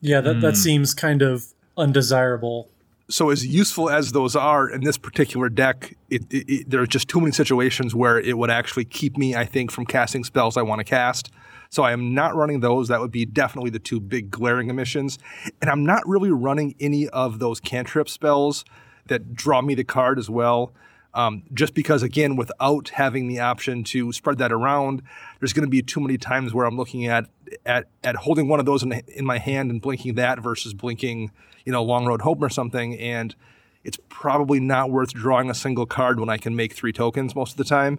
Yeah, 0.01 0.21
that, 0.21 0.37
mm. 0.37 0.41
that 0.41 0.53
hmm. 0.53 0.61
seems 0.61 0.95
kind 0.95 1.23
of 1.23 1.53
undesirable. 1.77 2.69
So, 3.09 3.31
as 3.31 3.45
useful 3.45 3.91
as 3.91 4.13
those 4.13 4.37
are 4.37 4.71
in 4.71 4.85
this 4.85 4.97
particular 4.97 5.49
deck, 5.49 5.97
it, 6.11 6.23
it, 6.31 6.49
it, 6.49 6.71
there 6.71 6.81
are 6.81 6.87
just 6.87 7.09
too 7.09 7.21
many 7.21 7.33
situations 7.33 7.95
where 7.95 8.21
it 8.21 8.39
would 8.39 8.51
actually 8.51 8.85
keep 8.85 9.19
me, 9.19 9.35
I 9.35 9.45
think, 9.45 9.73
from 9.73 9.85
casting 9.85 10.23
spells 10.23 10.57
I 10.57 10.63
want 10.63 10.79
to 10.79 10.85
cast. 10.85 11.31
So 11.71 11.83
I 11.83 11.93
am 11.93 12.15
not 12.15 12.35
running 12.35 12.61
those. 12.61 12.89
That 12.89 13.01
would 13.01 13.11
be 13.11 13.25
definitely 13.25 13.71
the 13.71 13.79
two 13.79 14.01
big 14.01 14.31
glaring 14.31 14.71
omissions. 14.71 15.19
And 15.61 15.71
I'm 15.71 15.85
not 15.85 16.07
really 16.07 16.31
running 16.31 16.75
any 16.81 17.09
of 17.09 17.41
those 17.41 17.61
cantrip 17.61 18.09
spells 18.09 18.65
that 19.07 19.35
draw 19.35 19.61
me 19.61 19.75
the 19.75 19.85
card 19.85 20.19
as 20.19 20.31
well. 20.31 20.73
Um, 21.13 21.43
just 21.53 21.75
because, 21.75 22.03
again, 22.03 22.37
without 22.37 22.91
having 22.91 23.27
the 23.27 23.41
option 23.41 23.83
to 23.85 24.13
spread 24.13 24.39
that 24.39 24.53
around, 24.53 25.03
there's 25.41 25.53
going 25.53 25.67
to 25.67 25.71
be 25.71 25.83
too 25.83 26.01
many 26.01 26.17
times 26.17 26.55
where 26.55 26.67
I'm 26.67 26.77
looking 26.77 27.07
at 27.07 27.27
at 27.67 27.89
at 28.05 28.15
holding 28.15 28.47
one 28.47 28.61
of 28.61 28.67
those 28.67 28.85
in, 28.85 28.93
in 28.93 29.25
my 29.25 29.39
hand 29.39 29.71
and 29.71 29.83
blinking 29.83 30.15
that 30.15 30.39
versus 30.39 30.73
blinking, 30.73 31.33
you 31.65 31.73
know, 31.73 31.83
Long 31.83 32.07
Road 32.07 32.23
Home 32.23 32.43
or 32.45 32.49
something, 32.49 32.97
and 32.99 33.35
it's 33.83 33.99
probably 34.09 34.61
not 34.61 34.91
worth 34.91 35.13
drawing 35.13 35.51
a 35.51 35.55
single 35.55 35.87
card 35.87 36.21
when 36.21 36.29
I 36.29 36.37
can 36.37 36.55
make 36.55 36.75
three 36.75 36.93
tokens 36.93 37.35
most 37.35 37.53
of 37.53 37.57
the 37.57 37.65
time. 37.65 37.99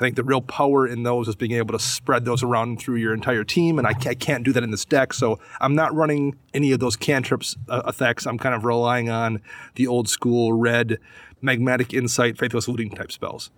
I 0.00 0.02
think 0.02 0.16
the 0.16 0.24
real 0.24 0.40
power 0.40 0.86
in 0.86 1.02
those 1.02 1.28
is 1.28 1.36
being 1.36 1.52
able 1.52 1.76
to 1.76 1.78
spread 1.78 2.24
those 2.24 2.42
around 2.42 2.80
through 2.80 2.96
your 2.96 3.12
entire 3.12 3.44
team, 3.44 3.78
and 3.78 3.86
I, 3.86 3.90
I 3.90 4.14
can't 4.14 4.42
do 4.42 4.52
that 4.54 4.62
in 4.62 4.70
this 4.70 4.86
deck. 4.86 5.12
So 5.12 5.38
I'm 5.60 5.74
not 5.74 5.94
running 5.94 6.38
any 6.54 6.72
of 6.72 6.80
those 6.80 6.96
cantrips 6.96 7.54
uh, 7.68 7.82
effects. 7.86 8.26
I'm 8.26 8.38
kind 8.38 8.54
of 8.54 8.64
relying 8.64 9.10
on 9.10 9.42
the 9.74 9.86
old 9.86 10.08
school 10.08 10.54
red 10.54 10.98
magmatic 11.42 11.92
insight, 11.94 12.38
faithless 12.38 12.68
looting 12.68 12.90
type 12.90 13.12
spells. 13.12 13.50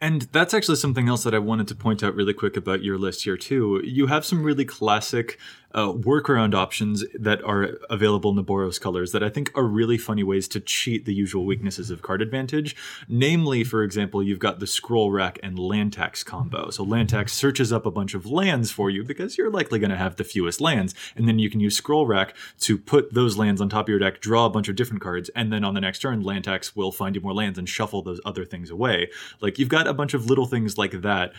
And 0.00 0.22
that's 0.32 0.54
actually 0.54 0.76
something 0.76 1.08
else 1.08 1.24
that 1.24 1.34
I 1.34 1.38
wanted 1.38 1.68
to 1.68 1.74
point 1.74 2.02
out 2.02 2.14
really 2.14 2.34
quick 2.34 2.56
about 2.56 2.82
your 2.82 2.98
list 2.98 3.24
here 3.24 3.36
too. 3.36 3.80
You 3.84 4.06
have 4.08 4.24
some 4.24 4.42
really 4.42 4.64
classic 4.64 5.38
uh, 5.74 5.92
workaround 5.92 6.54
options 6.54 7.04
that 7.14 7.42
are 7.44 7.78
available 7.90 8.30
in 8.30 8.36
the 8.36 8.44
Boros 8.44 8.80
colors 8.80 9.12
that 9.12 9.22
I 9.22 9.28
think 9.28 9.50
are 9.54 9.64
really 9.64 9.98
funny 9.98 10.22
ways 10.22 10.48
to 10.48 10.60
cheat 10.60 11.04
the 11.04 11.14
usual 11.14 11.44
weaknesses 11.44 11.90
of 11.90 12.02
card 12.02 12.22
advantage. 12.22 12.76
Namely, 13.08 13.64
for 13.64 13.82
example, 13.82 14.22
you've 14.22 14.38
got 14.38 14.60
the 14.60 14.66
scroll 14.66 15.10
rack 15.10 15.38
and 15.42 15.58
land 15.58 15.92
tax 15.94 16.22
combo. 16.22 16.70
So 16.70 16.82
land 16.82 17.08
tax 17.08 17.32
searches 17.32 17.72
up 17.72 17.86
a 17.86 17.90
bunch 17.90 18.14
of 18.14 18.26
lands 18.26 18.70
for 18.70 18.90
you 18.90 19.04
because 19.04 19.38
you're 19.38 19.50
likely 19.50 19.78
going 19.78 19.90
to 19.90 19.96
have 19.96 20.16
the 20.16 20.24
fewest 20.24 20.60
lands, 20.60 20.94
and 21.16 21.28
then 21.28 21.38
you 21.38 21.50
can 21.50 21.60
use 21.60 21.76
scroll 21.76 22.06
rack 22.06 22.34
to 22.60 22.78
put 22.78 23.14
those 23.14 23.36
lands 23.36 23.60
on 23.60 23.68
top 23.68 23.86
of 23.86 23.88
your 23.88 23.98
deck, 23.98 24.20
draw 24.20 24.46
a 24.46 24.50
bunch 24.50 24.68
of 24.68 24.76
different 24.76 25.02
cards, 25.02 25.30
and 25.34 25.52
then 25.52 25.64
on 25.64 25.74
the 25.74 25.80
next 25.80 26.00
turn, 26.00 26.22
land 26.22 26.44
tax 26.44 26.76
will 26.76 26.92
find 26.92 27.14
you 27.14 27.20
more 27.20 27.34
lands 27.34 27.58
and 27.58 27.68
shuffle 27.68 28.02
those 28.02 28.20
other 28.24 28.44
things 28.44 28.70
away. 28.70 29.10
Like 29.40 29.58
you've 29.58 29.68
got 29.68 29.86
a 29.86 29.94
bunch 29.94 30.14
of 30.14 30.26
little 30.26 30.46
things 30.46 30.78
like 30.78 31.02
that 31.02 31.32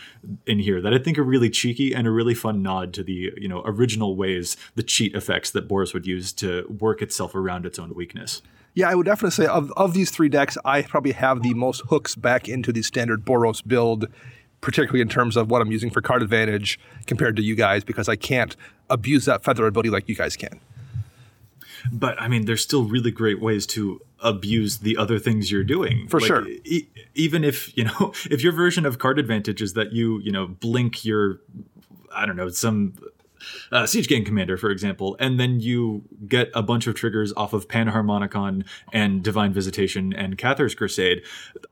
in 0.46 0.58
here 0.58 0.80
that 0.80 0.94
I 0.94 0.98
think 0.98 1.18
are 1.18 1.24
really 1.24 1.50
cheeky 1.50 1.94
and 1.94 2.06
a 2.06 2.10
really 2.10 2.34
fun 2.34 2.62
nod 2.62 2.92
to 2.94 3.02
the 3.02 3.32
you 3.36 3.48
know 3.48 3.62
original 3.64 4.16
ways 4.24 4.56
the 4.74 4.82
cheat 4.82 5.14
effects 5.14 5.50
that 5.50 5.68
Boros 5.68 5.92
would 5.94 6.06
use 6.06 6.32
to 6.32 6.66
work 6.80 7.02
itself 7.02 7.34
around 7.34 7.66
its 7.66 7.78
own 7.78 7.94
weakness. 7.94 8.42
Yeah, 8.74 8.88
I 8.88 8.94
would 8.94 9.06
definitely 9.06 9.44
say 9.44 9.46
of, 9.46 9.70
of 9.76 9.94
these 9.94 10.10
three 10.10 10.28
decks, 10.28 10.56
I 10.64 10.82
probably 10.82 11.12
have 11.12 11.42
the 11.42 11.54
most 11.54 11.82
hooks 11.90 12.14
back 12.14 12.48
into 12.48 12.72
the 12.72 12.82
standard 12.82 13.24
Boros 13.24 13.62
build, 13.64 14.06
particularly 14.60 15.00
in 15.00 15.08
terms 15.08 15.36
of 15.36 15.50
what 15.50 15.62
I'm 15.62 15.70
using 15.70 15.90
for 15.90 16.00
card 16.00 16.22
advantage 16.22 16.80
compared 17.06 17.36
to 17.36 17.42
you 17.42 17.54
guys, 17.54 17.84
because 17.84 18.08
I 18.08 18.16
can't 18.16 18.56
abuse 18.90 19.26
that 19.26 19.44
feather 19.44 19.66
ability 19.66 19.90
like 19.90 20.08
you 20.08 20.16
guys 20.16 20.36
can. 20.36 20.58
But 21.92 22.20
I 22.20 22.28
mean, 22.28 22.46
there's 22.46 22.62
still 22.62 22.84
really 22.84 23.10
great 23.10 23.40
ways 23.40 23.66
to 23.68 24.00
abuse 24.20 24.78
the 24.78 24.96
other 24.96 25.18
things 25.18 25.52
you're 25.52 25.64
doing. 25.64 26.08
For 26.08 26.18
like, 26.18 26.26
sure. 26.26 26.48
E- 26.64 26.88
even 27.14 27.44
if, 27.44 27.76
you 27.78 27.84
know, 27.84 28.12
if 28.30 28.42
your 28.42 28.52
version 28.52 28.86
of 28.86 28.98
card 28.98 29.18
advantage 29.18 29.60
is 29.62 29.74
that 29.74 29.92
you, 29.92 30.18
you 30.20 30.32
know, 30.32 30.46
blink 30.46 31.04
your 31.04 31.40
I 32.14 32.26
don't 32.26 32.36
know, 32.36 32.48
some 32.48 32.94
uh, 33.72 33.86
Siege 33.86 34.08
Gang 34.08 34.24
Commander, 34.24 34.56
for 34.56 34.70
example, 34.70 35.16
and 35.18 35.38
then 35.38 35.60
you 35.60 36.02
get 36.26 36.50
a 36.54 36.62
bunch 36.62 36.86
of 36.86 36.94
triggers 36.94 37.32
off 37.36 37.52
of 37.52 37.68
Panharmonicon 37.68 38.64
and 38.92 39.22
Divine 39.22 39.52
Visitation 39.52 40.12
and 40.12 40.38
Cathars 40.38 40.74
Crusade, 40.74 41.22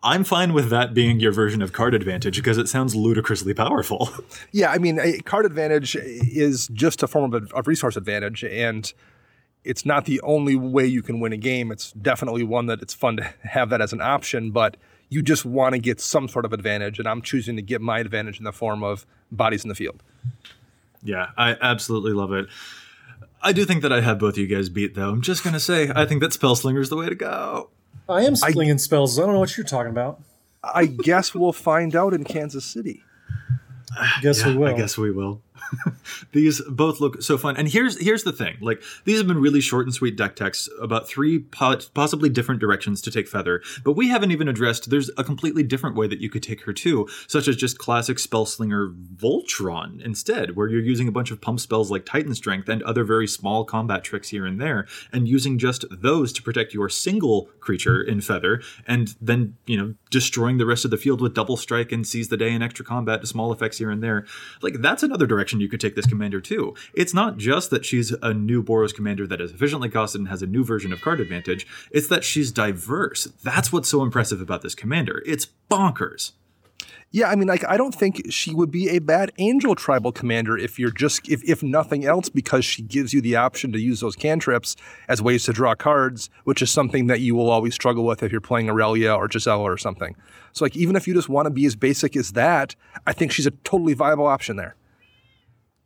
I'm 0.03 0.25
fine 0.25 0.53
with 0.53 0.71
that 0.71 0.95
being 0.95 1.21
your 1.21 1.33
version 1.33 1.63
of 1.63 1.73
card 1.73 1.95
advantage 1.95 2.37
because 2.37 2.59
it 2.59 2.69
sounds 2.69 2.95
ludicrously 2.95 3.55
powerful. 3.55 4.11
Yeah, 4.51 4.71
I 4.71 4.79
mean, 4.79 5.21
card 5.23 5.47
advantage 5.47 5.97
is 5.97 6.69
just 6.69 7.03
a 7.03 7.07
form 7.07 7.33
of, 7.33 7.53
of 7.53 7.67
resource 7.67 7.97
advantage, 7.97 8.45
and 8.45 8.93
it's 9.65 9.87
not 9.87 10.05
the 10.05 10.21
only 10.23 10.57
way 10.57 10.87
you 10.87 11.03
can 11.03 11.21
win 11.21 11.33
a 11.33 11.37
game. 11.37 11.71
It's 11.71 11.93
definitely 11.93 12.43
one 12.43 12.67
that 12.67 12.83
it's 12.83 12.95
fun 12.95 13.17
to 13.19 13.35
have 13.45 13.71
that 13.71 13.81
as 13.81 13.93
an 13.93 14.01
option, 14.01 14.51
but 14.51 14.77
you 15.09 15.23
just 15.23 15.45
want 15.45 15.75
to 15.75 15.79
get 15.79 16.01
some 16.01 16.29
sort 16.29 16.45
of 16.45 16.53
advantage, 16.53 16.99
and 16.99 17.07
I'm 17.07 17.23
choosing 17.23 17.57
to 17.57 17.63
get 17.63 17.81
my 17.81 17.99
advantage 17.99 18.39
in 18.39 18.45
the 18.45 18.53
form 18.53 18.83
of 18.83 19.07
bodies 19.31 19.65
in 19.65 19.69
the 19.69 19.75
field. 19.75 20.03
Yeah, 21.03 21.31
I 21.37 21.57
absolutely 21.61 22.13
love 22.13 22.33
it. 22.33 22.47
I 23.43 23.53
do 23.53 23.65
think 23.65 23.83
that 23.83 23.93
I 23.93 24.01
have 24.01 24.19
both 24.19 24.35
of 24.35 24.39
you 24.39 24.47
guys 24.47 24.69
beat, 24.69 24.95
though. 24.95 25.11
I'm 25.11 25.23
just 25.23 25.43
gonna 25.43 25.61
say 25.61 25.91
I 25.95 26.07
think 26.07 26.21
that 26.21 26.31
Spellslinger 26.31 26.81
is 26.81 26.89
the 26.89 26.97
way 26.97 27.09
to 27.09 27.15
go. 27.15 27.71
I 28.09 28.23
am 28.23 28.37
slinging 28.37 28.75
I, 28.75 28.77
spells. 28.77 29.19
I 29.19 29.23
don't 29.23 29.33
know 29.33 29.41
what 29.41 29.57
you're 29.57 29.67
talking 29.67 29.91
about. 29.91 30.21
I 30.63 30.87
guess 30.87 31.35
we'll 31.35 31.53
find 31.53 31.97
out 31.97 32.15
in 32.15 32.25
Kansas 32.25 32.65
City. 32.65 33.03
I 33.99 34.21
guess 34.23 34.41
yeah, 34.41 34.49
we 34.49 34.57
will. 34.57 34.69
I 34.69 34.77
guess 34.77 34.97
we 34.97 35.11
will. 35.11 35.43
these 36.33 36.61
both 36.69 37.01
look 37.01 37.23
so 37.23 37.39
fun. 37.39 37.57
And 37.57 37.69
here's 37.69 38.01
here's 38.01 38.25
the 38.25 38.33
thing: 38.33 38.57
like 38.61 38.83
these 39.05 39.19
have 39.19 39.27
been 39.27 39.41
really 39.41 39.61
short 39.61 39.87
and 39.87 39.95
sweet 39.95 40.17
deck 40.17 40.37
techs 40.37 40.69
about 40.81 41.09
three 41.09 41.39
possibly 41.39 42.29
different 42.29 42.61
directions 42.61 43.01
to 43.03 43.11
take 43.11 43.29
Feather, 43.29 43.63
but 43.85 43.93
we 43.93 44.09
haven't 44.09 44.31
even 44.31 44.49
addressed. 44.49 44.91
There's 44.91 45.11
a 45.17 45.25
completely 45.25 45.63
different 45.63 45.97
way 45.97 46.07
that 46.07 46.21
you 46.21 46.31
could 46.31 46.43
take 46.43 46.63
her 46.63 46.73
too, 46.73 47.09
such 47.27 47.49
as 47.49 47.57
just 47.57 47.79
classic 47.79 48.19
Spellslinger 48.19 48.95
Voltron 49.17 50.03
instead, 50.05 50.57
where 50.57 50.69
you're 50.69 50.81
using 50.81 51.09
a 51.09 51.13
bunch 51.13 51.31
of 51.31 51.41
pump 51.41 51.61
spells 51.61 51.91
like 51.91 52.07
Titan 52.07 52.35
Strength 52.35 52.69
and 52.69 52.83
other 52.83 53.05
very 53.05 53.27
small 53.27 53.65
combat 53.65 54.05
tricks 54.05 54.29
here 54.29 54.47
and 54.47 54.61
there, 54.61 54.87
and 55.13 55.29
using 55.29 55.59
just 55.59 55.85
those 55.91 56.33
to 56.33 56.43
protect 56.43 56.75
your 56.75 56.89
single 56.89 57.49
creature 57.61 58.03
in 58.03 58.21
Feather, 58.21 58.63
and 58.87 59.15
then 59.21 59.57
you 59.67 59.77
know 59.77 59.95
destroying 60.11 60.59
the 60.59 60.67
rest 60.67 60.85
of 60.85 60.91
the 60.91 60.97
field 60.97 61.21
with 61.21 61.35
Double 61.35 61.57
Strike 61.57 61.93
and 61.93 62.07
Seize 62.07 62.29
the 62.29 62.37
Day 62.37 62.53
and 62.53 62.63
extra 62.63 62.85
combat 62.85 63.21
to 63.21 63.27
small 63.27 63.53
effects 63.53 63.79
here 63.79 63.91
and 63.91 64.03
there. 64.03 64.27
Like 64.61 64.75
that's 64.81 65.03
another 65.03 65.27
direction 65.27 65.52
you 65.61 65.69
could 65.69 65.81
take 65.81 65.97
this 65.97 66.07
commander 66.07 66.41
too. 66.41 66.75
It's 66.95 67.15
not 67.15 67.37
just 67.37 67.71
that 67.71 67.85
she's 67.85 68.13
a 68.23 68.33
new 68.33 68.63
Boros 68.63 68.95
commander 68.95 69.27
that 69.27 69.41
is 69.41 69.53
efficiently 69.53 69.89
costed 69.89 70.17
and 70.17 70.29
has 70.29 70.43
a 70.43 70.47
new 70.47 70.65
version 70.65 70.93
of 70.93 71.01
card 71.01 71.21
advantage, 71.21 71.67
it's 71.91 72.09
that 72.09 72.25
she's 72.25 72.53
diverse. 72.53 73.25
That's 73.43 73.73
what's 73.73 73.89
so 73.89 74.03
impressive 74.03 74.41
about 74.41 74.63
this 74.63 74.75
commander. 74.75 75.23
It's 75.27 75.47
bonkers. 75.71 76.33
Yeah, 77.15 77.29
I 77.29 77.37
mean, 77.37 77.47
like 77.47 77.63
I 77.69 77.77
don't 77.77 77.95
think 77.95 78.33
she 78.33 78.55
would 78.55 78.71
be 78.71 78.89
a 78.89 78.99
bad 78.99 79.33
angel 79.37 79.75
tribal 79.75 80.13
commander 80.13 80.57
if 80.57 80.79
you're 80.79 80.91
just 80.91 81.29
if 81.29 81.45
if 81.45 81.63
nothing 81.63 82.07
else 82.07 82.31
because 82.31 82.65
she 82.65 82.81
gives 82.81 83.13
you 83.13 83.21
the 83.21 83.37
option 83.37 83.71
to 83.73 83.79
use 83.79 84.01
those 84.01 84.17
cantrips 84.17 84.77
as 85.09 85.21
ways 85.21 85.45
to 85.45 85.53
draw 85.53 85.75
cards, 85.75 86.31
which 86.45 86.63
is 86.63 86.71
something 86.71 87.09
that 87.09 87.21
you 87.21 87.35
will 87.35 87.51
always 87.51 87.75
struggle 87.75 88.05
with 88.07 88.23
if 88.23 88.33
you're 88.33 88.41
playing 88.41 88.71
Aurelia 88.71 89.15
or 89.15 89.29
Gisela 89.29 89.63
or 89.63 89.77
something. 89.77 90.17
So 90.53 90.65
like 90.65 90.75
even 90.75 90.97
if 90.97 91.07
you 91.07 91.13
just 91.13 91.29
want 91.29 91.45
to 91.45 91.51
be 91.51 91.67
as 91.67 91.77
basic 91.77 92.17
as 92.17 92.33
that, 92.33 92.75
I 93.07 93.13
think 93.13 93.31
she's 93.31 93.47
a 93.47 93.51
totally 93.51 93.93
viable 93.93 94.27
option 94.27 94.57
there. 94.57 94.75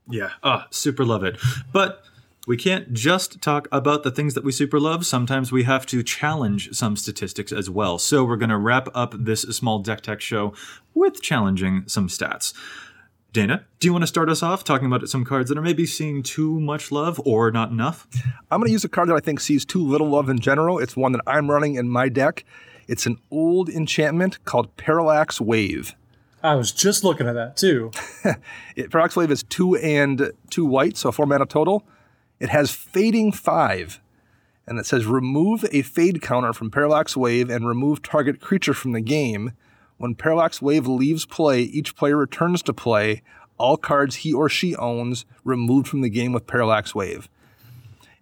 Yeah, 0.09 0.31
ah, 0.43 0.67
super 0.71 1.05
love 1.05 1.25
it. 1.25 1.39
But 1.73 2.03
we 2.47 2.57
can't 2.57 2.93
just 2.93 3.43
talk 3.43 3.67
about 3.73 4.05
the 4.05 4.11
things 4.11 4.35
that 4.35 4.45
we 4.45 4.53
super 4.53 4.79
love. 4.79 5.05
Sometimes 5.05 5.51
we 5.51 5.65
have 5.65 5.85
to 5.87 6.03
challenge 6.03 6.73
some 6.73 6.97
statistics 6.97 7.51
as 7.51 7.69
well. 7.69 7.99
So 7.99 8.25
we're 8.25 8.37
going 8.37 8.51
to 8.51 8.57
wrap 8.57 8.89
up 8.95 9.15
this 9.19 9.43
small 9.43 9.81
deck 9.81 10.03
tech 10.03 10.21
show 10.21 10.55
with 10.95 11.21
challenging 11.21 11.85
some 11.89 12.07
stats. 12.07 12.55
Dana, 13.33 13.67
do 13.81 13.89
you 13.89 13.93
want 13.93 14.03
to 14.05 14.07
start 14.07 14.31
us 14.31 14.43
off 14.43 14.65
talking 14.65 14.87
about 14.87 15.07
some 15.09 15.25
cards 15.25 15.49
that 15.51 15.59
are 15.59 15.63
maybe 15.63 15.85
seeing 15.85 16.23
too 16.23 16.59
much 16.61 16.91
love 16.93 17.21
or 17.27 17.51
not 17.51 17.71
enough? 17.71 18.07
I'm 18.51 18.61
going 18.61 18.69
to 18.69 18.73
use 18.73 18.85
a 18.85 18.89
card 18.89 19.09
that 19.09 19.15
I 19.15 19.21
think 19.21 19.41
sees 19.41 19.65
too 19.65 19.85
little 19.87 20.09
love 20.09 20.31
in 20.31 20.39
general. 20.39 20.79
It's 20.79 20.97
one 20.97 21.13
that 21.13 21.21
I'm 21.27 21.51
running 21.51 21.75
in 21.75 21.89
my 21.89 22.09
deck. 22.09 22.45
It's 22.87 23.07
an 23.07 23.19
old 23.31 23.69
enchantment 23.69 24.43
called 24.45 24.75
Parallax 24.77 25.41
Wave. 25.41 25.95
I 26.47 26.55
was 26.55 26.71
just 26.71 27.03
looking 27.03 27.27
at 27.27 27.35
that 27.35 27.57
too. 27.57 27.91
Parallax 28.91 29.17
Wave 29.17 29.33
is 29.33 29.43
two 29.43 29.75
and 29.77 30.31
two 30.49 30.65
white, 30.65 30.97
so 30.97 31.11
four 31.11 31.27
mana 31.27 31.45
total. 31.45 31.85
It 32.39 32.51
has 32.51 32.71
Fading 32.71 33.33
5, 33.33 34.01
and 34.67 34.79
it 34.79 34.87
says 34.87 35.07
remove 35.07 35.65
a 35.73 35.83
fade 35.83 36.23
counter 36.23 36.53
from 36.53 36.71
Parallax 36.71 37.17
Wave 37.17 37.51
and 37.51 37.67
remove 37.67 38.03
target 38.03 38.41
creature 38.41 38.75
from 38.75 38.93
the 38.93 39.01
game. 39.01 39.53
When 39.97 40.15
Parallax 40.15 40.63
Wave 40.63 40.87
leaves 40.87 41.27
play, 41.27 41.63
each 41.63 41.97
player 41.97 42.17
returns 42.17 42.63
to 42.65 42.73
play 42.73 43.23
all 43.59 43.77
cards 43.77 44.17
he 44.17 44.33
or 44.33 44.49
she 44.49 44.77
owns 44.77 45.25
removed 45.45 45.89
from 45.89 46.03
the 46.03 46.11
game 46.11 46.33
with 46.33 46.47
Parallax 46.47 46.95
Wave. 46.95 47.29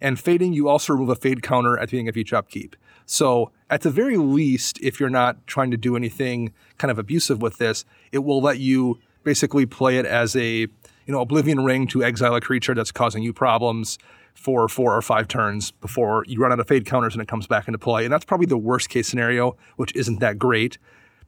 And 0.01 0.19
fading, 0.19 0.53
you 0.53 0.67
also 0.67 0.93
remove 0.93 1.09
a 1.09 1.15
fade 1.15 1.43
counter 1.43 1.77
at 1.77 1.81
the 1.81 1.87
beginning 1.87 2.09
of 2.09 2.17
each 2.17 2.33
upkeep. 2.33 2.75
So, 3.05 3.51
at 3.69 3.81
the 3.81 3.89
very 3.89 4.17
least, 4.17 4.79
if 4.81 4.99
you're 4.99 5.09
not 5.09 5.45
trying 5.47 5.71
to 5.71 5.77
do 5.77 5.95
anything 5.95 6.53
kind 6.77 6.91
of 6.91 6.99
abusive 6.99 7.41
with 7.41 7.57
this, 7.57 7.83
it 8.11 8.19
will 8.19 8.41
let 8.41 8.59
you 8.59 8.99
basically 9.23 9.65
play 9.65 9.97
it 9.97 10.05
as 10.05 10.35
a 10.35 10.67
you 11.05 11.13
know, 11.13 11.21
Oblivion 11.21 11.63
Ring 11.63 11.87
to 11.87 12.03
exile 12.03 12.35
a 12.35 12.41
creature 12.41 12.73
that's 12.73 12.91
causing 12.91 13.23
you 13.23 13.33
problems 13.33 13.97
for 14.33 14.67
four 14.67 14.95
or 14.95 15.01
five 15.01 15.27
turns 15.27 15.71
before 15.71 16.23
you 16.27 16.39
run 16.39 16.51
out 16.51 16.59
of 16.59 16.67
fade 16.67 16.85
counters 16.85 17.13
and 17.13 17.21
it 17.21 17.27
comes 17.27 17.47
back 17.47 17.67
into 17.67 17.77
play. 17.77 18.03
And 18.03 18.13
that's 18.13 18.25
probably 18.25 18.47
the 18.47 18.57
worst 18.57 18.89
case 18.89 19.07
scenario, 19.07 19.55
which 19.77 19.95
isn't 19.95 20.19
that 20.19 20.37
great. 20.37 20.77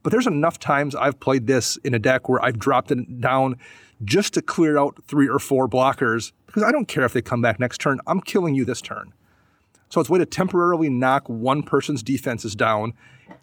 But 0.02 0.10
there's 0.10 0.26
enough 0.26 0.58
times 0.58 0.94
I've 0.94 1.18
played 1.18 1.46
this 1.46 1.76
in 1.78 1.94
a 1.94 1.98
deck 1.98 2.28
where 2.28 2.42
I've 2.44 2.58
dropped 2.58 2.90
it 2.90 3.20
down 3.20 3.56
just 4.04 4.34
to 4.34 4.42
clear 4.42 4.78
out 4.78 5.02
three 5.06 5.28
or 5.28 5.38
four 5.38 5.68
blockers 5.68 6.32
because 6.46 6.62
I 6.62 6.70
don't 6.70 6.86
care 6.86 7.04
if 7.04 7.12
they 7.12 7.22
come 7.22 7.42
back 7.42 7.58
next 7.58 7.80
turn. 7.80 7.98
I'm 8.06 8.20
killing 8.20 8.54
you 8.54 8.64
this 8.64 8.80
turn. 8.80 9.12
So 9.88 10.00
it's 10.00 10.10
a 10.10 10.12
way 10.12 10.18
to 10.18 10.26
temporarily 10.26 10.88
knock 10.88 11.28
one 11.28 11.62
person's 11.62 12.02
defenses 12.02 12.54
down 12.54 12.94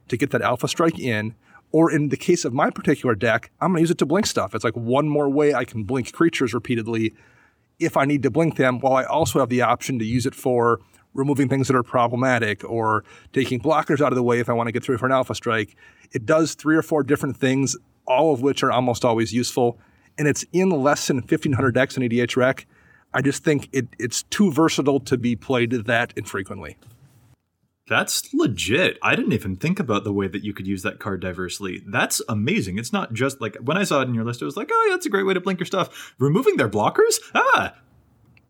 to 0.08 0.18
get 0.18 0.32
that 0.32 0.42
alpha 0.42 0.68
strike 0.68 1.00
in 1.00 1.36
or 1.76 1.92
in 1.92 2.08
the 2.08 2.16
case 2.16 2.46
of 2.46 2.54
my 2.54 2.70
particular 2.70 3.16
deck, 3.16 3.52
I'm 3.60 3.72
going 3.72 3.80
to 3.80 3.82
use 3.82 3.92
it 3.92 3.98
to 3.98 4.06
blink 4.06 4.28
stuff. 4.28 4.56
It's 4.56 4.64
like 4.64 4.78
one 4.78 5.10
more 5.10 5.30
way 5.30 5.54
I 5.54 5.66
can 5.66 5.84
blink 5.84 6.14
creatures 6.14 6.54
repeatedly 6.54 7.14
if 7.80 7.98
I 7.98 8.06
need 8.06 8.24
to 8.24 8.32
blink 8.32 8.56
them, 8.56 8.80
while 8.80 8.94
I 8.94 9.04
also 9.04 9.40
have 9.40 9.50
the 9.50 9.62
option 9.62 10.00
to 10.00 10.06
use 10.06 10.26
it 10.26 10.34
for 10.34 10.80
removing 11.14 11.50
things 11.50 11.68
that 11.68 11.76
are 11.76 11.84
problematic 11.84 12.64
or 12.64 13.04
taking 13.34 13.60
blockers 13.60 14.00
out 14.00 14.14
of 14.14 14.16
the 14.16 14.24
way 14.24 14.40
if 14.40 14.48
I 14.48 14.54
want 14.54 14.68
to 14.68 14.72
get 14.72 14.86
through 14.86 15.00
for 15.00 15.06
an 15.06 15.12
alpha 15.12 15.36
strike. 15.36 15.76
It 16.14 16.26
does 16.26 16.56
three 16.56 16.78
or 16.78 16.82
four 16.82 17.04
different 17.04 17.36
things, 17.36 17.76
all 18.08 18.34
of 18.34 18.42
which 18.42 18.64
are 18.64 18.72
almost 18.72 19.04
always 19.04 19.34
useful. 19.34 19.78
And 20.18 20.30
it's 20.30 20.46
in 20.54 20.70
less 20.70 21.08
than 21.08 21.18
1500 21.18 21.74
decks 21.74 21.98
in 21.98 22.04
EDH 22.04 22.38
Rec. 22.38 22.66
I 23.16 23.22
just 23.22 23.46
think 23.46 23.70
it, 23.72 23.88
it's 23.98 24.24
too 24.24 24.52
versatile 24.52 25.00
to 25.00 25.18
be 25.18 25.38
played 25.38 25.72
that 25.72 26.14
infrequently. 26.18 26.78
That's 27.88 28.34
legit. 28.34 28.98
I 29.02 29.16
didn't 29.16 29.32
even 29.32 29.56
think 29.56 29.80
about 29.80 30.04
the 30.04 30.12
way 30.12 30.28
that 30.28 30.44
you 30.44 30.54
could 30.54 30.68
use 30.68 30.84
that 30.84 31.00
card 31.00 31.22
diversely. 31.22 31.82
That's 31.86 32.22
amazing. 32.28 32.78
It's 32.78 32.92
not 32.92 33.14
just 33.14 33.40
like 33.40 33.56
when 33.58 33.78
I 33.78 33.86
saw 33.86 34.02
it 34.02 34.10
in 34.10 34.16
your 34.16 34.26
list, 34.26 34.42
I 34.42 34.46
was 34.46 34.58
like, 34.58 34.70
oh, 34.74 34.86
yeah, 34.88 34.96
that's 34.96 35.06
a 35.06 35.10
great 35.10 35.26
way 35.26 35.34
to 35.34 35.40
blink 35.40 35.60
your 35.60 35.66
stuff. 35.66 36.14
Removing 36.20 36.58
their 36.58 36.68
blockers? 36.68 37.16
Ah. 37.34 37.74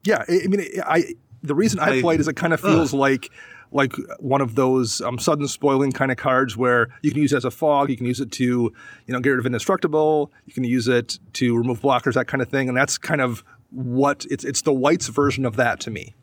Yeah, 0.04 0.24
I 0.28 0.48
mean, 0.48 0.66
I 0.84 1.14
the 1.44 1.56
reason 1.56 1.80
I, 1.80 1.98
I 1.98 2.02
played 2.02 2.20
is 2.20 2.28
it 2.28 2.36
kind 2.36 2.54
of 2.54 2.60
feels 2.60 2.94
uh. 2.94 2.98
like 2.98 3.30
like 3.72 3.94
one 4.20 4.42
of 4.42 4.56
those 4.56 5.02
um, 5.02 5.20
sudden 5.20 5.48
spoiling 5.48 5.92
kind 5.92 6.12
of 6.12 6.18
cards 6.18 6.56
where 6.56 6.88
you 7.02 7.12
can 7.12 7.22
use 7.22 7.34
it 7.34 7.38
as 7.38 7.46
a 7.46 7.52
fog, 7.52 7.90
you 7.90 7.98
can 7.98 8.06
use 8.06 8.22
it 8.22 8.32
to 8.32 8.44
you 8.44 8.74
know 9.10 9.20
get 9.20 9.32
rid 9.32 9.40
of 9.40 9.46
indestructible, 9.46 10.32
you 10.46 10.54
can 10.54 10.64
use 10.64 10.88
it 10.88 11.20
to 11.34 11.58
remove 11.58 11.82
blockers, 11.82 12.14
that 12.14 12.28
kind 12.28 12.42
of 12.42 12.50
thing, 12.50 12.68
and 12.70 12.78
that's 12.78 12.98
kind 12.98 13.22
of 13.22 13.44
what 13.76 14.26
it's 14.30 14.44
it's 14.44 14.62
the 14.62 14.74
whites 14.74 15.08
version 15.08 15.46
of 15.46 15.56
that 15.58 15.80
to 15.82 15.92
me. 15.92 16.14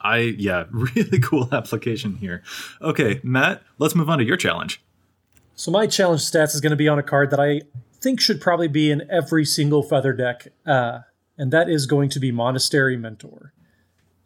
I 0.00 0.34
yeah, 0.38 0.64
really 0.70 1.20
cool 1.20 1.48
application 1.52 2.16
here. 2.16 2.42
Okay, 2.82 3.20
Matt, 3.22 3.62
let's 3.78 3.94
move 3.94 4.10
on 4.10 4.18
to 4.18 4.24
your 4.24 4.36
challenge. 4.36 4.82
So 5.54 5.70
my 5.70 5.86
challenge 5.86 6.22
stats 6.22 6.54
is 6.54 6.60
going 6.60 6.70
to 6.70 6.76
be 6.76 6.88
on 6.88 6.98
a 6.98 7.02
card 7.02 7.30
that 7.30 7.40
I 7.40 7.62
think 8.00 8.20
should 8.20 8.40
probably 8.40 8.68
be 8.68 8.90
in 8.90 9.06
every 9.10 9.44
single 9.44 9.82
feather 9.82 10.12
deck, 10.12 10.48
uh, 10.66 11.00
and 11.36 11.52
that 11.52 11.68
is 11.68 11.86
going 11.86 12.08
to 12.10 12.20
be 12.20 12.32
Monastery 12.32 12.96
Mentor. 12.96 13.52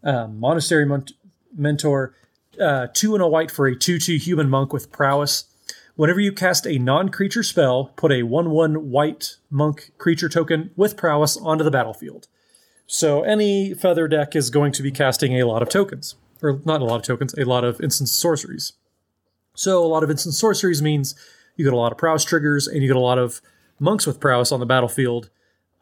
Uh, 0.03 0.29
Monastery 0.29 0.87
Mon- 0.87 1.07
Mentor, 1.57 2.15
uh, 2.61 2.87
two 2.95 3.15
and 3.15 3.23
a 3.23 3.27
white 3.27 3.51
for 3.51 3.67
a 3.67 3.75
two-two 3.77 4.17
human 4.17 4.49
monk 4.49 4.73
with 4.73 4.93
prowess. 4.93 5.45
Whenever 5.97 6.19
you 6.19 6.33
cast 6.33 6.67
a 6.67 6.79
non-creature 6.79 7.45
spell, 7.45 7.93
put 7.97 8.11
a 8.11 8.25
one-one 8.25 8.91
white 8.91 9.37
monk 9.49 9.93
creature 9.97 10.29
token 10.29 10.71
with 10.75 10.97
prowess 10.97 11.37
onto 11.37 11.63
the 11.63 11.71
battlefield. 11.71 12.27
So 12.87 13.23
any 13.23 13.75
feather 13.75 14.09
deck 14.09 14.35
is 14.35 14.51
going 14.51 14.73
to 14.73 14.83
be 14.83 14.91
casting 14.91 15.41
a 15.41 15.47
lot 15.47 15.63
of 15.63 15.69
tokens, 15.69 16.17
or 16.43 16.61
not 16.65 16.83
a 16.83 16.85
lot 16.85 16.97
of 16.97 17.03
tokens, 17.03 17.33
a 17.35 17.45
lot 17.45 17.65
of 17.65 17.81
instant 17.81 18.09
sorceries. 18.09 18.73
So 19.55 19.85
a 19.85 19.87
lot 19.87 20.03
of 20.03 20.11
instant 20.11 20.35
sorceries 20.35 20.83
means 20.83 21.15
you 21.57 21.65
get 21.65 21.73
a 21.73 21.77
lot 21.77 21.93
of 21.93 21.99
prowess 21.99 22.25
triggers 22.25 22.67
and 22.67 22.83
you 22.83 22.89
get 22.89 22.97
a 22.97 23.01
lot 23.01 23.19
of 23.19 23.41
monks 23.79 24.05
with 24.07 24.21
prowess 24.21 24.51
on 24.51 24.59
the 24.59 24.67
battlefield. 24.67 25.31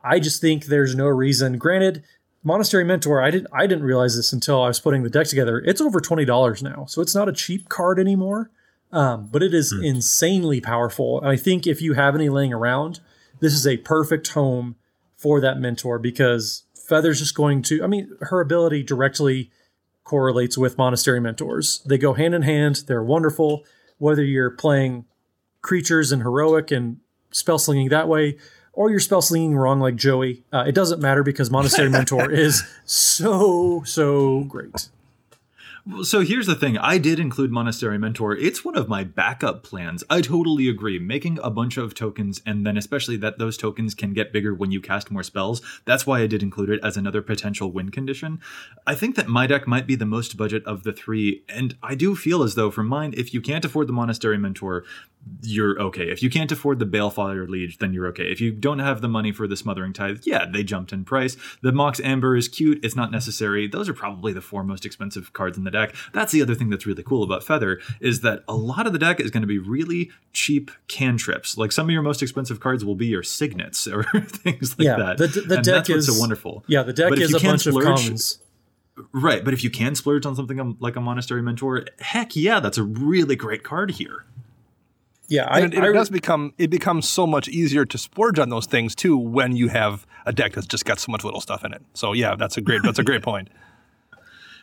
I 0.04 0.20
just 0.20 0.42
think 0.42 0.66
there's 0.66 0.94
no 0.94 1.06
reason. 1.06 1.56
Granted, 1.56 2.04
Monastery 2.44 2.84
Mentor, 2.84 3.22
I 3.22 3.30
didn't 3.30 3.48
I 3.52 3.66
didn't 3.66 3.84
realize 3.84 4.16
this 4.16 4.32
until 4.32 4.62
I 4.62 4.68
was 4.68 4.80
putting 4.80 5.04
the 5.04 5.10
deck 5.10 5.28
together. 5.28 5.60
It's 5.60 5.80
over 5.80 6.00
twenty 6.00 6.24
dollars 6.24 6.62
now, 6.62 6.84
so 6.86 7.00
it's 7.00 7.14
not 7.14 7.28
a 7.28 7.32
cheap 7.32 7.68
card 7.68 7.98
anymore. 7.98 8.50
Um, 8.92 9.28
but 9.32 9.42
it 9.42 9.54
is 9.54 9.72
hmm. 9.72 9.82
insanely 9.82 10.60
powerful. 10.60 11.20
And 11.20 11.28
I 11.28 11.36
think 11.36 11.66
if 11.66 11.80
you 11.80 11.94
have 11.94 12.14
any 12.14 12.28
laying 12.28 12.52
around, 12.52 13.00
this 13.40 13.54
is 13.54 13.66
a 13.66 13.78
perfect 13.78 14.28
home 14.28 14.76
for 15.16 15.40
that 15.40 15.58
mentor 15.58 15.98
because 15.98 16.64
Feather's 16.74 17.20
just 17.20 17.34
going 17.34 17.62
to, 17.62 17.82
I 17.82 17.86
mean, 17.86 18.10
her 18.20 18.40
ability 18.40 18.82
directly 18.82 19.50
correlates 20.04 20.58
with 20.58 20.76
monastery 20.76 21.20
mentors. 21.20 21.80
They 21.86 21.96
go 21.96 22.12
hand 22.12 22.34
in 22.34 22.42
hand, 22.42 22.84
they're 22.86 23.02
wonderful. 23.02 23.64
Whether 23.98 24.24
you're 24.24 24.50
playing 24.50 25.06
creatures 25.62 26.12
and 26.12 26.22
heroic 26.22 26.70
and 26.70 26.98
spell 27.30 27.58
slinging 27.58 27.88
that 27.90 28.08
way, 28.08 28.36
or 28.72 28.90
you're 28.90 29.00
spell 29.00 29.22
slinging 29.22 29.56
wrong 29.56 29.80
like 29.80 29.96
Joey, 29.96 30.42
uh, 30.52 30.64
it 30.66 30.74
doesn't 30.74 31.00
matter 31.00 31.22
because 31.22 31.50
monastery 31.50 31.88
mentor 31.90 32.30
is 32.30 32.62
so, 32.84 33.82
so 33.84 34.40
great. 34.44 34.88
So 36.04 36.20
here's 36.20 36.46
the 36.46 36.54
thing. 36.54 36.78
I 36.78 36.98
did 36.98 37.18
include 37.18 37.50
Monastery 37.50 37.98
Mentor. 37.98 38.36
It's 38.36 38.64
one 38.64 38.76
of 38.76 38.88
my 38.88 39.02
backup 39.02 39.64
plans. 39.64 40.04
I 40.08 40.20
totally 40.20 40.68
agree. 40.68 41.00
Making 41.00 41.40
a 41.42 41.50
bunch 41.50 41.76
of 41.76 41.92
tokens 41.92 42.40
and 42.46 42.64
then 42.64 42.76
especially 42.76 43.16
that 43.16 43.38
those 43.38 43.56
tokens 43.56 43.92
can 43.92 44.12
get 44.12 44.32
bigger 44.32 44.54
when 44.54 44.70
you 44.70 44.80
cast 44.80 45.10
more 45.10 45.24
spells. 45.24 45.60
That's 45.84 46.06
why 46.06 46.20
I 46.20 46.28
did 46.28 46.40
include 46.40 46.70
it 46.70 46.80
as 46.84 46.96
another 46.96 47.20
potential 47.20 47.72
win 47.72 47.90
condition. 47.90 48.40
I 48.86 48.94
think 48.94 49.16
that 49.16 49.26
my 49.26 49.48
deck 49.48 49.66
might 49.66 49.88
be 49.88 49.96
the 49.96 50.06
most 50.06 50.36
budget 50.36 50.64
of 50.66 50.84
the 50.84 50.92
three. 50.92 51.42
And 51.48 51.76
I 51.82 51.96
do 51.96 52.14
feel 52.14 52.44
as 52.44 52.54
though 52.54 52.70
for 52.70 52.84
mine, 52.84 53.12
if 53.16 53.34
you 53.34 53.40
can't 53.40 53.64
afford 53.64 53.88
the 53.88 53.92
Monastery 53.92 54.38
Mentor, 54.38 54.84
you're 55.42 55.80
okay. 55.80 56.10
If 56.10 56.22
you 56.22 56.30
can't 56.30 56.50
afford 56.52 56.78
the 56.78 56.86
Balefire 56.86 57.48
Liege, 57.48 57.78
then 57.78 57.92
you're 57.92 58.06
okay. 58.08 58.30
If 58.30 58.40
you 58.40 58.52
don't 58.52 58.78
have 58.78 59.00
the 59.00 59.08
money 59.08 59.32
for 59.32 59.46
the 59.46 59.56
Smothering 59.56 59.92
Tithe, 59.92 60.20
yeah, 60.24 60.46
they 60.46 60.62
jumped 60.62 60.92
in 60.92 61.04
price. 61.04 61.36
The 61.62 61.72
Mox 61.72 62.00
Amber 62.00 62.36
is 62.36 62.48
cute. 62.48 62.84
It's 62.84 62.96
not 62.96 63.10
necessary. 63.10 63.66
Those 63.66 63.88
are 63.88 63.94
probably 63.94 64.32
the 64.32 64.40
four 64.40 64.64
most 64.64 64.84
expensive 64.84 65.32
cards 65.32 65.58
in 65.58 65.64
the 65.64 65.70
deck. 65.70 65.94
That's 66.12 66.32
the 66.32 66.42
other 66.42 66.54
thing 66.54 66.70
that's 66.70 66.86
really 66.86 67.02
cool 67.02 67.22
about 67.22 67.44
Feather 67.44 67.80
is 68.00 68.20
that 68.20 68.44
a 68.48 68.54
lot 68.54 68.86
of 68.86 68.92
the 68.92 68.98
deck 68.98 69.20
is 69.20 69.30
going 69.30 69.42
to 69.42 69.46
be 69.46 69.58
really 69.58 70.10
cheap 70.32 70.70
cantrips. 70.88 71.56
Like 71.56 71.72
some 71.72 71.86
of 71.86 71.90
your 71.90 72.02
most 72.02 72.22
expensive 72.22 72.60
cards 72.60 72.84
will 72.84 72.96
be 72.96 73.06
your 73.06 73.22
signets 73.22 73.86
or 73.86 74.04
things 74.04 74.78
like 74.78 74.86
yeah, 74.86 74.96
that. 74.96 75.18
The, 75.18 75.26
the 75.26 75.56
and 75.56 75.64
deck 75.64 75.90
is 75.90 76.06
so 76.06 76.18
wonderful. 76.18 76.64
Yeah, 76.66 76.82
the 76.82 76.92
deck 76.92 77.12
is 77.16 77.34
a 77.34 77.40
bunch 77.40 77.62
splurge, 77.62 77.86
of 77.86 77.96
commons. 77.96 78.38
Right, 79.12 79.42
but 79.42 79.54
if 79.54 79.64
you 79.64 79.70
can 79.70 79.94
splurge 79.94 80.26
on 80.26 80.36
something 80.36 80.60
um, 80.60 80.76
like 80.78 80.96
a 80.96 81.00
Monastery 81.00 81.42
Mentor, 81.42 81.86
heck 82.00 82.36
yeah, 82.36 82.60
that's 82.60 82.76
a 82.76 82.82
really 82.82 83.36
great 83.36 83.62
card 83.62 83.92
here. 83.92 84.26
Yeah, 85.32 85.46
I, 85.48 85.62
it, 85.62 85.72
it 85.72 85.82
I, 85.82 85.92
does 85.92 86.10
become 86.10 86.52
it 86.58 86.68
becomes 86.68 87.08
so 87.08 87.26
much 87.26 87.48
easier 87.48 87.86
to 87.86 87.96
splurge 87.96 88.38
on 88.38 88.50
those 88.50 88.66
things 88.66 88.94
too 88.94 89.16
when 89.16 89.56
you 89.56 89.68
have 89.68 90.06
a 90.26 90.32
deck 90.32 90.52
that's 90.52 90.66
just 90.66 90.84
got 90.84 91.00
so 91.00 91.10
much 91.10 91.24
little 91.24 91.40
stuff 91.40 91.64
in 91.64 91.72
it. 91.72 91.82
So 91.94 92.12
yeah, 92.12 92.36
that's 92.36 92.58
a 92.58 92.60
great 92.60 92.82
that's 92.82 92.98
a 92.98 93.02
great 93.02 93.22
point. 93.30 93.48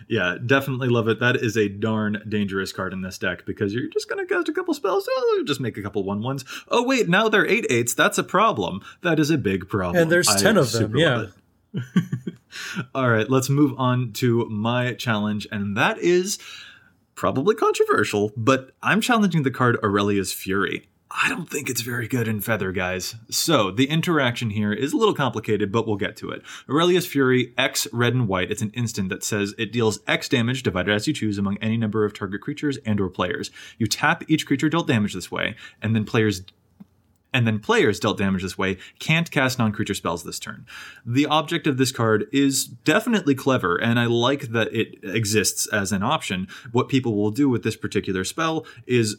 Yeah, 0.07 0.37
definitely 0.43 0.89
love 0.89 1.07
it. 1.07 1.19
That 1.19 1.35
is 1.37 1.57
a 1.57 1.67
darn 1.67 2.21
dangerous 2.27 2.71
card 2.71 2.93
in 2.93 3.01
this 3.01 3.17
deck 3.17 3.45
because 3.47 3.73
you're 3.73 3.89
just 3.89 4.09
going 4.09 4.25
to 4.25 4.31
cast 4.31 4.47
a 4.47 4.53
couple 4.53 4.73
spells. 4.73 5.07
Oh, 5.09 5.43
just 5.45 5.59
make 5.59 5.77
a 5.77 5.83
couple 5.83 6.03
one 6.03 6.21
ones. 6.23 6.45
Oh, 6.67 6.83
wait, 6.83 7.09
now 7.09 7.29
they're 7.29 7.45
eight 7.45 7.67
eights. 7.69 7.93
That's 7.93 8.17
a 8.17 8.23
problem. 8.23 8.81
That 9.01 9.19
is 9.19 9.29
a 9.29 9.37
big 9.37 9.69
problem. 9.69 10.01
And 10.01 10.11
there's 10.11 10.27
10 10.27 10.57
of 10.57 10.71
them, 10.71 10.95
yeah. 10.95 11.27
All 12.95 13.07
right, 13.07 13.29
let's 13.29 13.49
move 13.49 13.75
on 13.77 14.13
to 14.13 14.45
my 14.49 14.93
challenge, 14.93 15.47
and 15.51 15.77
that 15.77 15.99
is 15.99 16.39
probably 17.19 17.53
controversial, 17.53 18.31
but 18.37 18.71
I'm 18.81 19.01
challenging 19.01 19.43
the 19.43 19.51
card 19.51 19.77
Aurelia's 19.83 20.31
Fury. 20.31 20.87
I 21.11 21.27
don't 21.27 21.49
think 21.49 21.69
it's 21.69 21.81
very 21.81 22.07
good 22.07 22.29
in 22.29 22.39
Feather, 22.39 22.71
guys. 22.71 23.15
So, 23.29 23.71
the 23.71 23.89
interaction 23.89 24.51
here 24.51 24.71
is 24.71 24.93
a 24.93 24.97
little 24.97 25.13
complicated, 25.13 25.69
but 25.69 25.85
we'll 25.85 25.97
get 25.97 26.15
to 26.17 26.29
it. 26.29 26.43
Aurelia's 26.69 27.05
Fury, 27.05 27.53
X 27.57 27.89
red 27.91 28.13
and 28.13 28.29
white. 28.29 28.51
It's 28.51 28.61
an 28.61 28.71
instant 28.73 29.09
that 29.09 29.25
says 29.25 29.53
it 29.57 29.73
deals 29.73 29.99
X 30.07 30.29
damage 30.29 30.63
divided 30.63 30.93
as 30.93 31.07
you 31.07 31.13
choose 31.13 31.37
among 31.37 31.57
any 31.57 31.75
number 31.75 32.05
of 32.05 32.13
target 32.13 32.39
creatures 32.39 32.77
and 32.85 33.01
or 33.01 33.09
players. 33.09 33.51
You 33.77 33.87
tap 33.87 34.23
each 34.29 34.45
creature 34.45 34.69
dealt 34.69 34.87
damage 34.87 35.13
this 35.13 35.29
way, 35.29 35.57
and 35.81 35.93
then 35.93 36.05
players 36.05 36.43
and 37.33 37.45
then 37.45 37.59
players 37.59 37.99
dealt 37.99 38.17
damage 38.17 38.41
this 38.41 38.57
way 38.57 38.77
can't 38.99 39.31
cast 39.31 39.59
non-creature 39.59 39.93
spells 39.93 40.23
this 40.23 40.39
turn. 40.39 40.65
The 41.05 41.25
object 41.25 41.67
of 41.67 41.77
this 41.77 41.91
card 41.91 42.27
is 42.31 42.65
definitely 42.65 43.35
clever, 43.35 43.75
and 43.75 43.99
I 43.99 44.05
like 44.05 44.49
that 44.49 44.73
it 44.73 44.99
exists 45.03 45.67
as 45.67 45.91
an 45.91 46.03
option. 46.03 46.47
What 46.71 46.89
people 46.89 47.15
will 47.15 47.31
do 47.31 47.49
with 47.49 47.63
this 47.63 47.75
particular 47.75 48.23
spell 48.23 48.65
is 48.87 49.17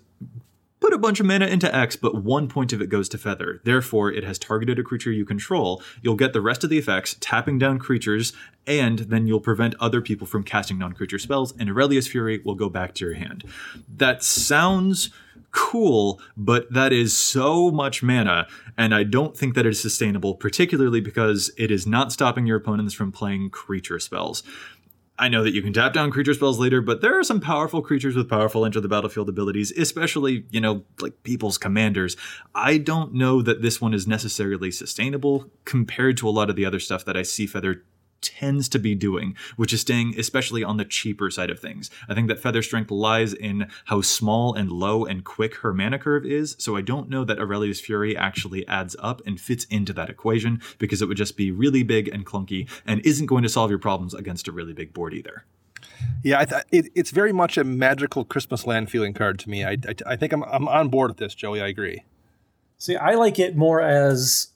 put 0.80 0.92
a 0.92 0.98
bunch 0.98 1.20
of 1.20 1.26
mana 1.26 1.46
into 1.46 1.72
X, 1.74 1.94
but 1.94 2.22
one 2.24 2.48
point 2.48 2.72
of 2.72 2.80
it 2.80 2.88
goes 2.88 3.08
to 3.10 3.18
Feather. 3.18 3.60
Therefore, 3.64 4.10
it 4.10 4.24
has 4.24 4.38
targeted 4.38 4.78
a 4.78 4.82
creature 4.82 5.12
you 5.12 5.24
control. 5.24 5.82
You'll 6.02 6.16
get 6.16 6.32
the 6.32 6.40
rest 6.40 6.64
of 6.64 6.70
the 6.70 6.78
effects, 6.78 7.16
tapping 7.20 7.58
down 7.58 7.78
creatures, 7.78 8.32
and 8.66 9.00
then 9.00 9.26
you'll 9.26 9.40
prevent 9.40 9.74
other 9.78 10.00
people 10.00 10.26
from 10.26 10.42
casting 10.42 10.78
non 10.78 10.92
creature 10.92 11.18
spells, 11.18 11.52
and 11.58 11.68
Aurelia's 11.68 12.08
Fury 12.08 12.40
will 12.44 12.54
go 12.54 12.68
back 12.68 12.94
to 12.94 13.04
your 13.04 13.14
hand. 13.14 13.44
That 13.88 14.24
sounds 14.24 15.10
cool, 15.52 16.20
but 16.36 16.72
that 16.72 16.92
is 16.92 17.16
so 17.16 17.70
much 17.70 18.02
mana, 18.02 18.46
and 18.76 18.94
I 18.94 19.02
don't 19.02 19.36
think 19.36 19.54
that 19.54 19.66
it 19.66 19.70
is 19.70 19.80
sustainable, 19.80 20.34
particularly 20.34 21.00
because 21.00 21.50
it 21.56 21.70
is 21.70 21.86
not 21.86 22.12
stopping 22.12 22.46
your 22.46 22.56
opponents 22.56 22.94
from 22.94 23.12
playing 23.12 23.50
creature 23.50 23.98
spells. 23.98 24.42
I 25.20 25.28
know 25.28 25.44
that 25.44 25.52
you 25.52 25.60
can 25.60 25.74
tap 25.74 25.92
down 25.92 26.10
creature 26.10 26.32
spells 26.32 26.58
later, 26.58 26.80
but 26.80 27.02
there 27.02 27.18
are 27.18 27.22
some 27.22 27.42
powerful 27.42 27.82
creatures 27.82 28.16
with 28.16 28.26
powerful 28.26 28.64
enter 28.64 28.80
the 28.80 28.88
battlefield 28.88 29.28
abilities, 29.28 29.70
especially, 29.70 30.46
you 30.50 30.62
know, 30.62 30.84
like 30.98 31.22
people's 31.24 31.58
commanders. 31.58 32.16
I 32.54 32.78
don't 32.78 33.12
know 33.12 33.42
that 33.42 33.60
this 33.60 33.82
one 33.82 33.92
is 33.92 34.06
necessarily 34.06 34.70
sustainable 34.70 35.50
compared 35.66 36.16
to 36.16 36.28
a 36.28 36.30
lot 36.30 36.48
of 36.48 36.56
the 36.56 36.64
other 36.64 36.80
stuff 36.80 37.04
that 37.04 37.18
I 37.18 37.22
see 37.22 37.46
Feather 37.46 37.84
tends 38.20 38.68
to 38.70 38.78
be 38.78 38.94
doing, 38.94 39.36
which 39.56 39.72
is 39.72 39.80
staying 39.80 40.14
especially 40.18 40.62
on 40.62 40.76
the 40.76 40.84
cheaper 40.84 41.30
side 41.30 41.50
of 41.50 41.60
things. 41.60 41.90
I 42.08 42.14
think 42.14 42.28
that 42.28 42.40
Feather 42.40 42.62
Strength 42.62 42.90
lies 42.90 43.32
in 43.32 43.68
how 43.86 44.00
small 44.00 44.54
and 44.54 44.70
low 44.70 45.04
and 45.04 45.24
quick 45.24 45.56
her 45.56 45.72
mana 45.72 45.98
curve 45.98 46.26
is, 46.26 46.56
so 46.58 46.76
I 46.76 46.80
don't 46.80 47.08
know 47.08 47.24
that 47.24 47.38
Aurelia's 47.38 47.80
Fury 47.80 48.16
actually 48.16 48.66
adds 48.66 48.96
up 49.00 49.22
and 49.26 49.40
fits 49.40 49.64
into 49.64 49.92
that 49.94 50.10
equation 50.10 50.60
because 50.78 51.02
it 51.02 51.08
would 51.08 51.16
just 51.16 51.36
be 51.36 51.50
really 51.50 51.82
big 51.82 52.08
and 52.08 52.26
clunky 52.26 52.68
and 52.86 53.00
isn't 53.04 53.26
going 53.26 53.42
to 53.42 53.48
solve 53.48 53.70
your 53.70 53.78
problems 53.78 54.14
against 54.14 54.48
a 54.48 54.52
really 54.52 54.72
big 54.72 54.92
board 54.92 55.14
either. 55.14 55.44
Yeah, 56.22 56.44
th- 56.44 56.62
it, 56.70 56.92
it's 56.94 57.10
very 57.10 57.32
much 57.32 57.56
a 57.56 57.64
magical 57.64 58.24
Christmas 58.24 58.66
land 58.66 58.90
feeling 58.90 59.14
card 59.14 59.38
to 59.40 59.50
me. 59.50 59.64
I, 59.64 59.72
I, 59.72 59.94
I 60.06 60.16
think 60.16 60.32
I'm, 60.32 60.44
I'm 60.44 60.68
on 60.68 60.88
board 60.88 61.10
with 61.10 61.18
this, 61.18 61.34
Joey. 61.34 61.60
I 61.60 61.68
agree. 61.68 62.04
See, 62.78 62.96
I 62.96 63.14
like 63.14 63.38
it 63.38 63.56
more 63.56 63.80
as 63.80 64.48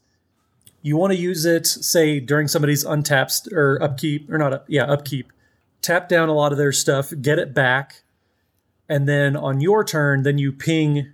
you 0.85 0.99
want 0.99 1.14
to 1.14 1.18
use 1.18 1.47
it, 1.47 1.66
say 1.66 2.20
during 2.20 2.47
somebody's 2.47 2.85
untapped 2.85 3.49
or 3.53 3.82
upkeep 3.82 4.30
or 4.30 4.37
not, 4.37 4.64
yeah, 4.68 4.85
upkeep. 4.85 5.32
Tap 5.80 6.11
down 6.11 6.28
a 6.28 6.35
lot 6.35 6.53
of 6.53 6.59
their 6.59 6.72
stuff, 6.72 7.11
get 7.22 7.39
it 7.39 7.55
back, 7.55 8.03
and 8.87 9.09
then 9.09 9.35
on 9.35 9.62
your 9.62 9.82
turn, 9.82 10.24
then 10.24 10.37
you 10.37 10.53
ping. 10.53 11.11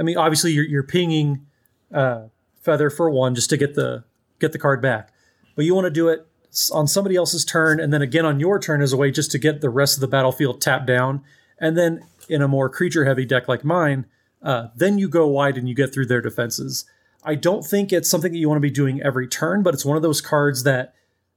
I 0.00 0.02
mean, 0.02 0.16
obviously 0.16 0.50
you're, 0.50 0.64
you're 0.64 0.82
pinging 0.82 1.46
uh, 1.94 2.24
feather 2.60 2.90
for 2.90 3.08
one 3.10 3.36
just 3.36 3.48
to 3.50 3.56
get 3.56 3.74
the 3.76 4.02
get 4.40 4.50
the 4.50 4.58
card 4.58 4.82
back, 4.82 5.12
but 5.54 5.64
you 5.64 5.72
want 5.72 5.84
to 5.84 5.90
do 5.90 6.08
it 6.08 6.26
on 6.72 6.88
somebody 6.88 7.14
else's 7.14 7.44
turn, 7.44 7.78
and 7.78 7.92
then 7.92 8.02
again 8.02 8.26
on 8.26 8.40
your 8.40 8.58
turn 8.58 8.82
as 8.82 8.92
a 8.92 8.96
way 8.96 9.12
just 9.12 9.30
to 9.30 9.38
get 9.38 9.60
the 9.60 9.70
rest 9.70 9.96
of 9.96 10.00
the 10.00 10.08
battlefield 10.08 10.60
tapped 10.60 10.86
down, 10.86 11.22
and 11.60 11.78
then 11.78 12.04
in 12.28 12.42
a 12.42 12.48
more 12.48 12.68
creature 12.68 13.04
heavy 13.04 13.24
deck 13.24 13.46
like 13.46 13.64
mine, 13.64 14.04
uh, 14.42 14.66
then 14.74 14.98
you 14.98 15.08
go 15.08 15.28
wide 15.28 15.56
and 15.56 15.68
you 15.68 15.76
get 15.76 15.94
through 15.94 16.06
their 16.06 16.20
defenses. 16.20 16.86
I 17.24 17.34
don't 17.34 17.64
think 17.64 17.92
it's 17.92 18.10
something 18.10 18.32
that 18.32 18.38
you 18.38 18.48
want 18.48 18.56
to 18.56 18.68
be 18.68 18.70
doing 18.70 19.00
every 19.02 19.28
turn, 19.28 19.62
but 19.62 19.74
it's 19.74 19.84
one 19.84 19.96
of 19.96 20.02
those 20.02 20.20
cards 20.20 20.64
that 20.64 20.94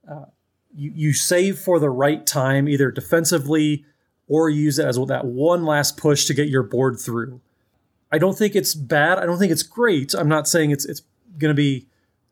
uh, 0.09 0.25
you, 0.75 0.91
you 0.95 1.13
save 1.13 1.59
for 1.59 1.79
the 1.79 1.89
right 1.89 2.25
time, 2.25 2.67
either 2.67 2.91
defensively 2.91 3.86
or 4.27 4.49
use 4.49 4.79
it 4.79 4.86
as 4.86 4.97
that 5.07 5.25
one 5.25 5.65
last 5.65 5.97
push 5.97 6.25
to 6.25 6.33
get 6.33 6.49
your 6.49 6.63
board 6.63 6.99
through. 6.99 7.41
I 8.11 8.17
don't 8.17 8.38
think 8.38 8.55
it's 8.55 8.73
bad. 8.73 9.19
I 9.19 9.25
don't 9.25 9.38
think 9.38 9.51
it's 9.51 9.63
great. 9.63 10.13
I'm 10.13 10.29
not 10.29 10.47
saying 10.47 10.71
it's 10.71 10.86
it's 10.86 11.01
going 11.38 11.49
to 11.49 11.55
be 11.55 11.88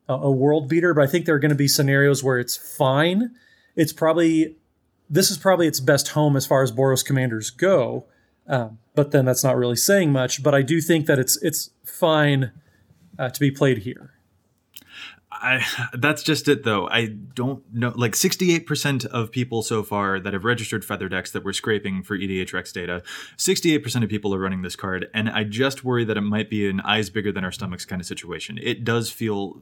a, 0.08 0.14
a 0.14 0.30
world 0.30 0.68
beater, 0.68 0.94
but 0.94 1.04
I 1.04 1.06
think 1.06 1.26
there 1.26 1.34
are 1.34 1.40
going 1.40 1.50
to 1.50 1.56
be 1.56 1.68
scenarios 1.68 2.24
where 2.24 2.38
it's 2.38 2.56
fine. 2.56 3.30
It's 3.76 3.92
probably 3.92 4.56
this 5.08 5.30
is 5.30 5.38
probably 5.38 5.66
its 5.66 5.80
best 5.80 6.08
home 6.08 6.36
as 6.36 6.46
far 6.46 6.62
as 6.62 6.72
Boros 6.72 7.04
commanders 7.04 7.50
go. 7.50 8.06
Um, 8.46 8.78
but 8.94 9.10
then 9.10 9.24
that's 9.24 9.44
not 9.44 9.56
really 9.56 9.76
saying 9.76 10.12
much. 10.12 10.42
But 10.42 10.54
I 10.54 10.62
do 10.62 10.80
think 10.80 11.06
that 11.06 11.18
it's 11.18 11.40
it's 11.42 11.70
fine 11.84 12.52
uh, 13.18 13.28
to 13.28 13.40
be 13.40 13.50
played 13.50 13.78
here. 13.78 14.12
I, 15.30 15.64
that's 15.92 16.22
just 16.22 16.48
it 16.48 16.62
though. 16.62 16.88
I 16.88 17.06
don't 17.06 17.62
know. 17.74 17.92
Like 17.96 18.12
68% 18.12 19.06
of 19.06 19.32
people 19.32 19.62
so 19.62 19.82
far 19.82 20.20
that 20.20 20.32
have 20.32 20.44
registered 20.44 20.84
Feather 20.84 21.08
decks 21.08 21.32
that 21.32 21.44
we're 21.44 21.52
scraping 21.52 22.02
for 22.02 22.16
EDHREC 22.16 22.72
data, 22.72 23.02
68% 23.36 24.04
of 24.04 24.08
people 24.08 24.34
are 24.34 24.38
running 24.38 24.62
this 24.62 24.76
card. 24.76 25.10
And 25.12 25.28
I 25.28 25.44
just 25.44 25.84
worry 25.84 26.04
that 26.04 26.16
it 26.16 26.20
might 26.20 26.48
be 26.48 26.68
an 26.68 26.80
eyes 26.82 27.10
bigger 27.10 27.32
than 27.32 27.44
our 27.44 27.52
stomachs 27.52 27.84
kind 27.84 28.00
of 28.00 28.06
situation. 28.06 28.58
It 28.62 28.84
does 28.84 29.10
feel 29.10 29.60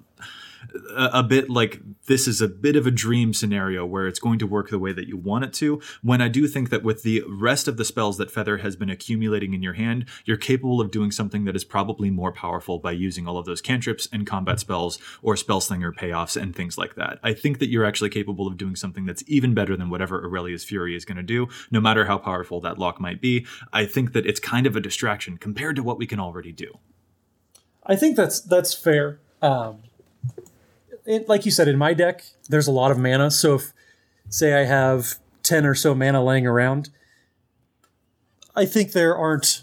a, 0.96 1.22
bit 1.22 1.50
like 1.50 1.80
this 2.06 2.26
is 2.26 2.40
a 2.40 2.48
bit 2.48 2.76
of 2.76 2.86
a 2.86 2.90
dream 2.90 3.32
scenario 3.32 3.84
where 3.84 4.06
it's 4.06 4.18
going 4.18 4.38
to 4.38 4.46
work 4.46 4.70
the 4.70 4.78
way 4.78 4.92
that 4.92 5.08
you 5.08 5.16
want 5.16 5.44
it 5.44 5.52
to. 5.54 5.80
When 6.02 6.20
I 6.20 6.28
do 6.28 6.46
think 6.46 6.70
that 6.70 6.82
with 6.82 7.02
the 7.02 7.22
rest 7.28 7.68
of 7.68 7.76
the 7.76 7.84
spells 7.84 8.18
that 8.18 8.30
Feather 8.30 8.58
has 8.58 8.76
been 8.76 8.90
accumulating 8.90 9.54
in 9.54 9.62
your 9.62 9.74
hand, 9.74 10.06
you're 10.24 10.36
capable 10.36 10.80
of 10.80 10.90
doing 10.90 11.10
something 11.10 11.44
that 11.44 11.56
is 11.56 11.64
probably 11.64 12.10
more 12.10 12.32
powerful 12.32 12.78
by 12.78 12.92
using 12.92 13.26
all 13.26 13.38
of 13.38 13.46
those 13.46 13.60
cantrips 13.60 14.08
and 14.12 14.26
combat 14.26 14.60
spells 14.60 14.98
or 15.22 15.36
spell 15.36 15.60
slinger 15.60 15.92
payoffs 15.92 16.40
and 16.40 16.54
things 16.54 16.78
like 16.78 16.94
that. 16.94 17.18
I 17.22 17.32
think 17.32 17.58
that 17.58 17.68
you're 17.68 17.84
actually 17.84 18.10
capable 18.10 18.46
of 18.46 18.56
doing 18.56 18.76
something 18.76 19.06
that's 19.06 19.24
even 19.26 19.54
better 19.54 19.76
than 19.76 19.90
whatever 19.90 20.22
Aurelia's 20.24 20.64
Fury 20.64 20.96
is 20.96 21.04
going 21.04 21.16
to 21.16 21.22
do, 21.22 21.48
no 21.70 21.80
matter 21.80 22.04
how 22.04 22.18
powerful 22.18 22.60
that 22.60 22.78
lock 22.78 23.00
might 23.00 23.20
be. 23.20 23.46
I 23.72 23.86
think 23.86 24.12
that 24.12 24.26
it's 24.26 24.40
kind 24.40 24.66
of 24.66 24.76
a 24.76 24.80
distraction 24.80 25.38
compared 25.38 25.76
to 25.76 25.82
what 25.82 25.98
we 25.98 26.06
can 26.06 26.20
already 26.20 26.52
do. 26.52 26.78
I 27.84 27.96
think 27.96 28.16
that's 28.16 28.40
that's 28.40 28.74
fair. 28.74 29.20
Um, 29.40 29.82
it, 31.06 31.28
like 31.28 31.44
you 31.44 31.50
said, 31.50 31.68
in 31.68 31.76
my 31.76 31.94
deck, 31.94 32.24
there's 32.48 32.66
a 32.66 32.72
lot 32.72 32.90
of 32.90 32.98
mana. 32.98 33.30
So 33.30 33.56
if, 33.56 33.72
say, 34.28 34.60
I 34.60 34.64
have 34.64 35.16
10 35.42 35.66
or 35.66 35.74
so 35.74 35.94
mana 35.94 36.22
laying 36.22 36.46
around, 36.46 36.90
I 38.54 38.66
think 38.66 38.92
there 38.92 39.16
aren't, 39.16 39.62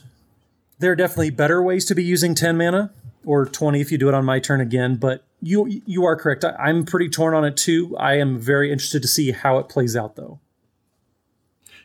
there 0.79 0.91
are 0.91 0.95
definitely 0.95 1.29
better 1.29 1.61
ways 1.61 1.85
to 1.85 1.95
be 1.95 2.03
using 2.03 2.35
10 2.35 2.57
mana 2.57 2.91
or 3.25 3.45
20 3.45 3.79
if 3.81 3.91
you 3.91 3.97
do 3.97 4.07
it 4.07 4.13
on 4.13 4.25
my 4.25 4.39
turn 4.39 4.61
again. 4.61 4.95
But 4.95 5.23
you, 5.41 5.81
you 5.85 6.05
are 6.05 6.15
correct. 6.15 6.43
I, 6.43 6.55
I'm 6.59 6.85
pretty 6.85 7.09
torn 7.09 7.33
on 7.33 7.45
it 7.45 7.55
too. 7.55 7.95
I 7.97 8.15
am 8.15 8.39
very 8.39 8.71
interested 8.71 9.01
to 9.01 9.07
see 9.07 9.31
how 9.31 9.57
it 9.59 9.69
plays 9.69 9.95
out 9.95 10.15
though. 10.15 10.39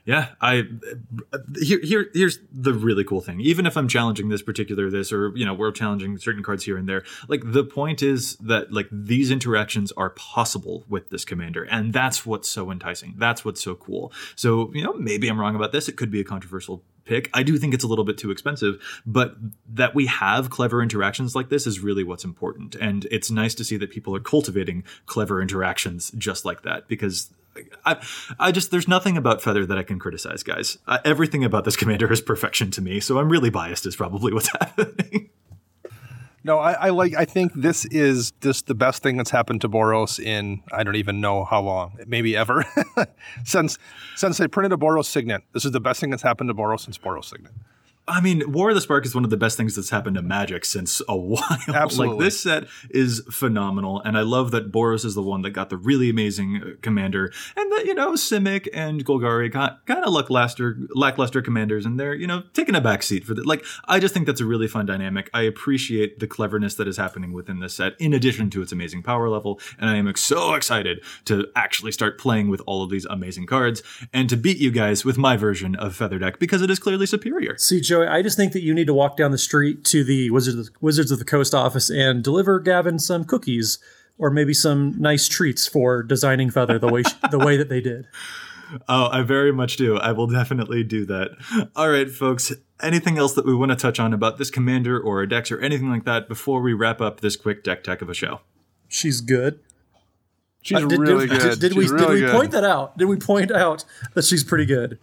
Yeah, 0.06 0.28
I 0.38 0.64
here 1.58 1.80
here 1.82 2.10
here's 2.12 2.38
the 2.52 2.74
really 2.74 3.04
cool 3.04 3.22
thing. 3.22 3.40
Even 3.40 3.64
if 3.64 3.74
I'm 3.76 3.88
challenging 3.88 4.28
this 4.28 4.42
particular 4.42 4.90
this 4.90 5.12
or 5.12 5.34
you 5.34 5.46
know, 5.46 5.54
we're 5.54 5.72
challenging 5.72 6.18
certain 6.18 6.42
cards 6.42 6.64
here 6.64 6.76
and 6.76 6.86
there, 6.86 7.04
like 7.26 7.40
the 7.44 7.64
point 7.64 8.02
is 8.02 8.36
that 8.36 8.70
like 8.70 8.86
these 8.92 9.30
interactions 9.30 9.92
are 9.92 10.10
possible 10.10 10.84
with 10.88 11.08
this 11.08 11.24
commander 11.24 11.64
and 11.64 11.94
that's 11.94 12.26
what's 12.26 12.50
so 12.50 12.70
enticing. 12.70 13.14
That's 13.16 13.46
what's 13.46 13.62
so 13.62 13.74
cool. 13.76 14.12
So, 14.36 14.70
you 14.74 14.84
know, 14.84 14.92
maybe 14.92 15.26
I'm 15.28 15.40
wrong 15.40 15.56
about 15.56 15.72
this. 15.72 15.88
It 15.88 15.96
could 15.96 16.10
be 16.10 16.20
a 16.20 16.24
controversial 16.24 16.82
pick. 17.06 17.30
I 17.32 17.42
do 17.42 17.56
think 17.56 17.72
it's 17.72 17.84
a 17.84 17.88
little 17.88 18.04
bit 18.04 18.18
too 18.18 18.30
expensive, 18.30 19.02
but 19.06 19.36
that 19.72 19.94
we 19.94 20.06
have 20.06 20.50
clever 20.50 20.82
interactions 20.82 21.34
like 21.34 21.48
this 21.48 21.66
is 21.66 21.80
really 21.80 22.04
what's 22.04 22.24
important. 22.24 22.74
And 22.74 23.06
it's 23.10 23.30
nice 23.30 23.54
to 23.54 23.64
see 23.64 23.78
that 23.78 23.90
people 23.90 24.14
are 24.14 24.20
cultivating 24.20 24.84
clever 25.06 25.40
interactions 25.40 26.10
just 26.18 26.44
like 26.44 26.62
that 26.62 26.88
because 26.88 27.30
I, 27.84 28.04
I 28.38 28.52
just 28.52 28.70
there's 28.70 28.88
nothing 28.88 29.16
about 29.16 29.42
Feather 29.42 29.66
that 29.66 29.78
I 29.78 29.82
can 29.82 29.98
criticize, 29.98 30.42
guys. 30.42 30.78
Uh, 30.86 30.98
everything 31.04 31.44
about 31.44 31.64
this 31.64 31.76
commander 31.76 32.10
is 32.12 32.20
perfection 32.20 32.70
to 32.72 32.82
me, 32.82 33.00
so 33.00 33.18
I'm 33.18 33.30
really 33.30 33.50
biased. 33.50 33.86
Is 33.86 33.96
probably 33.96 34.32
what's 34.32 34.48
happening. 34.60 35.30
No, 36.46 36.58
I, 36.58 36.72
I, 36.72 36.88
like. 36.90 37.14
I 37.14 37.24
think 37.24 37.54
this 37.54 37.86
is 37.86 38.32
just 38.42 38.66
the 38.66 38.74
best 38.74 39.02
thing 39.02 39.16
that's 39.16 39.30
happened 39.30 39.62
to 39.62 39.68
Boros 39.68 40.22
in 40.22 40.62
I 40.70 40.82
don't 40.82 40.96
even 40.96 41.22
know 41.22 41.44
how 41.44 41.62
long, 41.62 41.98
maybe 42.06 42.36
ever, 42.36 42.66
since 43.44 43.78
since 44.14 44.36
they 44.36 44.46
printed 44.46 44.72
a 44.72 44.76
Boros 44.76 45.06
Signet. 45.06 45.42
This 45.52 45.64
is 45.64 45.70
the 45.70 45.80
best 45.80 46.00
thing 46.00 46.10
that's 46.10 46.22
happened 46.22 46.48
to 46.48 46.54
Boros 46.54 46.80
since 46.80 46.98
Boros 46.98 47.24
Signet. 47.24 47.52
I 48.06 48.20
mean, 48.20 48.52
War 48.52 48.68
of 48.68 48.74
the 48.74 48.82
Spark 48.82 49.06
is 49.06 49.14
one 49.14 49.24
of 49.24 49.30
the 49.30 49.36
best 49.36 49.56
things 49.56 49.76
that's 49.76 49.88
happened 49.88 50.16
to 50.16 50.22
Magic 50.22 50.64
since 50.64 51.00
a 51.08 51.16
while. 51.16 51.40
Absolutely. 51.68 52.16
like 52.16 52.24
this 52.24 52.40
set 52.40 52.64
is 52.90 53.22
phenomenal, 53.30 54.00
and 54.02 54.18
I 54.18 54.20
love 54.20 54.50
that 54.50 54.70
Boros 54.70 55.04
is 55.04 55.14
the 55.14 55.22
one 55.22 55.42
that 55.42 55.50
got 55.50 55.70
the 55.70 55.76
really 55.76 56.10
amazing 56.10 56.62
uh, 56.62 56.70
commander, 56.82 57.32
and 57.56 57.72
that 57.72 57.86
you 57.86 57.94
know 57.94 58.12
Simic 58.12 58.68
and 58.74 59.04
Golgari 59.04 59.50
got 59.50 59.86
kind 59.86 60.04
of 60.04 60.12
lackluster, 60.12 60.76
lackluster 60.94 61.40
commanders, 61.40 61.86
and 61.86 61.98
they're 61.98 62.14
you 62.14 62.26
know 62.26 62.42
taking 62.52 62.74
a 62.74 62.80
back 62.80 63.02
seat 63.02 63.24
for 63.24 63.32
that. 63.34 63.46
Like 63.46 63.64
I 63.86 63.98
just 64.00 64.12
think 64.12 64.26
that's 64.26 64.40
a 64.40 64.46
really 64.46 64.68
fun 64.68 64.84
dynamic. 64.86 65.30
I 65.32 65.42
appreciate 65.42 66.20
the 66.20 66.26
cleverness 66.26 66.74
that 66.74 66.86
is 66.86 66.98
happening 66.98 67.32
within 67.32 67.60
this 67.60 67.74
set, 67.74 67.94
in 67.98 68.12
addition 68.12 68.50
to 68.50 68.62
its 68.62 68.72
amazing 68.72 69.02
power 69.02 69.28
level, 69.30 69.58
and 69.78 69.88
I 69.88 69.96
am 69.96 70.14
so 70.16 70.54
excited 70.54 71.02
to 71.24 71.46
actually 71.56 71.92
start 71.92 72.18
playing 72.18 72.48
with 72.48 72.60
all 72.66 72.82
of 72.82 72.90
these 72.90 73.06
amazing 73.06 73.46
cards 73.46 73.82
and 74.12 74.28
to 74.28 74.36
beat 74.36 74.58
you 74.58 74.70
guys 74.70 75.04
with 75.04 75.16
my 75.16 75.36
version 75.36 75.74
of 75.76 75.96
Feather 75.96 76.18
Deck 76.18 76.38
because 76.38 76.60
it 76.60 76.70
is 76.70 76.78
clearly 76.78 77.06
superior. 77.06 77.56
See, 77.56 77.80
Joey, 77.94 78.08
I 78.08 78.22
just 78.22 78.36
think 78.36 78.52
that 78.54 78.62
you 78.62 78.74
need 78.74 78.88
to 78.88 78.94
walk 78.94 79.16
down 79.16 79.30
the 79.30 79.38
street 79.38 79.84
to 79.84 80.02
the 80.02 80.28
Wizards 80.30 80.72
Wizards 80.80 81.12
of 81.12 81.20
the 81.20 81.24
Coast 81.24 81.54
office 81.54 81.90
and 81.90 82.24
deliver 82.24 82.58
Gavin 82.58 82.98
some 82.98 83.24
cookies 83.24 83.78
or 84.18 84.30
maybe 84.30 84.52
some 84.52 85.00
nice 85.00 85.28
treats 85.28 85.68
for 85.68 86.02
designing 86.02 86.50
Feather 86.50 86.76
the 86.76 86.88
way 86.88 87.04
the 87.30 87.38
way 87.38 87.56
that 87.56 87.68
they 87.68 87.80
did. 87.80 88.06
Oh, 88.88 89.08
I 89.12 89.22
very 89.22 89.52
much 89.52 89.76
do. 89.76 89.98
I 89.98 90.10
will 90.12 90.26
definitely 90.26 90.82
do 90.82 91.04
that. 91.04 91.68
All 91.76 91.90
right, 91.90 92.10
folks. 92.10 92.50
Anything 92.82 93.18
else 93.18 93.34
that 93.34 93.46
we 93.46 93.54
want 93.54 93.70
to 93.70 93.76
touch 93.76 94.00
on 94.00 94.12
about 94.12 94.38
this 94.38 94.50
commander 94.50 94.98
or 94.98 95.20
a 95.20 95.28
decks 95.28 95.52
or 95.52 95.60
anything 95.60 95.90
like 95.90 96.04
that 96.06 96.28
before 96.28 96.60
we 96.62 96.72
wrap 96.72 97.00
up 97.00 97.20
this 97.20 97.36
quick 97.36 97.62
deck 97.62 97.84
tech 97.84 98.02
of 98.02 98.08
a 98.08 98.14
show? 98.14 98.40
She's 98.88 99.20
good. 99.20 99.60
She's 100.62 100.78
Uh, 100.78 100.86
did, 100.88 100.98
really 100.98 101.28
did, 101.28 101.40
good. 101.40 101.50
Did, 101.50 101.60
did 101.60 101.72
She's 101.74 101.92
we 101.92 101.94
really 101.94 102.06
did 102.06 102.14
we 102.14 102.20
good. 102.22 102.32
point 102.32 102.50
that 102.52 102.64
out? 102.64 102.96
Did 102.98 103.04
we 103.04 103.16
point 103.16 103.52
out 103.52 103.84
that 104.14 104.24
she's 104.24 104.42
pretty 104.42 104.64
good? 104.66 104.98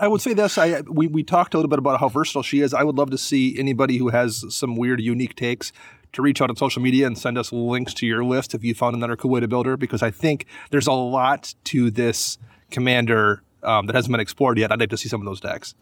I 0.00 0.08
would 0.08 0.20
say 0.20 0.34
this. 0.34 0.58
I 0.58 0.80
we, 0.82 1.06
we 1.06 1.22
talked 1.22 1.54
a 1.54 1.56
little 1.56 1.68
bit 1.68 1.78
about 1.78 2.00
how 2.00 2.08
versatile 2.08 2.42
she 2.42 2.60
is. 2.60 2.74
I 2.74 2.82
would 2.82 2.96
love 2.96 3.10
to 3.10 3.18
see 3.18 3.58
anybody 3.58 3.98
who 3.98 4.08
has 4.08 4.44
some 4.54 4.76
weird, 4.76 5.00
unique 5.00 5.34
takes 5.34 5.72
to 6.12 6.22
reach 6.22 6.40
out 6.40 6.50
on 6.50 6.56
social 6.56 6.80
media 6.80 7.06
and 7.06 7.18
send 7.18 7.36
us 7.36 7.52
links 7.52 7.92
to 7.94 8.06
your 8.06 8.24
list 8.24 8.54
if 8.54 8.64
you 8.64 8.74
found 8.74 8.96
another 8.96 9.16
cool 9.16 9.30
way 9.30 9.40
to 9.40 9.48
build 9.48 9.66
her. 9.66 9.76
Because 9.76 10.02
I 10.02 10.10
think 10.10 10.46
there's 10.70 10.86
a 10.86 10.92
lot 10.92 11.54
to 11.64 11.90
this 11.90 12.38
commander 12.70 13.42
um, 13.62 13.86
that 13.86 13.94
hasn't 13.94 14.12
been 14.12 14.20
explored 14.20 14.58
yet. 14.58 14.72
I'd 14.72 14.80
like 14.80 14.90
to 14.90 14.96
see 14.96 15.08
some 15.08 15.20
of 15.20 15.26
those 15.26 15.40
decks. 15.40 15.74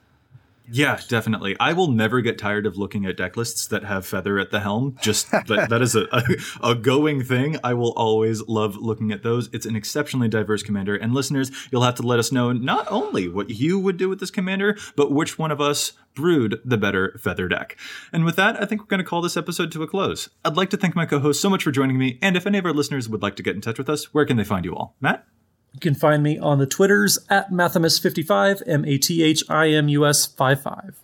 Yeah, 0.71 1.01
definitely. 1.09 1.57
I 1.61 1.73
will 1.73 1.89
never 1.89 2.21
get 2.21 2.39
tired 2.39 2.67
of 2.67 2.77
looking 2.77 3.07
at 3.07 3.17
deck 3.17 3.37
lists 3.37 3.67
that 3.69 3.85
have 3.85 4.07
feather 4.07 4.39
at 4.39 4.51
the 4.51 4.61
helm. 4.61 4.97
Just 5.01 5.31
that, 5.47 5.69
that 5.71 5.83
is 5.83 5.95
a, 5.95 6.07
a, 6.13 6.71
a 6.71 6.75
going 6.75 7.23
thing. 7.23 7.57
I 7.63 7.75
will 7.75 7.93
always 7.93 8.47
love 8.49 8.77
looking 8.77 9.13
at 9.13 9.23
those. 9.23 9.49
It's 9.53 9.67
an 9.67 9.77
exceptionally 9.77 10.29
diverse 10.29 10.63
commander. 10.63 10.97
And 10.97 11.15
listeners, 11.15 11.51
you'll 11.71 11.83
have 11.83 11.95
to 11.97 12.03
let 12.03 12.19
us 12.19 12.33
know 12.33 12.53
not 12.53 12.87
only 12.91 13.29
what 13.29 13.51
you 13.51 13.79
would 13.79 13.97
do 13.97 14.09
with 14.09 14.21
this 14.21 14.31
commander, 14.31 14.77
but 14.97 15.13
which 15.13 15.39
one 15.39 15.51
of 15.51 15.61
us 15.61 15.93
brewed 16.15 16.61
the 16.65 16.79
better 16.79 17.19
feather 17.23 17.49
deck. 17.49 17.77
And 18.13 18.25
with 18.25 18.37
that, 18.37 18.61
I 18.61 18.67
think 18.67 18.81
we're 18.81 18.87
going 18.87 18.99
to 18.99 19.05
call 19.05 19.23
this 19.23 19.37
episode 19.37 19.71
to 19.73 19.83
a 19.83 19.87
close. 19.87 20.29
I'd 20.45 20.57
like 20.57 20.71
to 20.71 20.77
thank 20.77 20.97
my 20.97 21.07
co 21.07 21.21
host 21.21 21.41
so 21.41 21.51
much 21.51 21.63
for 21.63 21.71
joining 21.71 21.99
me. 21.99 22.19
And 22.23 22.37
if 22.37 22.47
any 22.47 22.59
of 22.59 22.65
our 22.65 22.73
listeners 22.73 23.09
would 23.09 23.23
like 23.23 23.37
to 23.37 23.43
get 23.43 23.55
in 23.55 23.61
touch 23.61 23.79
with 23.79 23.89
us, 23.89 24.13
where 24.15 24.25
can 24.25 24.37
they 24.37 24.45
find 24.45 24.65
you 24.65 24.75
all? 24.75 24.97
Matt? 25.01 25.27
You 25.77 25.81
can 25.81 25.95
find 25.95 26.23
me 26.23 26.39
on 26.39 26.57
the 26.59 26.65
Twitters 26.67 27.19
at 27.29 27.51
Mathimus55, 27.51 28.63
M 28.67 28.87
A 28.87 28.97
T 28.97 29.23
H 29.23 29.45
I 29.51 29.69
M 29.69 29.89
U 29.91 30.07
S 30.07 30.25
55. 30.25 30.97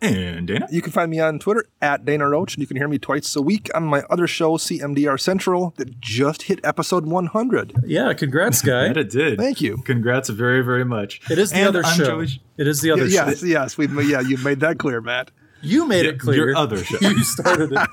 And 0.00 0.46
Dana? 0.46 0.66
You 0.70 0.80
can 0.80 0.90
find 0.90 1.10
me 1.10 1.20
on 1.20 1.38
Twitter 1.38 1.66
at 1.82 2.06
Dana 2.06 2.26
Roach, 2.28 2.54
and 2.54 2.62
you 2.62 2.66
can 2.66 2.78
hear 2.78 2.88
me 2.88 2.98
twice 2.98 3.36
a 3.36 3.42
week 3.42 3.70
on 3.74 3.84
my 3.84 4.02
other 4.08 4.26
show, 4.26 4.56
CMDR 4.56 5.20
Central, 5.20 5.74
that 5.76 6.00
just 6.00 6.42
hit 6.44 6.60
episode 6.64 7.04
100. 7.06 7.74
Yeah, 7.86 8.12
congrats, 8.14 8.62
guy. 8.62 8.88
That 8.88 8.96
it 8.96 9.10
did. 9.10 9.38
Thank 9.38 9.60
you. 9.60 9.78
Congrats 9.84 10.30
very, 10.30 10.62
very 10.62 10.84
much. 10.84 11.20
It 11.30 11.38
is 11.38 11.50
the 11.50 11.56
And 11.58 11.68
other 11.68 11.84
I'm 11.84 11.96
show. 11.96 12.04
Joey- 12.24 12.42
It 12.56 12.66
is 12.66 12.80
the 12.80 12.90
other 12.90 13.08
show. 13.08 13.26
Yes, 13.26 13.42
yes, 13.42 13.76
we 13.78 13.86
yeah, 14.10 14.20
you 14.20 14.38
made 14.38 14.60
that 14.60 14.78
clear, 14.78 15.02
Matt. 15.02 15.30
You 15.60 15.86
made 15.86 16.06
Yeah, 16.06 16.12
it 16.12 16.20
clear. 16.20 16.48
your 16.48 16.56
other 16.56 16.78
show. 16.84 16.98
you 17.06 17.22
started 17.22 17.72
it. 17.72 17.88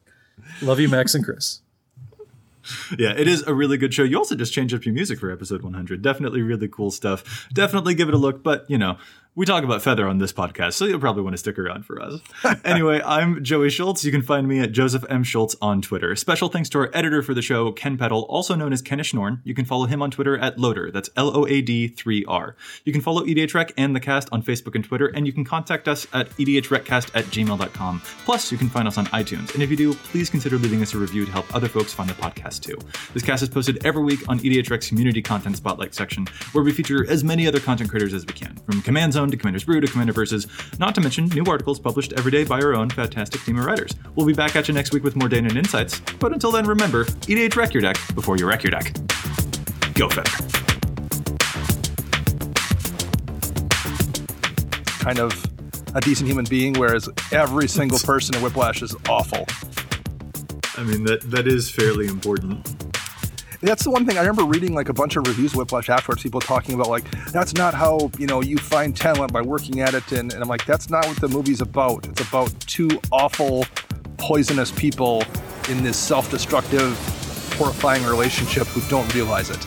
Love 0.62 0.80
you, 0.80 0.88
Max 0.90 1.14
and 1.14 1.24
Chris. 1.24 1.60
Yeah, 2.98 3.12
it 3.16 3.28
is 3.28 3.42
a 3.46 3.54
really 3.54 3.76
good 3.76 3.94
show. 3.94 4.02
You 4.02 4.18
also 4.18 4.34
just 4.34 4.52
changed 4.52 4.74
up 4.74 4.84
your 4.84 4.94
music 4.94 5.18
for 5.18 5.30
episode 5.30 5.62
100. 5.62 6.02
Definitely 6.02 6.42
really 6.42 6.68
cool 6.68 6.90
stuff. 6.90 7.48
Definitely 7.52 7.94
give 7.94 8.08
it 8.08 8.14
a 8.14 8.18
look, 8.18 8.42
but 8.42 8.64
you 8.68 8.78
know, 8.78 8.98
we 9.36 9.46
talk 9.46 9.62
about 9.62 9.80
Feather 9.80 10.08
on 10.08 10.18
this 10.18 10.32
podcast, 10.32 10.72
so 10.72 10.86
you'll 10.86 10.98
probably 10.98 11.22
want 11.22 11.34
to 11.34 11.38
stick 11.38 11.56
around 11.56 11.86
for 11.86 12.02
us. 12.02 12.20
anyway, 12.64 13.00
I'm 13.04 13.44
Joey 13.44 13.70
Schultz. 13.70 14.04
You 14.04 14.10
can 14.10 14.22
find 14.22 14.48
me 14.48 14.58
at 14.58 14.72
Joseph 14.72 15.04
M. 15.08 15.22
Schultz 15.22 15.54
on 15.62 15.80
Twitter. 15.80 16.16
Special 16.16 16.48
thanks 16.48 16.68
to 16.70 16.78
our 16.78 16.90
editor 16.92 17.22
for 17.22 17.32
the 17.32 17.40
show, 17.40 17.70
Ken 17.70 17.96
Peddle, 17.96 18.22
also 18.22 18.56
known 18.56 18.72
as 18.72 18.82
Kenish 18.82 19.14
Norn. 19.14 19.40
You 19.44 19.54
can 19.54 19.64
follow 19.64 19.86
him 19.86 20.02
on 20.02 20.10
Twitter 20.10 20.36
at 20.36 20.58
Loader. 20.58 20.90
That's 20.90 21.10
L 21.16 21.36
O 21.36 21.46
A 21.46 21.62
D 21.62 21.86
3 21.86 22.24
R. 22.26 22.56
You 22.84 22.92
can 22.92 23.00
follow 23.00 23.22
EDH 23.22 23.54
Rec 23.54 23.72
and 23.76 23.94
the 23.94 24.00
cast 24.00 24.28
on 24.32 24.42
Facebook 24.42 24.74
and 24.74 24.84
Twitter, 24.84 25.06
and 25.06 25.28
you 25.28 25.32
can 25.32 25.44
contact 25.44 25.86
us 25.86 26.08
at 26.12 26.28
E 26.38 26.60
edhrecast 26.60 27.14
at 27.14 27.24
gmail.com. 27.26 28.02
Plus, 28.24 28.50
you 28.50 28.58
can 28.58 28.68
find 28.68 28.88
us 28.88 28.98
on 28.98 29.06
iTunes. 29.06 29.54
And 29.54 29.62
if 29.62 29.70
you 29.70 29.76
do, 29.76 29.94
please 29.94 30.28
consider 30.28 30.58
leaving 30.58 30.82
us 30.82 30.92
a 30.94 30.98
review 30.98 31.24
to 31.24 31.30
help 31.30 31.54
other 31.54 31.68
folks 31.68 31.92
find 31.92 32.10
the 32.10 32.14
podcast 32.14 32.62
too. 32.62 32.76
This 33.14 33.22
cast 33.22 33.44
is 33.44 33.48
posted 33.48 33.86
every 33.86 34.02
week 34.02 34.28
on 34.28 34.44
E 34.44 34.50
EDH 34.50 34.70
Rec's 34.70 34.88
Community 34.88 35.22
Content 35.22 35.56
Spotlight 35.56 35.94
section, 35.94 36.26
where 36.50 36.64
we 36.64 36.72
feature 36.72 37.08
as 37.08 37.22
many 37.22 37.46
other 37.46 37.60
content 37.60 37.90
creators 37.90 38.12
as 38.12 38.26
we 38.26 38.32
can, 38.32 38.56
from 38.66 38.82
Command 38.82 39.14
Zone 39.20 39.30
to 39.30 39.36
Commander's 39.36 39.64
Brew 39.64 39.82
to 39.82 39.86
Commander 39.86 40.14
Versus, 40.14 40.46
not 40.78 40.94
to 40.94 41.00
mention 41.02 41.26
new 41.26 41.44
articles 41.44 41.78
published 41.78 42.14
every 42.14 42.30
day 42.30 42.42
by 42.42 42.58
our 42.58 42.74
own 42.74 42.88
fantastic 42.88 43.42
team 43.42 43.58
of 43.58 43.66
writers. 43.66 43.92
We'll 44.14 44.26
be 44.26 44.32
back 44.32 44.56
at 44.56 44.66
you 44.66 44.72
next 44.72 44.94
week 44.94 45.04
with 45.04 45.14
more 45.14 45.28
Dana 45.28 45.48
and 45.48 45.58
Insights, 45.58 46.00
but 46.18 46.32
until 46.32 46.50
then, 46.50 46.66
remember, 46.66 47.04
EDH 47.04 47.54
Wreck 47.54 47.74
your 47.74 47.82
deck 47.82 47.98
before 48.14 48.38
you 48.38 48.48
wreck 48.48 48.62
your 48.62 48.70
deck. 48.70 48.94
Go 49.92 50.08
Feather. 50.08 50.30
Kind 55.04 55.18
of 55.18 55.46
a 55.94 56.00
decent 56.00 56.26
human 56.26 56.46
being, 56.46 56.72
whereas 56.72 57.06
every 57.30 57.68
single 57.68 57.98
person 57.98 58.34
in 58.36 58.42
Whiplash 58.42 58.80
is 58.80 58.96
awful. 59.06 59.44
I 60.78 60.82
mean, 60.82 61.04
that 61.04 61.20
that 61.30 61.46
is 61.46 61.70
fairly 61.70 62.06
important. 62.06 62.66
That's 63.62 63.84
the 63.84 63.90
one 63.90 64.06
thing 64.06 64.16
I 64.16 64.20
remember 64.20 64.44
reading 64.44 64.74
like 64.74 64.88
a 64.88 64.94
bunch 64.94 65.16
of 65.16 65.26
reviews 65.26 65.52
of 65.52 65.58
Whiplash 65.58 65.90
afterwards, 65.90 66.22
people 66.22 66.40
talking 66.40 66.74
about 66.74 66.88
like 66.88 67.04
that's 67.30 67.52
not 67.54 67.74
how 67.74 68.10
you 68.18 68.26
know 68.26 68.40
you 68.40 68.56
find 68.56 68.96
talent 68.96 69.32
by 69.32 69.42
working 69.42 69.80
at 69.80 69.92
it, 69.94 70.10
and, 70.12 70.32
and 70.32 70.42
I'm 70.42 70.48
like 70.48 70.64
that's 70.64 70.88
not 70.88 71.06
what 71.06 71.20
the 71.20 71.28
movie's 71.28 71.60
about. 71.60 72.06
It's 72.08 72.26
about 72.26 72.58
two 72.60 72.88
awful, 73.12 73.66
poisonous 74.16 74.70
people 74.70 75.22
in 75.68 75.82
this 75.82 75.98
self-destructive, 75.98 76.96
horrifying 77.58 78.02
relationship 78.04 78.66
who 78.68 78.80
don't 78.88 79.12
realize 79.14 79.50
it. 79.50 79.64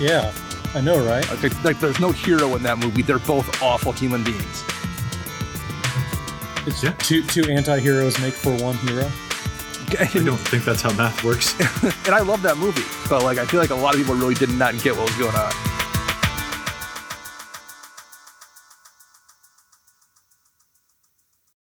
Yeah, 0.00 0.32
I 0.74 0.80
know, 0.80 1.04
right? 1.04 1.28
Like, 1.42 1.64
like 1.64 1.80
there's 1.80 1.98
no 1.98 2.12
hero 2.12 2.54
in 2.54 2.62
that 2.62 2.78
movie. 2.78 3.02
They're 3.02 3.18
both 3.18 3.60
awful 3.60 3.90
human 3.90 4.22
beings. 4.22 4.64
It's 6.64 6.80
Yeah. 6.80 6.92
two 6.98 7.24
two 7.24 7.50
anti-heroes 7.50 8.20
make 8.20 8.34
for 8.34 8.52
one 8.62 8.76
hero. 8.78 9.10
I 10.00 10.04
don't 10.06 10.38
think 10.38 10.64
that's 10.64 10.82
how 10.82 10.92
math 10.94 11.22
works. 11.24 11.58
and 12.06 12.14
I 12.14 12.20
love 12.20 12.42
that 12.42 12.56
movie, 12.56 12.84
but 13.08 13.22
like 13.22 13.38
I 13.38 13.44
feel 13.44 13.60
like 13.60 13.70
a 13.70 13.74
lot 13.74 13.94
of 13.94 14.00
people 14.00 14.14
really 14.14 14.34
did 14.34 14.50
not 14.50 14.78
get 14.82 14.96
what 14.96 15.08
was 15.08 15.16
going 15.16 15.34
on. 15.34 15.71